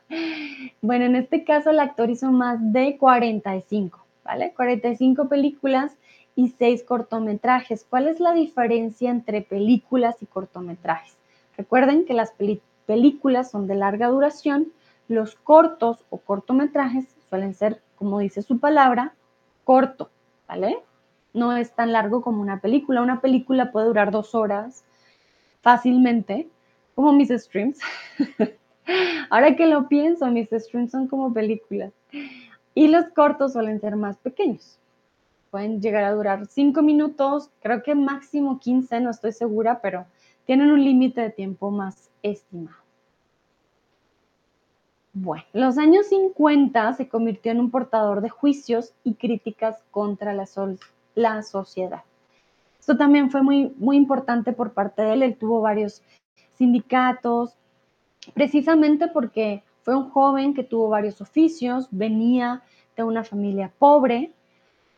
bueno, 0.82 1.04
en 1.04 1.16
este 1.16 1.44
caso 1.44 1.70
el 1.70 1.80
actor 1.80 2.10
hizo 2.10 2.30
más 2.30 2.58
de 2.72 2.96
45, 2.98 4.04
¿vale? 4.24 4.52
45 4.54 5.28
películas 5.28 5.96
y 6.36 6.48
6 6.48 6.84
cortometrajes. 6.84 7.86
¿Cuál 7.88 8.08
es 8.08 8.20
la 8.20 8.32
diferencia 8.32 9.10
entre 9.10 9.42
películas 9.42 10.16
y 10.22 10.26
cortometrajes? 10.26 11.16
Recuerden 11.56 12.04
que 12.04 12.14
las 12.14 12.32
películas 12.86 13.50
son 13.50 13.66
de 13.66 13.76
larga 13.76 14.08
duración, 14.08 14.72
los 15.08 15.34
cortos 15.36 16.04
o 16.10 16.18
cortometrajes 16.18 17.06
suelen 17.28 17.54
ser, 17.54 17.80
como 17.96 18.18
dice 18.18 18.42
su 18.42 18.58
palabra, 18.58 19.14
corto, 19.64 20.10
¿vale? 20.48 20.78
No 21.32 21.52
es 21.56 21.72
tan 21.72 21.92
largo 21.92 22.22
como 22.22 22.40
una 22.40 22.60
película. 22.60 23.02
Una 23.02 23.20
película 23.20 23.72
puede 23.72 23.86
durar 23.86 24.10
dos 24.10 24.34
horas 24.34 24.84
fácilmente, 25.62 26.48
como 26.94 27.12
mis 27.12 27.28
streams. 27.30 27.78
Ahora 29.30 29.56
que 29.56 29.66
lo 29.66 29.88
pienso, 29.88 30.26
mis 30.26 30.48
streams 30.48 30.92
son 30.92 31.08
como 31.08 31.32
películas. 31.32 31.92
Y 32.74 32.88
los 32.88 33.06
cortos 33.08 33.52
suelen 33.52 33.80
ser 33.80 33.96
más 33.96 34.16
pequeños. 34.18 34.78
Pueden 35.54 35.80
llegar 35.80 36.02
a 36.02 36.12
durar 36.12 36.46
5 36.46 36.82
minutos, 36.82 37.48
creo 37.62 37.84
que 37.84 37.94
máximo 37.94 38.58
15, 38.58 38.98
no 38.98 39.10
estoy 39.10 39.30
segura, 39.30 39.80
pero 39.80 40.04
tienen 40.46 40.72
un 40.72 40.82
límite 40.82 41.20
de 41.20 41.30
tiempo 41.30 41.70
más 41.70 42.10
estimado. 42.24 42.78
Bueno, 45.12 45.44
los 45.52 45.78
años 45.78 46.08
50 46.08 46.94
se 46.94 47.08
convirtió 47.08 47.52
en 47.52 47.60
un 47.60 47.70
portador 47.70 48.20
de 48.20 48.30
juicios 48.30 48.94
y 49.04 49.14
críticas 49.14 49.80
contra 49.92 50.32
la, 50.32 50.44
la 51.14 51.42
sociedad. 51.44 52.02
Esto 52.80 52.96
también 52.96 53.30
fue 53.30 53.44
muy, 53.44 53.72
muy 53.78 53.96
importante 53.96 54.52
por 54.52 54.72
parte 54.72 55.02
de 55.02 55.12
él. 55.12 55.22
Él 55.22 55.36
tuvo 55.36 55.60
varios 55.60 56.02
sindicatos, 56.54 57.56
precisamente 58.34 59.06
porque 59.06 59.62
fue 59.82 59.94
un 59.94 60.10
joven 60.10 60.52
que 60.52 60.64
tuvo 60.64 60.88
varios 60.88 61.20
oficios, 61.20 61.86
venía 61.92 62.64
de 62.96 63.04
una 63.04 63.22
familia 63.22 63.70
pobre. 63.78 64.32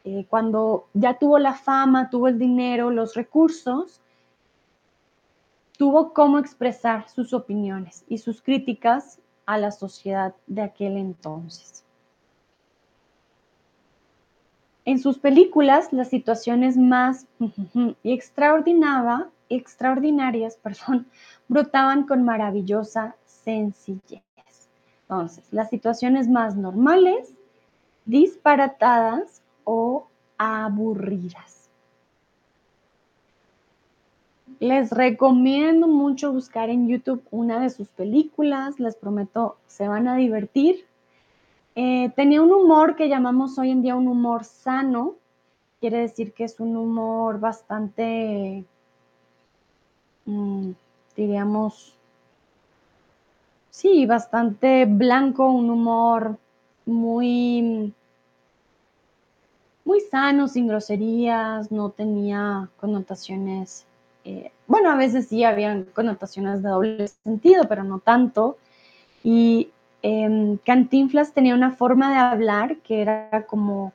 Eh, 0.08 0.24
cuando 0.30 0.86
ya 0.94 1.18
tuvo 1.18 1.40
la 1.40 1.54
fama, 1.54 2.10
tuvo 2.10 2.28
el 2.28 2.38
dinero, 2.38 2.92
los 2.92 3.16
recursos, 3.16 4.00
tuvo 5.76 6.12
cómo 6.12 6.38
expresar 6.38 7.08
sus 7.08 7.34
opiniones 7.34 8.04
y 8.08 8.18
sus 8.18 8.40
críticas 8.40 9.18
a 9.46 9.58
la 9.58 9.72
sociedad 9.72 10.32
de 10.46 10.62
aquel 10.62 10.96
entonces. 10.96 11.84
En 14.84 15.00
sus 15.00 15.18
películas, 15.18 15.92
las 15.92 16.08
situaciones 16.08 16.76
más 16.76 17.26
y 18.04 18.12
extraordinarias 18.12 20.56
perdón, 20.62 21.08
brotaban 21.48 22.06
con 22.06 22.22
maravillosa 22.22 23.16
sencillez. 23.24 24.22
Entonces, 25.02 25.44
las 25.50 25.68
situaciones 25.68 26.28
más 26.28 26.54
normales, 26.54 27.34
disparatadas 28.04 29.42
o 29.66 30.06
aburridas. 30.38 31.68
Les 34.58 34.90
recomiendo 34.90 35.86
mucho 35.86 36.32
buscar 36.32 36.70
en 36.70 36.88
YouTube 36.88 37.22
una 37.30 37.60
de 37.60 37.68
sus 37.68 37.88
películas, 37.88 38.80
les 38.80 38.96
prometo, 38.96 39.56
se 39.66 39.86
van 39.86 40.08
a 40.08 40.16
divertir. 40.16 40.86
Eh, 41.74 42.10
tenía 42.16 42.40
un 42.40 42.52
humor 42.52 42.96
que 42.96 43.10
llamamos 43.10 43.58
hoy 43.58 43.70
en 43.70 43.82
día 43.82 43.96
un 43.96 44.08
humor 44.08 44.44
sano, 44.44 45.16
quiere 45.78 45.98
decir 45.98 46.32
que 46.32 46.44
es 46.44 46.58
un 46.58 46.74
humor 46.74 47.38
bastante, 47.38 48.64
mm, 50.24 50.70
diríamos, 51.14 51.94
sí, 53.68 54.06
bastante 54.06 54.86
blanco, 54.86 55.50
un 55.50 55.68
humor 55.68 56.38
muy, 56.86 57.92
muy 59.86 60.00
sano, 60.00 60.48
sin 60.48 60.66
groserías, 60.66 61.72
no 61.72 61.90
tenía 61.90 62.68
connotaciones, 62.76 63.86
eh, 64.24 64.52
bueno, 64.66 64.90
a 64.90 64.96
veces 64.96 65.28
sí 65.28 65.44
habían 65.44 65.84
connotaciones 65.84 66.62
de 66.62 66.68
doble 66.68 67.08
sentido, 67.08 67.64
pero 67.68 67.84
no 67.84 68.00
tanto. 68.00 68.58
Y 69.22 69.70
eh, 70.02 70.58
Cantinflas 70.66 71.32
tenía 71.32 71.54
una 71.54 71.70
forma 71.70 72.10
de 72.10 72.18
hablar 72.18 72.78
que 72.78 73.00
era 73.00 73.46
como, 73.46 73.92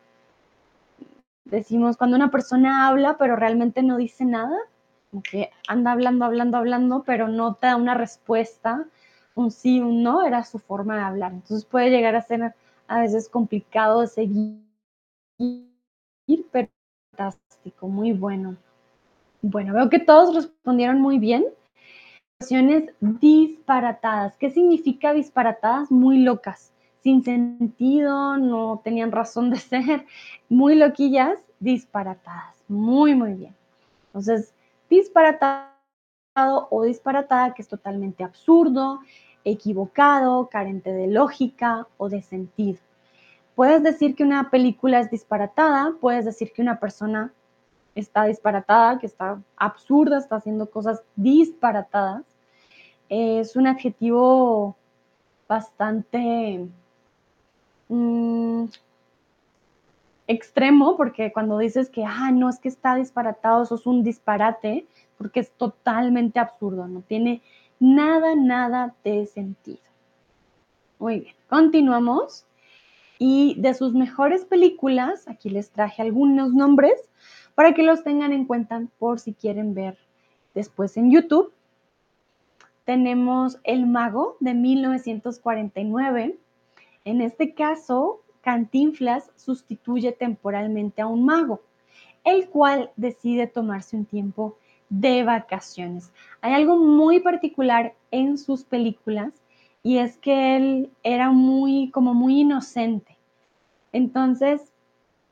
decimos, 1.46 1.98
cuando 1.98 2.16
una 2.16 2.32
persona 2.32 2.88
habla, 2.88 3.18
pero 3.18 3.36
realmente 3.36 3.84
no 3.84 3.98
dice 3.98 4.26
nada, 4.26 4.58
como 5.12 5.22
que 5.22 5.52
anda 5.68 5.92
hablando, 5.92 6.26
hablando, 6.26 6.58
hablando, 6.58 7.04
pero 7.06 7.28
no 7.28 7.56
te 7.56 7.68
da 7.68 7.76
una 7.76 7.94
respuesta 7.94 8.88
un 9.36 9.52
sí, 9.52 9.80
un 9.80 10.04
no, 10.04 10.26
era 10.26 10.44
su 10.44 10.60
forma 10.60 10.96
de 10.96 11.04
hablar. 11.04 11.32
Entonces 11.34 11.66
puede 11.66 11.90
llegar 11.90 12.16
a 12.16 12.22
ser 12.22 12.54
a 12.88 13.00
veces 13.02 13.30
complicado 13.30 14.02
de 14.02 14.08
seguir, 14.08 14.62
pero 16.52 16.70
fantástico, 17.12 17.88
muy 17.88 18.14
bueno. 18.14 18.58
Bueno, 19.42 19.74
veo 19.74 19.90
que 19.90 20.00
todos 20.00 20.36
respondieron 20.36 21.02
muy 21.02 21.20
bien. 21.20 21.46
Disparatadas. 23.00 24.36
¿Qué 24.38 24.50
significa 24.50 25.14
disparatadas? 25.14 25.92
Muy 25.92 26.20
locas, 26.20 26.74
sin 27.04 27.24
sentido, 27.24 28.38
no 28.38 28.82
tenían 28.84 29.12
razón 29.12 29.50
de 29.50 29.58
ser, 29.58 30.06
muy 30.50 30.76
loquillas, 30.76 31.40
disparatadas. 31.60 32.56
Muy, 32.68 33.16
muy 33.16 33.34
bien. 33.34 33.56
Entonces, 34.08 34.54
disparatado 34.90 35.68
o 36.40 36.84
disparatada, 36.84 37.54
que 37.54 37.62
es 37.62 37.68
totalmente 37.68 38.24
absurdo, 38.24 39.00
equivocado, 39.44 40.50
carente 40.50 40.92
de 40.92 41.08
lógica 41.08 41.88
o 41.98 42.10
de 42.10 42.22
sentido. 42.22 42.80
Puedes 43.62 43.84
decir 43.84 44.16
que 44.16 44.24
una 44.24 44.50
película 44.50 45.00
es 45.00 45.12
disparatada, 45.12 45.94
puedes 46.02 46.26
decir 46.26 46.52
que 46.52 46.64
una 46.64 46.80
persona 46.80 47.32
está 47.94 48.24
disparatada, 48.24 48.98
que 48.98 49.06
está 49.06 49.40
absurda, 49.56 50.18
está 50.18 50.38
haciendo 50.38 50.72
cosas 50.72 51.04
disparatadas. 51.16 52.24
Es 53.08 53.56
un 53.56 53.68
adjetivo 53.68 54.76
bastante 55.48 56.68
mm, 57.88 58.64
extremo, 60.26 60.98
porque 60.98 61.32
cuando 61.32 61.60
dices 61.60 61.92
que, 61.92 62.04
ah, 62.04 62.32
no 62.32 62.50
es 62.50 62.58
que 62.58 62.70
está 62.70 62.96
disparatado, 62.96 63.62
eso 63.62 63.76
es 63.76 63.86
un 63.86 64.02
disparate, 64.02 64.88
porque 65.20 65.40
es 65.40 65.52
totalmente 65.52 66.40
absurdo, 66.40 66.88
no 66.88 67.02
tiene 67.02 67.44
nada, 67.80 68.36
nada 68.36 68.96
de 69.04 69.28
sentido. 69.28 69.84
Muy 70.98 71.20
bien, 71.20 71.36
continuamos. 71.48 72.48
Y 73.24 73.54
de 73.60 73.76
sus 73.76 73.94
mejores 73.94 74.46
películas, 74.46 75.28
aquí 75.28 75.52
les 75.52 75.70
traje 75.70 76.02
algunos 76.02 76.56
nombres 76.56 77.08
para 77.54 77.76
que 77.76 77.84
los 77.84 78.04
tengan 78.04 78.34
en 78.34 78.46
cuenta 78.46 78.82
por 78.98 79.20
si 79.20 79.34
quieren 79.36 79.76
ver 79.76 79.96
después 80.56 80.98
en 80.98 81.12
YouTube. 81.12 81.54
Tenemos 82.84 83.60
El 83.64 83.86
Mago 83.86 84.38
de 84.40 84.56
1949. 84.56 86.36
En 87.06 87.22
este 87.22 87.54
caso, 87.54 88.22
Cantinflas 88.42 89.30
sustituye 89.36 90.14
temporalmente 90.14 91.04
a 91.04 91.06
un 91.06 91.24
mago, 91.24 91.62
el 92.24 92.50
cual 92.50 92.90
decide 92.96 93.46
tomarse 93.46 93.96
un 93.98 94.06
tiempo 94.06 94.58
de 94.90 95.22
vacaciones. 95.22 96.12
Hay 96.42 96.54
algo 96.54 96.76
muy 96.78 97.20
particular 97.20 97.94
en 98.10 98.40
sus 98.40 98.64
películas 98.64 99.32
y 99.84 99.98
es 99.98 100.18
que 100.18 100.56
él 100.56 100.90
era 101.04 101.30
muy, 101.30 101.92
como 101.92 102.16
muy 102.16 102.40
inocente. 102.40 103.11
Entonces, 103.92 104.74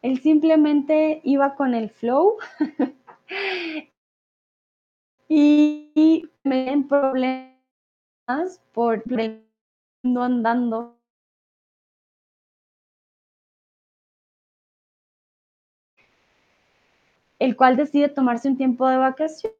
él 0.01 0.20
simplemente 0.20 1.22
iba 1.24 1.55
con 1.55 1.74
el 1.76 1.89
flow 1.89 2.38
y 5.30 6.30
me 6.43 6.72
en 6.72 6.88
problemas 6.88 8.62
por 8.74 9.03
andando 10.24 10.99
el 17.39 17.55
cual 17.55 17.78
decide 17.78 18.10
tomarse 18.10 18.49
un 18.49 18.57
tiempo 18.57 18.88
de 18.88 18.97
vacación. 18.97 19.59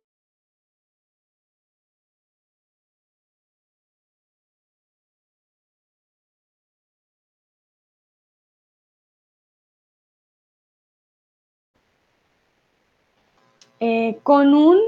Eh, 13.82 14.20
con 14.24 14.54
un 14.54 14.80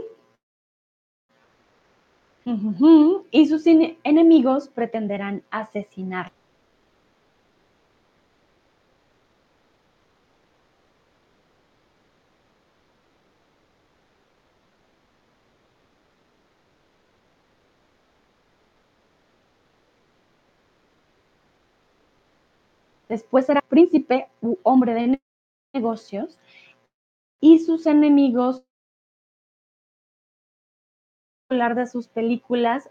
y 3.31 3.45
sus 3.45 3.65
enemigos 3.67 4.67
pretenderán 4.67 5.43
asesinar. 5.51 6.31
Después 23.07 23.45
será 23.45 23.61
príncipe 23.61 24.29
u 24.41 24.57
hombre 24.63 24.93
de 24.93 25.21
negocios 25.73 26.37
y 27.41 27.59
sus 27.59 27.85
enemigos 27.85 28.63
hablar 31.51 31.75
de 31.75 31.85
sus 31.85 32.07
películas. 32.07 32.89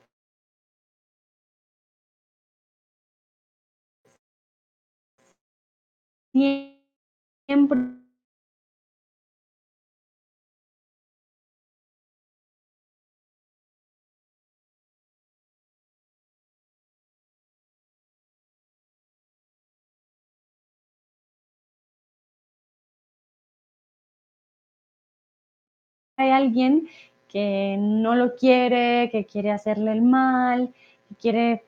Hay 26.17 26.31
alguien 26.31 26.89
que 27.31 27.77
no 27.79 28.15
lo 28.15 28.35
quiere, 28.35 29.09
que 29.11 29.25
quiere 29.25 29.53
hacerle 29.53 29.93
el 29.93 30.03
mal, 30.03 30.73
que 31.09 31.15
quiere 31.15 31.65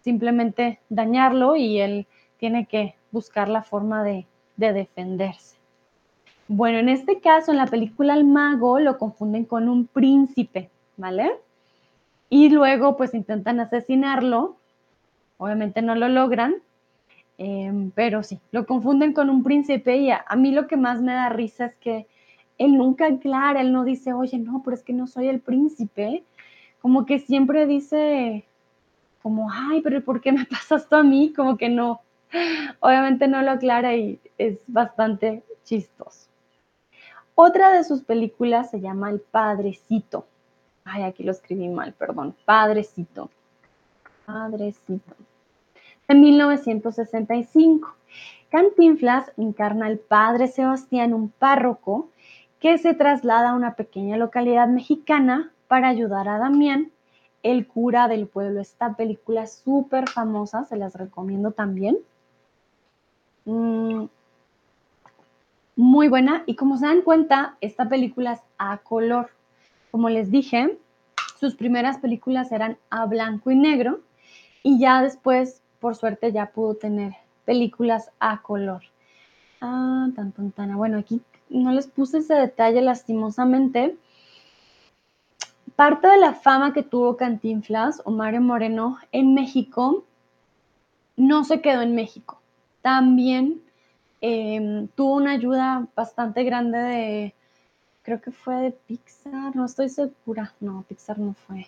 simplemente 0.00 0.80
dañarlo 0.88 1.56
y 1.56 1.80
él 1.80 2.06
tiene 2.38 2.66
que 2.66 2.94
buscar 3.10 3.48
la 3.48 3.62
forma 3.62 4.02
de, 4.04 4.26
defenderse. 4.56 5.56
Bueno, 6.48 6.78
en 6.78 6.88
este 6.88 7.20
caso, 7.20 7.52
en 7.52 7.58
la 7.58 7.66
película 7.66 8.14
El 8.14 8.24
Mago 8.24 8.80
lo 8.80 8.98
confunden 8.98 9.44
con 9.44 9.68
un 9.68 9.86
príncipe, 9.86 10.70
¿vale? 10.96 11.30
Y 12.28 12.48
luego 12.50 12.96
pues 12.96 13.14
intentan 13.14 13.60
asesinarlo, 13.60 14.56
obviamente 15.36 15.80
no 15.80 15.94
lo 15.94 16.08
logran, 16.08 16.56
em, 17.38 17.92
pero 17.92 18.22
sí, 18.22 18.40
lo 18.50 18.66
confunden 18.66 19.12
con 19.12 19.30
un 19.30 19.44
príncipe 19.44 19.96
y 19.98 20.10
a, 20.10 20.24
mí 20.36 20.50
lo 20.50 20.66
que 20.66 20.76
más 20.76 21.00
me 21.00 21.12
da 21.12 21.28
risa 21.28 21.66
es 21.66 21.76
que 21.76 22.06
él 22.58 22.76
nunca 22.76 23.06
aclara, 23.06 23.60
él 23.60 23.72
no 23.72 23.84
dice, 23.84 24.12
oye, 24.12 24.38
no, 24.38 24.62
pero 24.64 24.76
es 24.76 24.82
que 24.82 24.92
no 24.92 25.06
soy 25.06 25.28
el 25.28 25.40
príncipe, 25.40 26.24
como 26.82 27.06
que 27.06 27.18
siempre 27.18 27.66
dice, 27.66 28.44
como, 29.22 29.50
ay, 29.50 29.80
pero 29.80 30.02
¿por 30.04 30.20
qué 30.20 30.32
me 30.32 30.44
pasas 30.50 30.82
esto 30.82 30.96
a 30.96 31.02
mí? 31.02 31.32
Como 31.34 31.56
que 31.56 31.68
no, 31.68 32.00
obviamente 32.80 33.28
no 33.28 33.42
lo 33.42 33.52
aclara 33.52 33.94
y 33.94 34.20
es 34.36 34.58
bastante 34.66 35.42
chistoso. 35.64 36.28
Otra 37.34 37.70
de 37.72 37.84
sus 37.84 38.02
películas 38.02 38.70
se 38.70 38.80
llama 38.80 39.10
El 39.10 39.20
Padrecito. 39.20 40.26
Ay, 40.84 41.04
aquí 41.04 41.22
lo 41.22 41.30
escribí 41.30 41.68
mal, 41.68 41.92
perdón. 41.92 42.34
Padrecito. 42.44 43.30
Padrecito. 44.26 45.14
De 46.08 46.14
1965. 46.14 47.94
Cantinflas 48.50 49.30
encarna 49.36 49.86
al 49.86 49.98
padre 49.98 50.48
Sebastián, 50.48 51.12
un 51.12 51.28
párroco 51.28 52.08
que 52.60 52.78
se 52.78 52.94
traslada 52.94 53.50
a 53.50 53.54
una 53.54 53.74
pequeña 53.74 54.16
localidad 54.16 54.68
mexicana 54.68 55.52
para 55.68 55.88
ayudar 55.88 56.28
a 56.28 56.38
Damián, 56.38 56.90
el 57.42 57.66
cura 57.66 58.08
del 58.08 58.26
pueblo. 58.26 58.60
Esta 58.60 58.94
película 58.94 59.44
es 59.44 59.54
súper 59.64 60.08
famosa, 60.08 60.64
se 60.64 60.76
las 60.76 60.94
recomiendo 60.94 61.52
también. 61.52 61.98
Mm, 63.44 64.06
muy 65.76 66.08
buena 66.08 66.42
y 66.46 66.56
como 66.56 66.76
se 66.76 66.86
dan 66.86 67.02
cuenta, 67.02 67.56
esta 67.60 67.88
película 67.88 68.32
es 68.32 68.40
a 68.58 68.78
color. 68.78 69.30
Como 69.92 70.08
les 70.08 70.30
dije, 70.30 70.76
sus 71.38 71.54
primeras 71.54 71.98
películas 71.98 72.50
eran 72.50 72.78
a 72.90 73.06
blanco 73.06 73.52
y 73.52 73.56
negro 73.56 74.00
y 74.64 74.80
ya 74.80 75.00
después, 75.02 75.62
por 75.78 75.94
suerte, 75.94 76.32
ya 76.32 76.46
pudo 76.46 76.74
tener 76.74 77.14
películas 77.44 78.10
a 78.18 78.42
color. 78.42 78.82
Ah, 79.60 80.08
tan, 80.16 80.32
tan, 80.32 80.50
tan. 80.50 80.76
Bueno, 80.76 80.98
aquí 80.98 81.22
no 81.50 81.72
les 81.72 81.86
puse 81.86 82.18
ese 82.18 82.34
detalle 82.34 82.82
lastimosamente. 82.82 83.96
Parte 85.76 86.08
de 86.08 86.18
la 86.18 86.34
fama 86.34 86.72
que 86.72 86.82
tuvo 86.82 87.16
Cantinflas 87.16 88.02
o 88.04 88.10
Mario 88.10 88.40
Moreno 88.40 88.98
en 89.12 89.34
México 89.34 90.04
no 91.16 91.44
se 91.44 91.60
quedó 91.60 91.82
en 91.82 91.94
México. 91.94 92.40
También 92.82 93.60
eh, 94.20 94.88
tuvo 94.94 95.14
una 95.14 95.32
ayuda 95.32 95.86
bastante 95.94 96.44
grande 96.44 96.78
de 96.78 97.34
creo 98.08 98.22
que 98.22 98.30
fue 98.30 98.54
de 98.56 98.70
Pixar, 98.70 99.54
no 99.54 99.66
estoy 99.66 99.90
segura, 99.90 100.54
no, 100.60 100.82
Pixar 100.88 101.18
no 101.18 101.34
fue, 101.34 101.66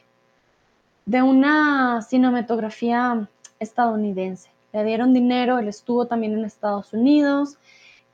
de 1.04 1.20
una 1.20 2.00
cinematografía 2.00 3.28
estadounidense. 3.58 4.48
Le 4.72 4.84
dieron 4.84 5.12
dinero, 5.12 5.58
él 5.58 5.68
estuvo 5.68 6.06
también 6.06 6.32
en 6.32 6.46
Estados 6.46 6.94
Unidos, 6.94 7.58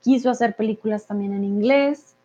quiso 0.07 0.29
hacer 0.29 0.55
películas 0.55 1.05
también 1.05 1.33
en 1.33 1.43
inglés, 1.43 2.15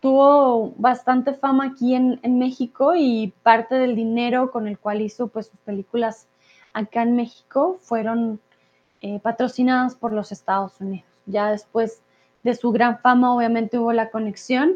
tuvo 0.00 0.74
bastante 0.76 1.32
fama 1.32 1.64
aquí 1.64 1.94
en, 1.94 2.20
en, 2.22 2.38
México 2.38 2.94
y 2.94 3.32
parte 3.42 3.76
del 3.76 3.96
dinero 3.96 4.50
con 4.50 4.68
el 4.68 4.78
cual 4.78 5.00
hizo 5.00 5.28
pues 5.28 5.46
sus 5.46 5.58
películas 5.60 6.26
acá 6.74 7.00
en 7.00 7.16
México 7.16 7.78
fueron 7.80 8.40
eh, 9.00 9.20
patrocinadas 9.20 9.94
por 9.94 10.12
los 10.12 10.32
Estados 10.32 10.78
Unidos. 10.82 11.08
Ya 11.24 11.50
después 11.50 12.02
de 12.42 12.54
su 12.54 12.72
gran 12.72 12.98
fama 12.98 13.34
obviamente 13.34 13.78
hubo 13.78 13.94
la 13.94 14.10
conexión 14.10 14.74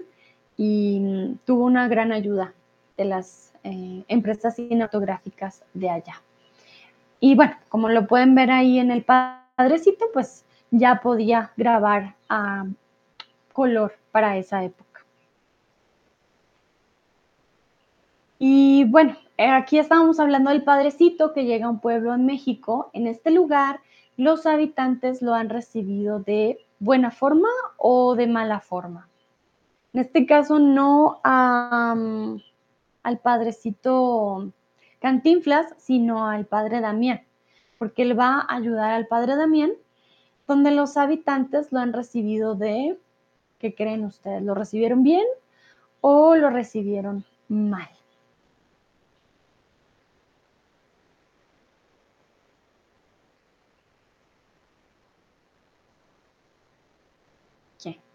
y 0.57 1.37
tuvo 1.45 1.67
una 1.67 1.87
gran 1.87 2.13
ayuda 2.13 2.55
de 2.97 3.05
las 3.05 3.53
eh, 3.63 4.05
empresas 4.09 4.57
cinematográficas 4.57 5.65
de 5.75 5.91
allá. 5.91 6.23
Y 7.21 7.35
bueno, 7.35 7.57
como 7.69 7.91
lo 7.91 8.07
pueden 8.07 8.35
ver 8.35 8.51
ahí 8.51 8.79
en 8.79 8.91
el 8.91 9.05
padrecito, 9.05 10.07
pues 10.15 10.46
ya 10.71 11.01
podía 11.03 11.53
grabar 11.57 12.17
a 12.29 12.67
color 13.53 13.95
para 14.13 14.37
esa 14.37 14.65
época. 14.65 15.05
Y 18.39 18.85
bueno, 18.85 19.17
eh, 19.39 19.49
aquí 19.49 19.79
estábamos 19.79 20.21
hablando 20.21 20.51
del 20.51 20.65
padrecito 20.65 21.33
que 21.33 21.45
llega 21.45 21.67
a 21.67 21.71
un 21.71 21.81
pueblo 21.81 22.15
en 22.15 22.27
México. 22.27 22.91
En 22.93 23.07
este 23.07 23.31
lugar, 23.31 23.81
los 24.17 24.47
habitantes 24.47 25.23
lo 25.23 25.35
han 25.35 25.49
recibido 25.49 26.21
de 26.21 26.59
buena 26.79 27.11
forma 27.11 27.49
o 27.79 28.15
de 28.15 28.27
mala 28.27 28.61
forma. 28.61 29.09
En 29.93 30.01
este 30.01 30.27
caso, 30.27 30.59
no 30.59 31.21
al 31.25 33.19
padrecito 33.23 34.53
Cantinflas, 35.01 35.75
sino 35.79 36.29
al 36.29 36.47
padre 36.47 36.81
Damián, 36.81 37.23
porque 37.79 38.03
él 38.03 38.19
va 38.19 38.41
a 38.41 38.57
ayudar 38.57 38.91
al 38.91 39.07
padre 39.07 39.37
Damián, 39.37 39.73
donde 40.47 40.71
los 40.71 40.97
habitantes 40.97 41.73
lo 41.73 41.81
han 41.81 41.93
recibido 41.93 42.55
de, 42.55 42.99
¿qué 43.59 43.75
creen 43.75 44.05
ustedes? 44.05 44.43
¿Lo 44.43 44.55
recibieron 44.55 45.03
bien 45.03 45.27
o 46.01 46.37
lo 46.37 46.51
recibieron 46.51 47.25
mal? 47.49 47.89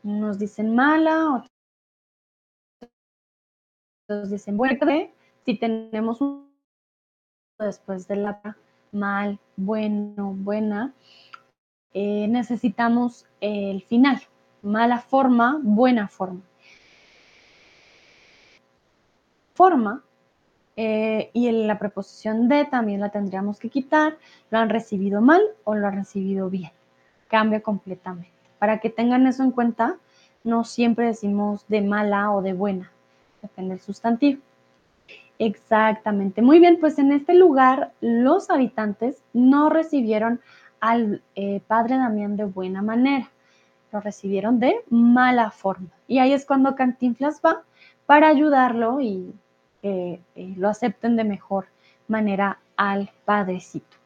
Unos 0.04 0.40
dicen 0.40 0.74
mala, 0.74 1.46
dicen, 4.30 4.58
bueno, 4.58 4.80
si 5.46 5.58
tenemos 5.58 6.20
un 6.22 6.52
después 7.60 8.08
de 8.08 8.16
la 8.16 8.58
mal, 8.92 9.40
bueno, 9.58 10.34
buena, 10.36 10.94
eh, 11.94 12.28
necesitamos 12.30 13.26
el 13.42 13.82
final, 13.84 14.22
mala 14.62 15.00
forma, 15.00 15.60
buena 15.62 16.08
forma. 16.08 16.42
Forma, 19.54 20.04
eh, 20.78 21.30
y 21.34 21.48
en 21.48 21.68
la 21.68 21.78
preposición 21.78 22.48
de 22.48 22.66
también 22.66 23.02
la 23.02 23.10
tendríamos 23.10 23.60
que 23.60 23.70
quitar, 23.70 24.18
lo 24.50 24.58
han 24.58 24.70
recibido 24.70 25.22
mal 25.22 25.42
o 25.64 25.76
lo 25.76 25.88
han 25.88 25.96
recibido 25.96 26.50
bien, 26.50 26.72
cambia 27.28 27.62
completamente. 27.62 28.32
Para 28.58 28.80
que 28.80 28.90
tengan 28.90 29.28
eso 29.28 29.44
en 29.44 29.52
cuenta, 29.52 29.98
no 30.44 30.64
siempre 30.64 31.08
decimos 31.08 31.66
de 31.68 31.82
mala 31.82 32.32
o 32.32 32.42
de 32.42 32.54
buena, 32.54 32.92
depende 33.42 33.76
del 33.76 33.82
sustantivo. 33.82 34.42
Exactamente. 35.40 36.44
Muy 36.44 36.60
bien, 36.60 36.78
pues 36.80 37.00
en 37.00 37.12
este 37.12 37.34
lugar 37.34 37.92
los 38.00 38.50
habitantes 38.50 39.24
no 39.34 39.70
recibieron 39.70 40.40
al 40.82 41.24
eh, 41.36 41.62
padre 41.66 41.96
Damián 41.96 42.36
de 42.36 42.44
buena 42.44 42.82
manera, 42.82 43.32
lo 43.94 44.02
recibieron 44.02 44.60
de 44.60 44.84
mala 44.90 45.52
forma. 45.52 45.90
Y 46.08 46.20
ahí 46.20 46.34
es 46.34 46.46
cuando 46.46 46.76
Cantinflas 46.76 47.42
va 47.46 47.64
para 48.06 48.28
ayudarlo 48.28 49.00
y 49.00 49.34
eh, 49.84 50.20
lo 50.36 50.68
acepten 50.68 51.16
de 51.16 51.24
mejor 51.24 51.68
manera 52.10 52.60
al 52.76 53.10
padrecito. 53.24 53.98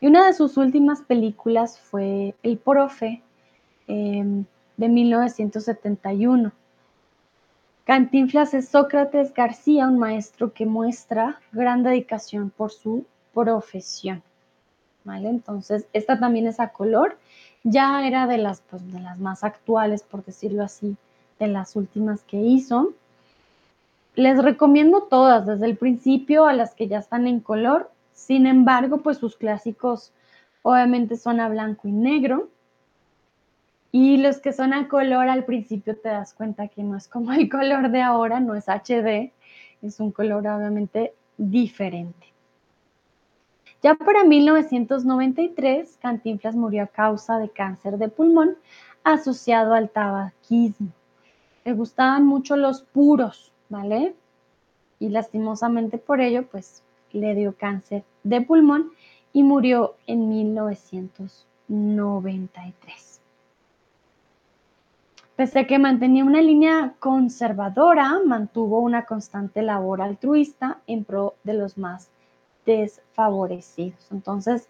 Y 0.00 0.08
una 0.08 0.26
de 0.26 0.32
sus 0.32 0.56
últimas 0.56 1.02
películas 1.02 1.78
fue 1.78 2.34
El 2.42 2.58
Profe 2.58 3.22
em, 3.86 4.44
de 4.76 4.88
1971 4.88 6.52
Cantinflas 7.86 8.52
es 8.52 8.68
Sócrates 8.68 9.32
García, 9.32 9.86
un 9.86 9.96
maestro 9.96 10.52
que 10.52 10.66
muestra 10.66 11.40
gran 11.52 11.84
dedicación 11.84 12.50
por 12.50 12.72
su 12.72 13.06
profesión. 13.32 14.24
Entonces, 15.14 15.86
esta 15.92 16.18
también 16.18 16.46
es 16.46 16.60
a 16.60 16.68
color. 16.68 17.18
Ya 17.62 18.06
era 18.06 18.26
de 18.26 18.38
las, 18.38 18.60
pues, 18.60 18.92
de 18.92 19.00
las 19.00 19.18
más 19.18 19.44
actuales, 19.44 20.02
por 20.02 20.24
decirlo 20.24 20.64
así, 20.64 20.96
de 21.38 21.48
las 21.48 21.76
últimas 21.76 22.22
que 22.22 22.38
hizo. 22.38 22.92
Les 24.14 24.42
recomiendo 24.42 25.02
todas, 25.02 25.46
desde 25.46 25.66
el 25.66 25.76
principio 25.76 26.46
a 26.46 26.52
las 26.52 26.74
que 26.74 26.88
ya 26.88 26.98
están 26.98 27.26
en 27.26 27.40
color. 27.40 27.90
Sin 28.12 28.46
embargo, 28.46 28.98
pues 28.98 29.18
sus 29.18 29.36
clásicos 29.36 30.12
obviamente 30.62 31.16
son 31.16 31.40
a 31.40 31.48
blanco 31.48 31.88
y 31.88 31.92
negro. 31.92 32.48
Y 33.92 34.18
los 34.18 34.38
que 34.38 34.52
son 34.52 34.74
a 34.74 34.88
color 34.88 35.28
al 35.28 35.44
principio 35.44 35.96
te 35.96 36.08
das 36.08 36.34
cuenta 36.34 36.68
que 36.68 36.82
no 36.82 36.96
es 36.96 37.08
como 37.08 37.32
el 37.32 37.48
color 37.50 37.90
de 37.90 38.02
ahora, 38.02 38.40
no 38.40 38.54
es 38.54 38.68
HD, 38.68 39.32
es 39.82 40.00
un 40.00 40.12
color 40.12 40.46
obviamente 40.46 41.14
diferente. 41.36 42.35
Ya 43.86 43.94
para 43.94 44.24
1993, 44.24 45.98
Cantinflas 46.02 46.56
murió 46.56 46.82
a 46.82 46.88
causa 46.88 47.38
de 47.38 47.48
cáncer 47.48 47.98
de 47.98 48.08
pulmón 48.08 48.56
asociado 49.04 49.74
al 49.74 49.90
tabaquismo. 49.90 50.88
Le 51.64 51.72
gustaban 51.72 52.26
mucho 52.26 52.56
los 52.56 52.82
puros, 52.82 53.52
¿vale? 53.68 54.16
Y 54.98 55.10
lastimosamente 55.10 55.98
por 55.98 56.20
ello, 56.20 56.48
pues 56.48 56.82
le 57.12 57.36
dio 57.36 57.54
cáncer 57.56 58.02
de 58.24 58.40
pulmón 58.40 58.90
y 59.32 59.44
murió 59.44 59.94
en 60.08 60.30
1993. 60.30 63.20
Pese 65.36 65.60
a 65.60 65.66
que 65.68 65.78
mantenía 65.78 66.24
una 66.24 66.42
línea 66.42 66.96
conservadora, 66.98 68.18
mantuvo 68.26 68.80
una 68.80 69.04
constante 69.04 69.62
labor 69.62 70.02
altruista 70.02 70.80
en 70.88 71.04
pro 71.04 71.36
de 71.44 71.54
los 71.54 71.78
más 71.78 72.10
desfavorecidos. 72.66 74.06
Entonces, 74.10 74.68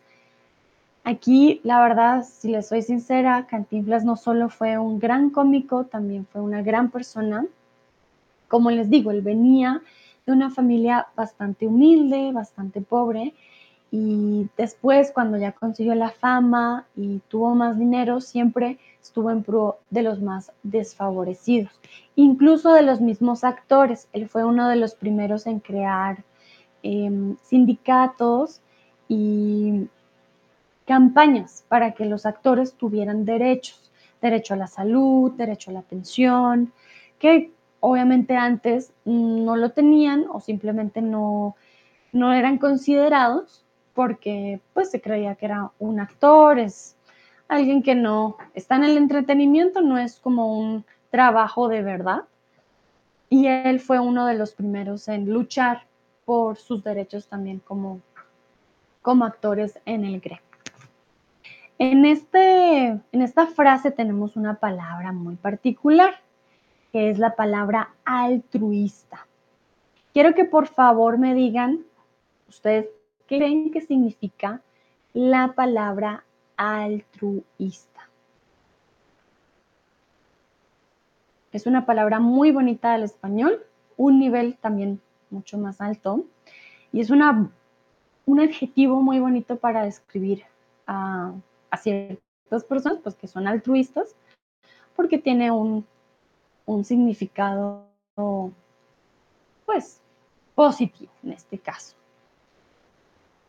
aquí, 1.02 1.60
la 1.64 1.80
verdad, 1.80 2.24
si 2.24 2.48
les 2.50 2.68
soy 2.68 2.82
sincera, 2.82 3.46
Cantinflas 3.48 4.04
no 4.04 4.16
solo 4.16 4.48
fue 4.48 4.78
un 4.78 4.98
gran 4.98 5.30
cómico, 5.30 5.84
también 5.84 6.26
fue 6.26 6.40
una 6.42 6.62
gran 6.62 6.90
persona. 6.90 7.46
Como 8.48 8.70
les 8.70 8.90
digo, 8.90 9.10
él 9.10 9.22
venía 9.22 9.82
de 10.26 10.32
una 10.32 10.50
familia 10.50 11.08
bastante 11.16 11.66
humilde, 11.66 12.32
bastante 12.32 12.80
pobre, 12.80 13.34
y 13.90 14.48
después 14.56 15.12
cuando 15.12 15.38
ya 15.38 15.52
consiguió 15.52 15.94
la 15.94 16.10
fama 16.10 16.86
y 16.96 17.20
tuvo 17.28 17.54
más 17.54 17.78
dinero, 17.78 18.20
siempre 18.20 18.78
estuvo 19.00 19.30
en 19.30 19.44
pro 19.44 19.78
de 19.90 20.02
los 20.02 20.20
más 20.20 20.52
desfavorecidos, 20.64 21.70
incluso 22.16 22.72
de 22.72 22.82
los 22.82 23.00
mismos 23.00 23.44
actores. 23.44 24.08
Él 24.12 24.28
fue 24.28 24.44
uno 24.44 24.68
de 24.68 24.76
los 24.76 24.94
primeros 24.96 25.46
en 25.46 25.60
crear 25.60 26.24
em, 26.82 27.36
sindicatos 27.42 28.60
y 29.08 29.88
campañas 30.86 31.64
para 31.68 31.92
que 31.92 32.06
los 32.06 32.26
actores 32.26 32.74
tuvieran 32.74 33.24
derechos, 33.24 33.90
derecho 34.22 34.54
a 34.54 34.56
la 34.56 34.66
salud, 34.66 35.32
derecho 35.32 35.70
a 35.70 35.74
la 35.74 35.82
pensión, 35.82 36.72
que 37.18 37.50
obviamente 37.80 38.36
antes 38.36 38.92
no 39.04 39.56
lo 39.56 39.70
tenían 39.70 40.26
o 40.30 40.40
simplemente 40.40 41.02
no, 41.02 41.56
no 42.12 42.32
eran 42.32 42.58
considerados 42.58 43.64
porque 43.94 44.60
pues 44.74 44.90
se 44.90 45.00
creía 45.00 45.34
que 45.34 45.46
era 45.46 45.70
un 45.78 46.00
actor, 46.00 46.58
es 46.58 46.96
alguien 47.48 47.82
que 47.82 47.94
no 47.94 48.36
está 48.54 48.76
en 48.76 48.84
el 48.84 48.96
entretenimiento, 48.96 49.80
no 49.80 49.98
es 49.98 50.20
como 50.20 50.58
un 50.58 50.84
trabajo 51.10 51.68
de 51.68 51.82
verdad. 51.82 52.24
Y 53.28 53.46
él 53.46 53.80
fue 53.80 53.98
uno 53.98 54.26
de 54.26 54.34
los 54.34 54.52
primeros 54.54 55.08
en 55.08 55.30
luchar 55.30 55.84
por 56.26 56.58
sus 56.58 56.84
derechos 56.84 57.26
también 57.26 57.60
como, 57.60 58.02
como 59.00 59.24
actores 59.24 59.78
en 59.86 60.04
el 60.04 60.20
gremio. 60.20 60.42
En, 61.78 62.04
este, 62.04 62.88
en 62.88 63.22
esta 63.22 63.46
frase 63.46 63.90
tenemos 63.90 64.36
una 64.36 64.56
palabra 64.56 65.12
muy 65.12 65.36
particular, 65.36 66.20
que 66.92 67.08
es 67.08 67.18
la 67.18 67.34
palabra 67.34 67.94
altruista. 68.04 69.26
Quiero 70.12 70.34
que 70.34 70.44
por 70.44 70.66
favor 70.66 71.16
me 71.16 71.34
digan, 71.34 71.84
ustedes 72.48 72.86
¿Qué 73.26 73.38
creen 73.38 73.72
que 73.72 73.80
significa 73.80 74.60
la 75.12 75.52
palabra 75.54 76.24
altruista? 76.56 78.08
Es 81.50 81.66
una 81.66 81.86
palabra 81.86 82.20
muy 82.20 82.52
bonita 82.52 82.92
del 82.92 83.02
español, 83.02 83.64
un 83.96 84.20
nivel 84.20 84.56
también 84.58 85.00
mucho 85.30 85.58
más 85.58 85.80
alto, 85.80 86.24
y 86.92 87.00
es 87.00 87.10
una, 87.10 87.50
un 88.26 88.40
adjetivo 88.40 89.02
muy 89.02 89.20
bonito 89.20 89.56
para 89.56 89.84
describir 89.84 90.44
a, 90.86 91.34
ciertas 91.78 92.64
personas 92.66 93.00
pues, 93.02 93.14
que 93.16 93.26
son 93.26 93.46
altruistas, 93.46 94.14
porque 94.94 95.18
tiene 95.18 95.50
un, 95.50 95.84
un 96.64 96.84
significado 96.84 97.84
pues 99.66 100.00
positivo 100.54 101.12
en 101.22 101.32
este 101.32 101.58
caso. 101.58 101.94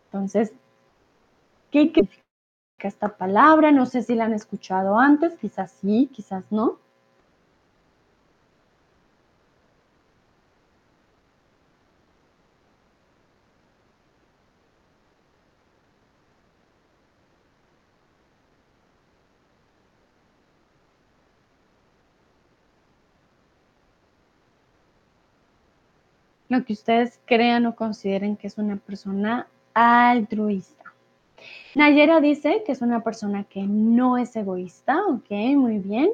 Entonces, 0.06 0.52
¿qué 1.72 1.84
significa 1.84 2.24
esta 2.80 3.18
palabra? 3.18 3.72
No 3.72 3.86
sé 3.86 4.04
si 4.04 4.16
la 4.16 4.26
han 4.26 4.34
escuchado 4.34 5.00
antes, 5.00 5.36
quizás 5.36 5.72
sí, 5.72 6.10
quizás 6.14 6.44
no. 6.50 6.80
Lo 26.50 26.64
que 26.66 26.74
ustedes 26.74 27.20
crean 27.26 27.66
o 27.66 27.76
consideren 27.76 28.38
que 28.38 28.48
es 28.48 28.58
una 28.58 28.78
persona 28.78 29.48
altruista. 29.74 30.94
Nayera 31.76 32.20
dice 32.22 32.64
que 32.66 32.72
es 32.72 32.82
una 32.82 33.04
persona 33.04 33.44
que 33.44 33.64
no 33.64 34.18
es 34.18 34.36
egoísta, 34.36 35.06
ok, 35.08 35.30
muy 35.56 35.78
bien. 35.80 36.10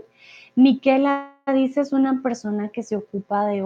Miquela 0.56 1.38
dice 1.54 1.82
es 1.82 1.94
una 1.94 2.22
persona 2.22 2.70
que 2.70 2.84
se 2.84 2.96
ocupa 2.96 3.46
de 3.46 3.64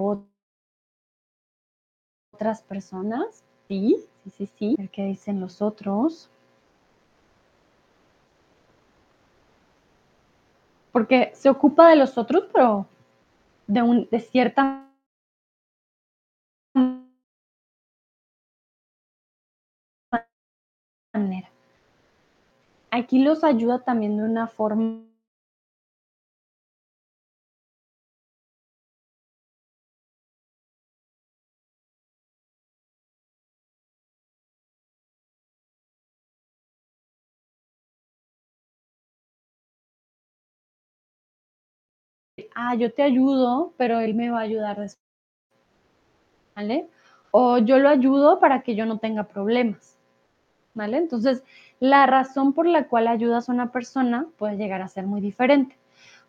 otras 2.33 2.61
personas. 2.63 3.43
Sí, 3.67 3.97
sí, 4.23 4.29
sí, 4.29 4.49
sí. 4.57 4.75
El 4.77 4.89
que 4.89 5.05
dicen 5.05 5.39
los 5.39 5.61
otros. 5.61 6.29
Porque 10.91 11.31
se 11.33 11.49
ocupa 11.49 11.89
de 11.89 11.95
los 11.95 12.17
otros, 12.17 12.45
pero 12.53 12.87
de, 13.67 13.81
un, 13.81 14.07
de 14.09 14.19
cierta 14.19 14.86
Aquí 22.97 23.19
los 23.19 23.43
ayuda 23.43 23.83
también 23.83 24.17
de 24.17 24.23
una 24.23 24.47
forma 24.47 25.03
ah, 42.55 42.73
yo 42.73 42.91
te 42.91 43.03
ayudo, 43.03 43.73
pero 43.77 43.99
él 43.99 44.15
me 44.15 44.31
va 44.31 44.39
a 44.39 44.41
ayudar 44.41 44.79
después. 44.79 44.97
¿Vale? 46.55 46.89
O 47.29 47.59
yo 47.59 47.77
lo 47.77 47.89
ayudo 47.89 48.39
para 48.39 48.63
que 48.63 48.75
yo 48.75 48.87
no 48.87 48.97
tenga 48.97 49.23
problemas. 49.25 49.97
¿vale? 50.77 50.97
Entonces, 50.97 51.43
la 51.79 52.05
razón 52.05 52.53
por 52.53 52.65
la 52.65 52.87
cual 52.87 53.07
ayudas 53.07 53.49
a 53.49 53.53
una 53.53 53.71
persona 53.71 54.27
puede 54.37 54.57
llegar 54.57 54.81
a 54.81 54.87
ser 54.87 55.05
muy 55.05 55.21
diferente. 55.21 55.77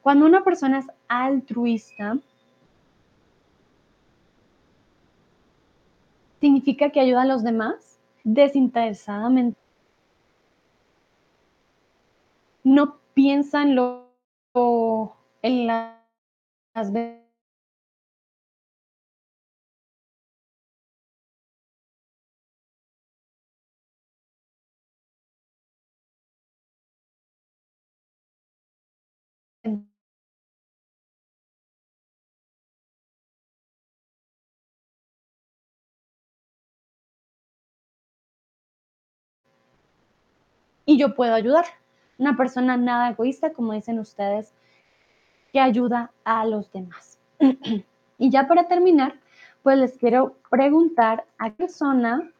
Cuando 0.02 0.26
una 0.26 0.44
persona 0.44 0.78
es 0.78 0.86
altruista, 1.08 2.18
significa 6.40 6.90
que 6.90 7.00
ayuda 7.00 7.22
a 7.22 7.26
los 7.26 7.42
demás 7.42 7.98
desinteresadamente. 8.24 9.58
No 12.62 12.98
piensa 13.14 13.62
en 13.62 13.74
lo 13.74 14.08
en 15.42 15.66
y 40.88 40.96
yo 40.96 41.14
puedo 41.14 41.34
ayudar. 41.34 41.66
Una 42.16 42.34
persona 42.34 42.78
nada 42.78 43.10
egoísta, 43.10 43.52
como 43.52 43.74
dicen 43.74 43.98
ustedes, 43.98 44.54
que 45.52 45.60
ayuda 45.60 46.12
a 46.24 46.46
los 46.46 46.72
demás. 46.72 47.18
y 48.18 48.30
ya 48.30 48.48
para 48.48 48.68
terminar, 48.68 49.20
pues 49.62 49.76
les 49.76 49.98
quiero 49.98 50.38
preguntar 50.48 51.26
a 51.36 51.50
qué 51.50 51.56
persona 51.66 52.32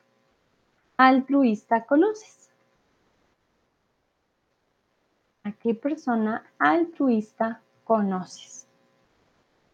altruista 0.96 1.84
conoces. 1.84 2.49
¿A 5.44 5.53
qué 5.53 5.74
persona 5.74 6.42
altruista 6.59 7.61
conoces? 7.84 8.66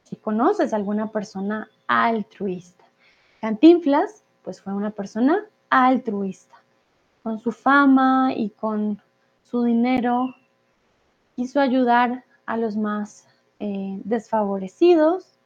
Si 0.03 0.17
conoces 0.17 0.73
a 0.73 0.77
alguna 0.77 1.13
persona 1.13 1.71
altruista. 1.87 2.85
Cantinflas, 3.41 4.25
pues 4.43 4.61
fue 4.61 4.75
una 4.75 4.91
persona 4.91 5.47
altruista 5.71 6.64
con 7.25 7.41
su 7.41 7.53
fama 7.53 8.35
y 8.37 8.51
con 8.51 9.01
su 9.43 9.65
dinero, 9.65 10.35
quiso 11.35 11.59
ayudar 11.59 12.23
a 12.45 12.59
los 12.59 12.77
más 12.77 13.27
eh, 13.61 13.99
desfavorecidos. 14.05 15.39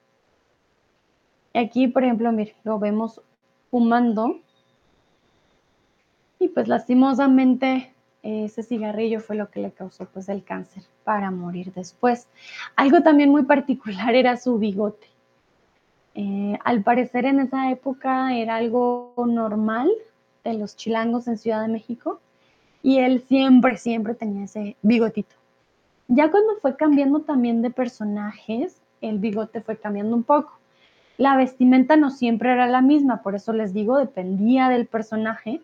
Aquí, 1.55 1.87
por 1.87 2.03
ejemplo, 2.03 2.33
lo 2.65 2.79
vemos 2.81 3.23
fumando. 3.71 4.41
Y 6.41 6.49
pues 6.49 6.67
lastimosamente 6.67 7.95
ese 8.23 8.65
cigarrillo 8.65 9.21
fue 9.21 9.37
lo 9.37 9.49
que 9.49 9.61
le 9.61 9.71
causó 9.71 10.07
pues 10.07 10.29
el 10.29 10.43
cáncer 10.43 10.83
para 11.05 11.31
morir 11.31 11.73
después. 11.73 12.27
Algo 12.75 13.03
también 13.03 13.31
muy 13.31 13.45
particular 13.45 14.17
era 14.17 14.37
su 14.37 14.59
bigote. 14.59 15.07
Eh, 16.17 16.59
al 16.65 16.83
parecer 16.83 17.25
en 17.25 17.39
esa 17.39 17.71
época 17.71 18.37
era 18.37 18.57
algo 18.57 19.15
normal 19.17 19.89
de 20.49 20.59
los 20.59 20.77
chilangos 20.77 21.29
en 21.29 21.39
Ciudad 21.39 21.63
de 21.63 21.69
México 21.69 22.21
y 22.83 22.99
él 22.99 23.23
siempre, 23.23 23.77
siempre 23.77 24.15
tenía 24.15 24.45
ese 24.45 24.77
bigotito. 24.83 25.35
Ya 26.09 26.31
cuando 26.31 26.57
fue 26.61 26.77
cambiando 26.77 27.21
también 27.21 27.61
de 27.61 27.71
personajes, 27.71 28.81
el 29.01 29.19
bigote 29.19 29.61
fue 29.61 29.77
cambiando 29.77 30.17
un 30.17 30.23
poco. 30.23 30.59
La 31.19 31.37
vestimenta 31.37 31.97
no 31.97 32.11
siempre 32.11 32.53
era 32.53 32.67
la 32.67 32.81
misma, 32.81 33.23
por 33.23 33.35
eso 33.35 33.53
les 33.53 33.75
digo, 33.75 33.99
dependía 33.99 34.69
del 34.69 34.87
personaje, 34.87 35.61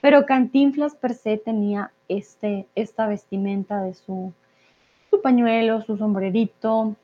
pero 0.00 0.26
Cantinflas 0.26 0.94
per 0.94 1.14
se 1.14 1.38
tenía 1.38 1.90
este, 2.08 2.66
esta 2.74 3.06
vestimenta 3.06 3.82
de 3.82 3.94
su, 3.94 4.32
su 5.10 5.20
pañuelo, 5.20 5.82
su 5.82 5.96
sombrerito, 5.96 6.94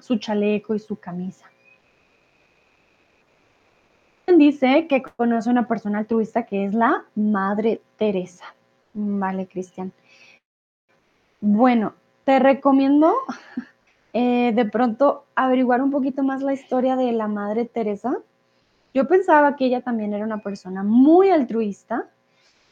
su 0.00 0.16
chaleco 0.16 0.74
y 0.74 0.80
su 0.80 0.96
camisa. 0.96 1.46
Dice 4.26 4.86
que 4.88 5.02
conoce 5.02 5.50
una 5.50 5.68
persona 5.68 5.98
altruista 5.98 6.44
que 6.44 6.64
es 6.64 6.74
la 6.74 7.04
Madre 7.14 7.82
Teresa. 7.98 8.54
Vale, 8.94 9.46
Cristian. 9.46 9.92
Bueno, 11.40 11.94
te 12.24 12.38
recomiendo 12.38 13.14
eh, 14.14 14.52
de 14.54 14.64
pronto 14.64 15.26
averiguar 15.34 15.82
un 15.82 15.90
poquito 15.90 16.22
más 16.22 16.42
la 16.42 16.54
historia 16.54 16.96
de 16.96 17.12
la 17.12 17.28
Madre 17.28 17.66
Teresa. 17.66 18.16
Yo 18.94 19.06
pensaba 19.06 19.56
que 19.56 19.66
ella 19.66 19.82
también 19.82 20.14
era 20.14 20.24
una 20.24 20.38
persona 20.38 20.82
muy 20.82 21.30
altruista, 21.30 22.08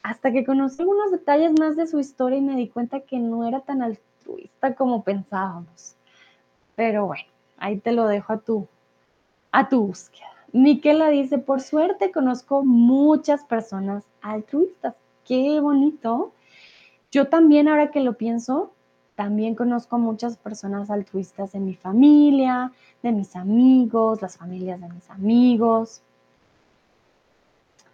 hasta 0.03 0.33
que 0.33 0.45
conocí 0.45 0.81
algunos 0.81 1.11
detalles 1.11 1.53
más 1.59 1.77
de 1.77 1.87
su 1.87 1.99
historia 2.01 2.39
y 2.39 2.43
me 2.43 2.57
di 2.57 2.69
cuenta 2.69 3.01
que 3.01 3.19
no 3.19 3.47
era 3.47 3.61
tan 3.61 3.83
altruista 3.83 4.75
como 4.75 5.03
pensábamos. 5.03 5.97
Pero 6.77 7.07
bueno, 7.07 7.29
ahí 7.59 7.79
te 7.79 7.93
lo 7.93 8.07
dejo 8.07 8.33
a 8.33 8.39
tu, 8.39 8.67
a 9.53 9.69
tu 9.69 9.87
búsqueda. 9.87 10.32
Miquela 10.53 11.09
dice, 11.09 11.39
por 11.39 11.61
suerte 11.61 12.13
conozco 12.13 12.63
muchas 12.63 13.43
personas 13.45 14.05
altruistas. 14.21 14.95
Qué 15.25 15.61
bonito. 15.61 16.33
Yo 17.11 17.29
también, 17.29 17.69
ahora 17.69 17.91
que 17.91 18.01
lo 18.01 18.15
pienso, 18.15 18.73
también 19.15 19.55
conozco 19.55 19.99
muchas 19.99 20.37
personas 20.37 20.91
altruistas 20.91 21.55
en 21.55 21.65
mi 21.65 21.75
familia, 21.75 22.73
de 23.03 23.13
mis 23.13 23.37
amigos, 23.37 24.21
las 24.21 24.37
familias 24.37 24.81
de 24.81 24.89
mis 24.89 25.09
amigos. 25.11 26.03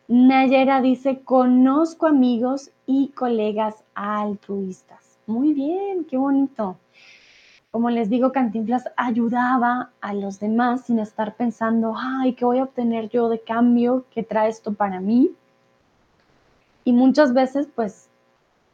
Nayera 0.09 0.81
dice, 0.81 1.21
conozco 1.21 2.07
amigos 2.07 2.71
y 2.87 3.09
colegas 3.09 3.85
altruistas. 3.95 5.19
Muy 5.27 5.53
bien, 5.53 6.05
qué 6.05 6.17
bonito. 6.17 6.77
Como 7.71 7.91
les 7.91 8.09
digo, 8.09 8.33
Cantinflas 8.33 8.91
ayudaba 8.97 9.91
a 10.01 10.15
los 10.15 10.41
demás 10.41 10.87
sin 10.87 10.99
estar 10.99 11.35
pensando, 11.37 11.95
ay, 11.97 12.35
¿qué 12.35 12.45
voy 12.45 12.59
a 12.59 12.65
obtener 12.65 13.11
yo 13.11 13.29
de 13.29 13.41
cambio? 13.41 14.07
¿Qué 14.11 14.23
trae 14.23 14.49
esto 14.49 14.73
para 14.73 15.01
mí? 15.01 15.33
Y 16.85 16.93
muchas 16.93 17.35
veces, 17.35 17.69
pues, 17.75 18.09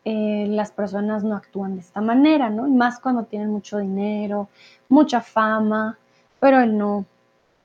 eh, 0.04 0.46
las 0.48 0.70
personas 0.70 1.24
no 1.24 1.34
actúan 1.34 1.74
de 1.74 1.80
esta 1.80 2.00
manera, 2.00 2.50
¿no? 2.50 2.68
Y 2.68 2.70
más 2.70 3.00
cuando 3.00 3.24
tienen 3.24 3.50
mucho 3.50 3.78
dinero, 3.78 4.48
mucha 4.88 5.20
fama, 5.20 5.98
pero 6.38 6.60
él 6.60 6.76
no, 6.76 7.06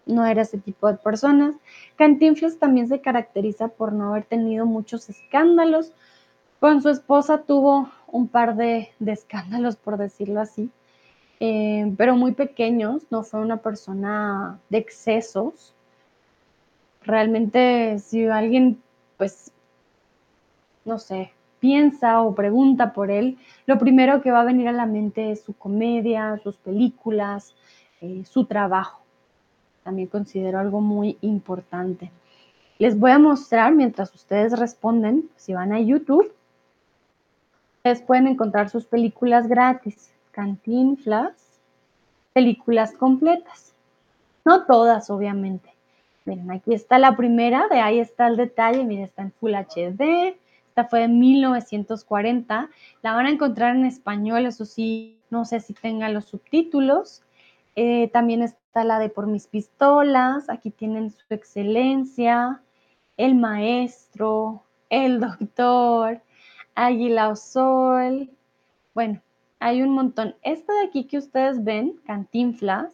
no 0.05 0.25
era 0.25 0.41
ese 0.41 0.57
tipo 0.57 0.87
de 0.87 0.97
personas. 0.97 1.53
Cantinflas 1.97 2.57
también 2.57 2.87
se 2.87 3.01
caracteriza 3.01 3.67
por 3.67 3.93
no 3.93 4.09
haber 4.09 4.23
tenido 4.25 4.65
muchos 4.65 5.09
escándalos. 5.09 5.93
Con 6.59 6.81
su 6.81 6.89
esposa 6.89 7.43
tuvo 7.43 7.89
un 8.07 8.27
par 8.27 8.55
de, 8.55 8.89
escándalos, 9.05 9.75
por 9.75 9.97
decirlo 9.97 10.41
así, 10.41 10.71
eh, 11.39 11.93
pero 11.97 12.15
muy 12.15 12.33
pequeños, 12.33 13.03
no 13.09 13.23
fue 13.23 13.39
una 13.39 13.57
persona 13.57 14.59
de 14.69 14.77
excesos. 14.77 15.73
Realmente 17.03 17.97
si 17.99 18.25
alguien, 18.27 18.81
pues, 19.17 19.51
no 20.85 20.99
sé, 20.99 21.31
piensa 21.59 22.21
o 22.21 22.35
pregunta 22.35 22.93
por 22.93 23.11
él, 23.11 23.37
lo 23.65 23.77
primero 23.77 24.21
que 24.21 24.31
va 24.31 24.41
a 24.41 24.45
venir 24.45 24.67
a 24.67 24.73
la 24.73 24.85
mente 24.85 25.31
es 25.31 25.41
su 25.41 25.53
comedia, 25.53 26.39
sus 26.43 26.57
películas, 26.57 27.55
eh, 28.01 28.23
su 28.25 28.45
trabajo. 28.45 29.01
También 29.83 30.07
considero 30.07 30.59
algo 30.59 30.81
muy 30.81 31.17
importante. 31.21 32.11
Les 32.79 32.97
voy 32.97 33.11
a 33.11 33.19
mostrar 33.19 33.73
mientras 33.73 34.13
ustedes 34.13 34.57
responden, 34.57 35.29
si 35.35 35.53
van 35.53 35.73
a 35.73 35.79
YouTube, 35.79 36.33
ustedes 37.77 38.01
pueden 38.01 38.27
encontrar 38.27 38.69
sus 38.69 38.85
películas 38.85 39.47
gratis, 39.47 40.13
Cantinflas, 40.31 41.33
películas 42.33 42.93
completas. 42.93 43.73
No 44.45 44.65
todas, 44.65 45.09
obviamente. 45.09 45.69
Miren, 46.25 46.51
aquí 46.51 46.73
está 46.73 46.99
la 46.99 47.15
primera, 47.15 47.67
de 47.67 47.79
ahí 47.79 47.99
está 47.99 48.27
el 48.27 48.37
detalle, 48.37 48.83
miren, 48.83 49.05
está 49.05 49.23
en 49.23 49.31
Full 49.31 49.53
HD, 49.53 50.37
fue 50.85 51.03
en 51.03 51.19
1940. 51.19 52.69
La 53.01 53.13
van 53.13 53.25
a 53.25 53.31
encontrar 53.31 53.75
en 53.75 53.85
español, 53.85 54.45
eso 54.45 54.65
sí, 54.65 55.19
no 55.29 55.45
sé 55.45 55.59
si 55.59 55.73
tenga 55.73 56.09
los 56.09 56.25
subtítulos. 56.25 57.23
Eh, 57.75 58.09
también 58.09 58.41
está 58.41 58.83
la 58.83 58.99
de 58.99 59.09
Por 59.09 59.27
mis 59.27 59.47
pistolas. 59.47 60.49
Aquí 60.49 60.69
tienen 60.69 61.11
su 61.11 61.25
excelencia, 61.29 62.61
el 63.17 63.35
maestro, 63.35 64.63
el 64.89 65.19
doctor, 65.19 66.21
Águila 66.75 67.29
o 67.29 67.35
Sol. 67.35 68.29
Bueno, 68.93 69.21
hay 69.59 69.81
un 69.81 69.91
montón. 69.91 70.35
Esta 70.41 70.73
de 70.73 70.87
aquí 70.87 71.05
que 71.05 71.17
ustedes 71.17 71.63
ven, 71.63 71.99
Cantinflas, 72.05 72.93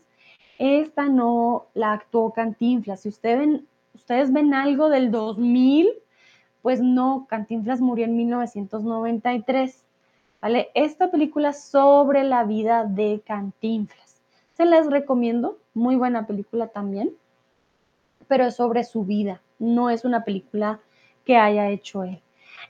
esta 0.58 1.08
no 1.08 1.68
la 1.74 1.94
actuó 1.94 2.34
Cantinflas. 2.34 3.02
Si 3.02 3.10
ustedes 3.10 3.40
ven, 3.40 3.68
ustedes 3.94 4.34
ven 4.34 4.54
algo 4.54 4.90
del 4.90 5.12
2000, 5.12 5.90
pues 6.62 6.82
no, 6.82 7.28
Cantinflas 7.30 7.82
murió 7.82 8.06
en 8.06 8.18
1993. 8.18 9.84
¿Vale? 10.42 10.70
Esta 10.76 11.10
película 11.10 11.54
sobre 11.54 12.24
la 12.24 12.44
vida 12.44 12.86
de 12.86 13.22
Cantinflas. 13.26 14.22
Se 14.54 14.66
les 14.66 14.90
recomiendo, 14.90 15.58
muy 15.74 15.96
buena 15.96 16.26
película 16.28 16.68
también, 16.68 17.12
pero 18.28 18.46
es 18.46 18.56
sobre 18.56 18.84
su 18.84 19.04
vida, 19.04 19.42
no 19.60 19.90
es 19.90 20.06
una 20.06 20.24
película 20.24 20.80
que 21.26 21.38
haya 21.38 21.70
hecho 21.70 22.04
él. 22.04 22.22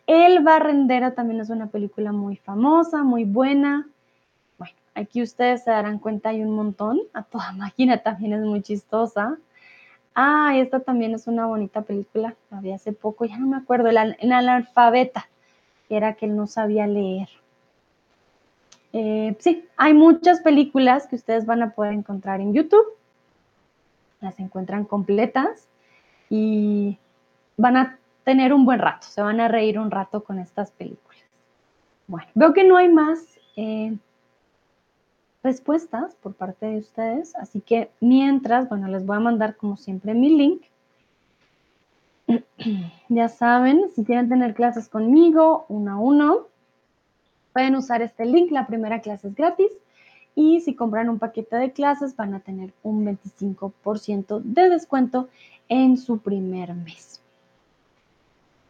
El 0.08 0.44
Barrendera 0.44 1.16
también 1.16 1.42
es 1.42 1.50
una 1.50 1.68
película 1.68 2.12
muy 2.12 2.38
famosa, 2.38 3.04
muy 3.04 3.24
buena. 3.24 3.88
Bueno, 4.58 4.76
aquí 4.94 5.22
ustedes 5.22 5.64
se 5.64 5.72
darán 5.72 5.98
cuenta, 6.00 6.30
hay 6.30 6.44
un 6.44 6.56
montón. 6.56 7.02
A 7.14 7.24
toda 7.24 7.52
máquina 7.58 7.98
también 7.98 8.34
es 8.34 8.42
muy 8.42 8.62
chistosa. 8.62 9.38
Ah, 10.14 10.54
esta 10.56 10.80
también 10.80 11.14
es 11.14 11.28
una 11.28 11.46
bonita 11.46 11.82
película, 11.82 12.36
la 12.50 12.74
hace 12.74 12.94
poco, 12.94 13.26
ya 13.26 13.38
no 13.38 13.48
me 13.48 13.58
acuerdo, 13.58 13.90
el, 13.90 14.32
analfabeta, 14.32 15.28
que 15.90 15.98
era 15.98 16.14
que 16.14 16.26
él 16.26 16.38
no 16.38 16.48
sabía 16.48 16.88
leer. 16.88 17.28
Eh, 18.94 19.36
sí, 19.40 19.68
hay 19.76 19.94
muchas 19.94 20.40
películas 20.40 21.08
que 21.08 21.18
ustedes 21.18 21.46
van 21.46 21.62
a 21.64 21.72
poder 21.72 21.92
encontrar 21.92 22.40
en 22.40 22.54
YouTube, 22.54 22.86
las 24.22 24.40
encuentran 24.40 24.86
completas 24.86 25.68
y 26.30 26.98
van 27.58 27.76
a 27.76 28.00
tener 28.26 28.54
un 28.54 28.66
buen 28.66 28.80
rato, 28.80 29.08
se 29.08 29.22
van 29.22 29.40
a 29.40 29.48
reír 29.48 29.80
un 29.80 29.92
rato 29.92 30.24
con 30.24 30.40
estas 30.40 30.72
películas. 30.72 31.24
Bueno, 32.08 32.28
veo 32.36 32.54
que 32.54 32.66
no 32.66 32.76
hay 32.76 32.90
más. 32.90 33.40
Eh, 33.56 33.96
respuestas 35.46 36.16
por 36.16 36.34
parte 36.34 36.66
de 36.66 36.80
ustedes. 36.80 37.36
Así 37.36 37.62
que 37.62 37.92
mientras, 38.02 38.68
bueno, 38.68 38.88
les 38.88 39.06
voy 39.06 39.18
a 39.18 39.22
mandar 39.22 39.56
como 39.56 39.78
siempre 39.78 40.14
mi 40.14 40.36
link. 40.36 40.64
ya 43.10 43.30
saben, 43.30 43.86
si 43.96 44.04
quieren 44.04 44.28
tener 44.28 44.56
clases 44.56 44.90
conmigo 44.90 45.66
uno 45.70 45.92
a 45.92 45.98
uno, 45.98 46.48
pueden 47.54 47.76
usar 47.76 48.02
este 48.02 48.26
link. 48.26 48.52
La 48.52 48.66
primera 48.66 49.00
clase 49.02 49.28
es 49.28 49.36
gratis. 49.36 49.72
Y 50.34 50.60
si 50.62 50.74
compran 50.74 51.10
un 51.10 51.20
paquete 51.20 51.56
de 51.56 51.72
clases, 51.72 52.16
van 52.16 52.34
a 52.34 52.40
tener 52.42 52.74
un 52.84 53.06
25% 53.06 54.42
de 54.42 54.70
descuento 54.70 55.30
en 55.70 55.96
su 55.96 56.18
primer 56.18 56.74
mes. 56.74 57.22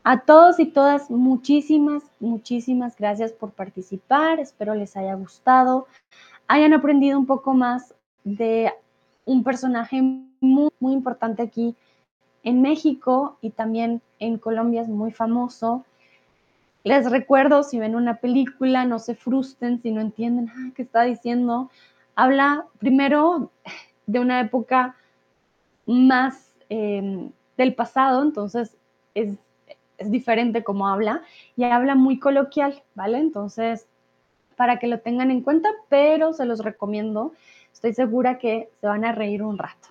A 0.08 0.22
todos 0.22 0.60
y 0.60 0.68
todas, 0.68 1.10
muchísimas, 1.10 2.04
muchísimas 2.20 2.96
gracias 2.96 3.34
por 3.34 3.52
participar. 3.52 4.40
Espero 4.40 4.76
les 4.76 4.96
haya 4.96 5.16
gustado 5.16 5.88
hayan 6.48 6.74
aprendido 6.74 7.18
un 7.18 7.26
poco 7.26 7.54
más 7.54 7.94
de 8.24 8.72
un 9.26 9.44
personaje 9.44 10.02
muy, 10.40 10.70
importante 10.80 11.42
aquí 11.42 11.76
en 12.44 12.62
México 12.62 13.38
y 13.42 13.50
también 13.50 14.02
en 14.20 14.38
Colombia 14.38 14.82
es 14.82 14.88
muy 14.88 15.12
famoso. 15.12 15.84
Les 16.84 17.10
recuerdo, 17.10 17.64
si 17.64 17.80
ven 17.80 17.96
una 17.96 18.18
película, 18.18 18.86
no 18.86 19.00
se 19.00 19.16
frustren 19.16 19.82
si 19.82 19.92
no 19.92 20.02
entienden 20.02 20.52
ah, 20.56 20.72
qué 20.76 20.84
está 20.84 21.02
diciendo. 21.02 21.72
Habla 22.16 22.66
primero 22.78 23.50
de 24.06 24.20
una 24.20 24.40
época 24.40 24.96
más 25.88 26.52
em, 26.70 27.32
del 27.58 27.74
pasado, 27.74 28.22
entonces 28.22 28.78
es 29.16 29.36
es 29.98 30.12
diferente 30.12 30.64
como 30.64 30.88
habla 30.88 31.22
y 31.56 31.64
habla 31.64 31.96
muy 31.96 32.20
coloquial, 32.20 32.84
¿vale? 32.96 33.18
Entonces, 33.18 33.88
para 34.56 34.80
que 34.80 34.88
lo 34.88 35.00
tengan 35.00 35.32
en 35.32 35.42
cuenta, 35.42 35.70
pero 35.90 36.34
se 36.34 36.46
los 36.46 36.60
recomiendo. 36.60 37.34
Estoy 37.74 37.94
segura 37.94 38.38
que 38.38 38.70
se 38.80 38.88
van 38.88 39.06
a 39.06 39.12
reír 39.12 39.44
un 39.44 39.58
rato. 39.58 39.90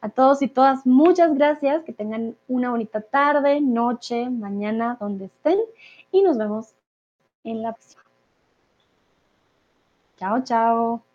A 0.00 0.08
todos 0.08 0.42
y 0.42 0.48
todas, 0.48 0.84
muchas 0.86 1.34
gracias. 1.34 1.84
Que 1.84 1.92
tengan 1.92 2.36
una 2.48 2.70
bonita 2.70 3.00
tarde, 3.00 3.60
noche, 3.60 4.28
mañana, 4.30 4.96
donde 4.98 5.26
estén. 5.26 5.58
Y 6.10 6.22
nos 6.22 6.38
vemos 6.38 6.74
en 7.44 7.62
la 7.62 7.72
próxima. 7.72 8.02
Chao, 10.16 10.42
chao. 10.42 11.11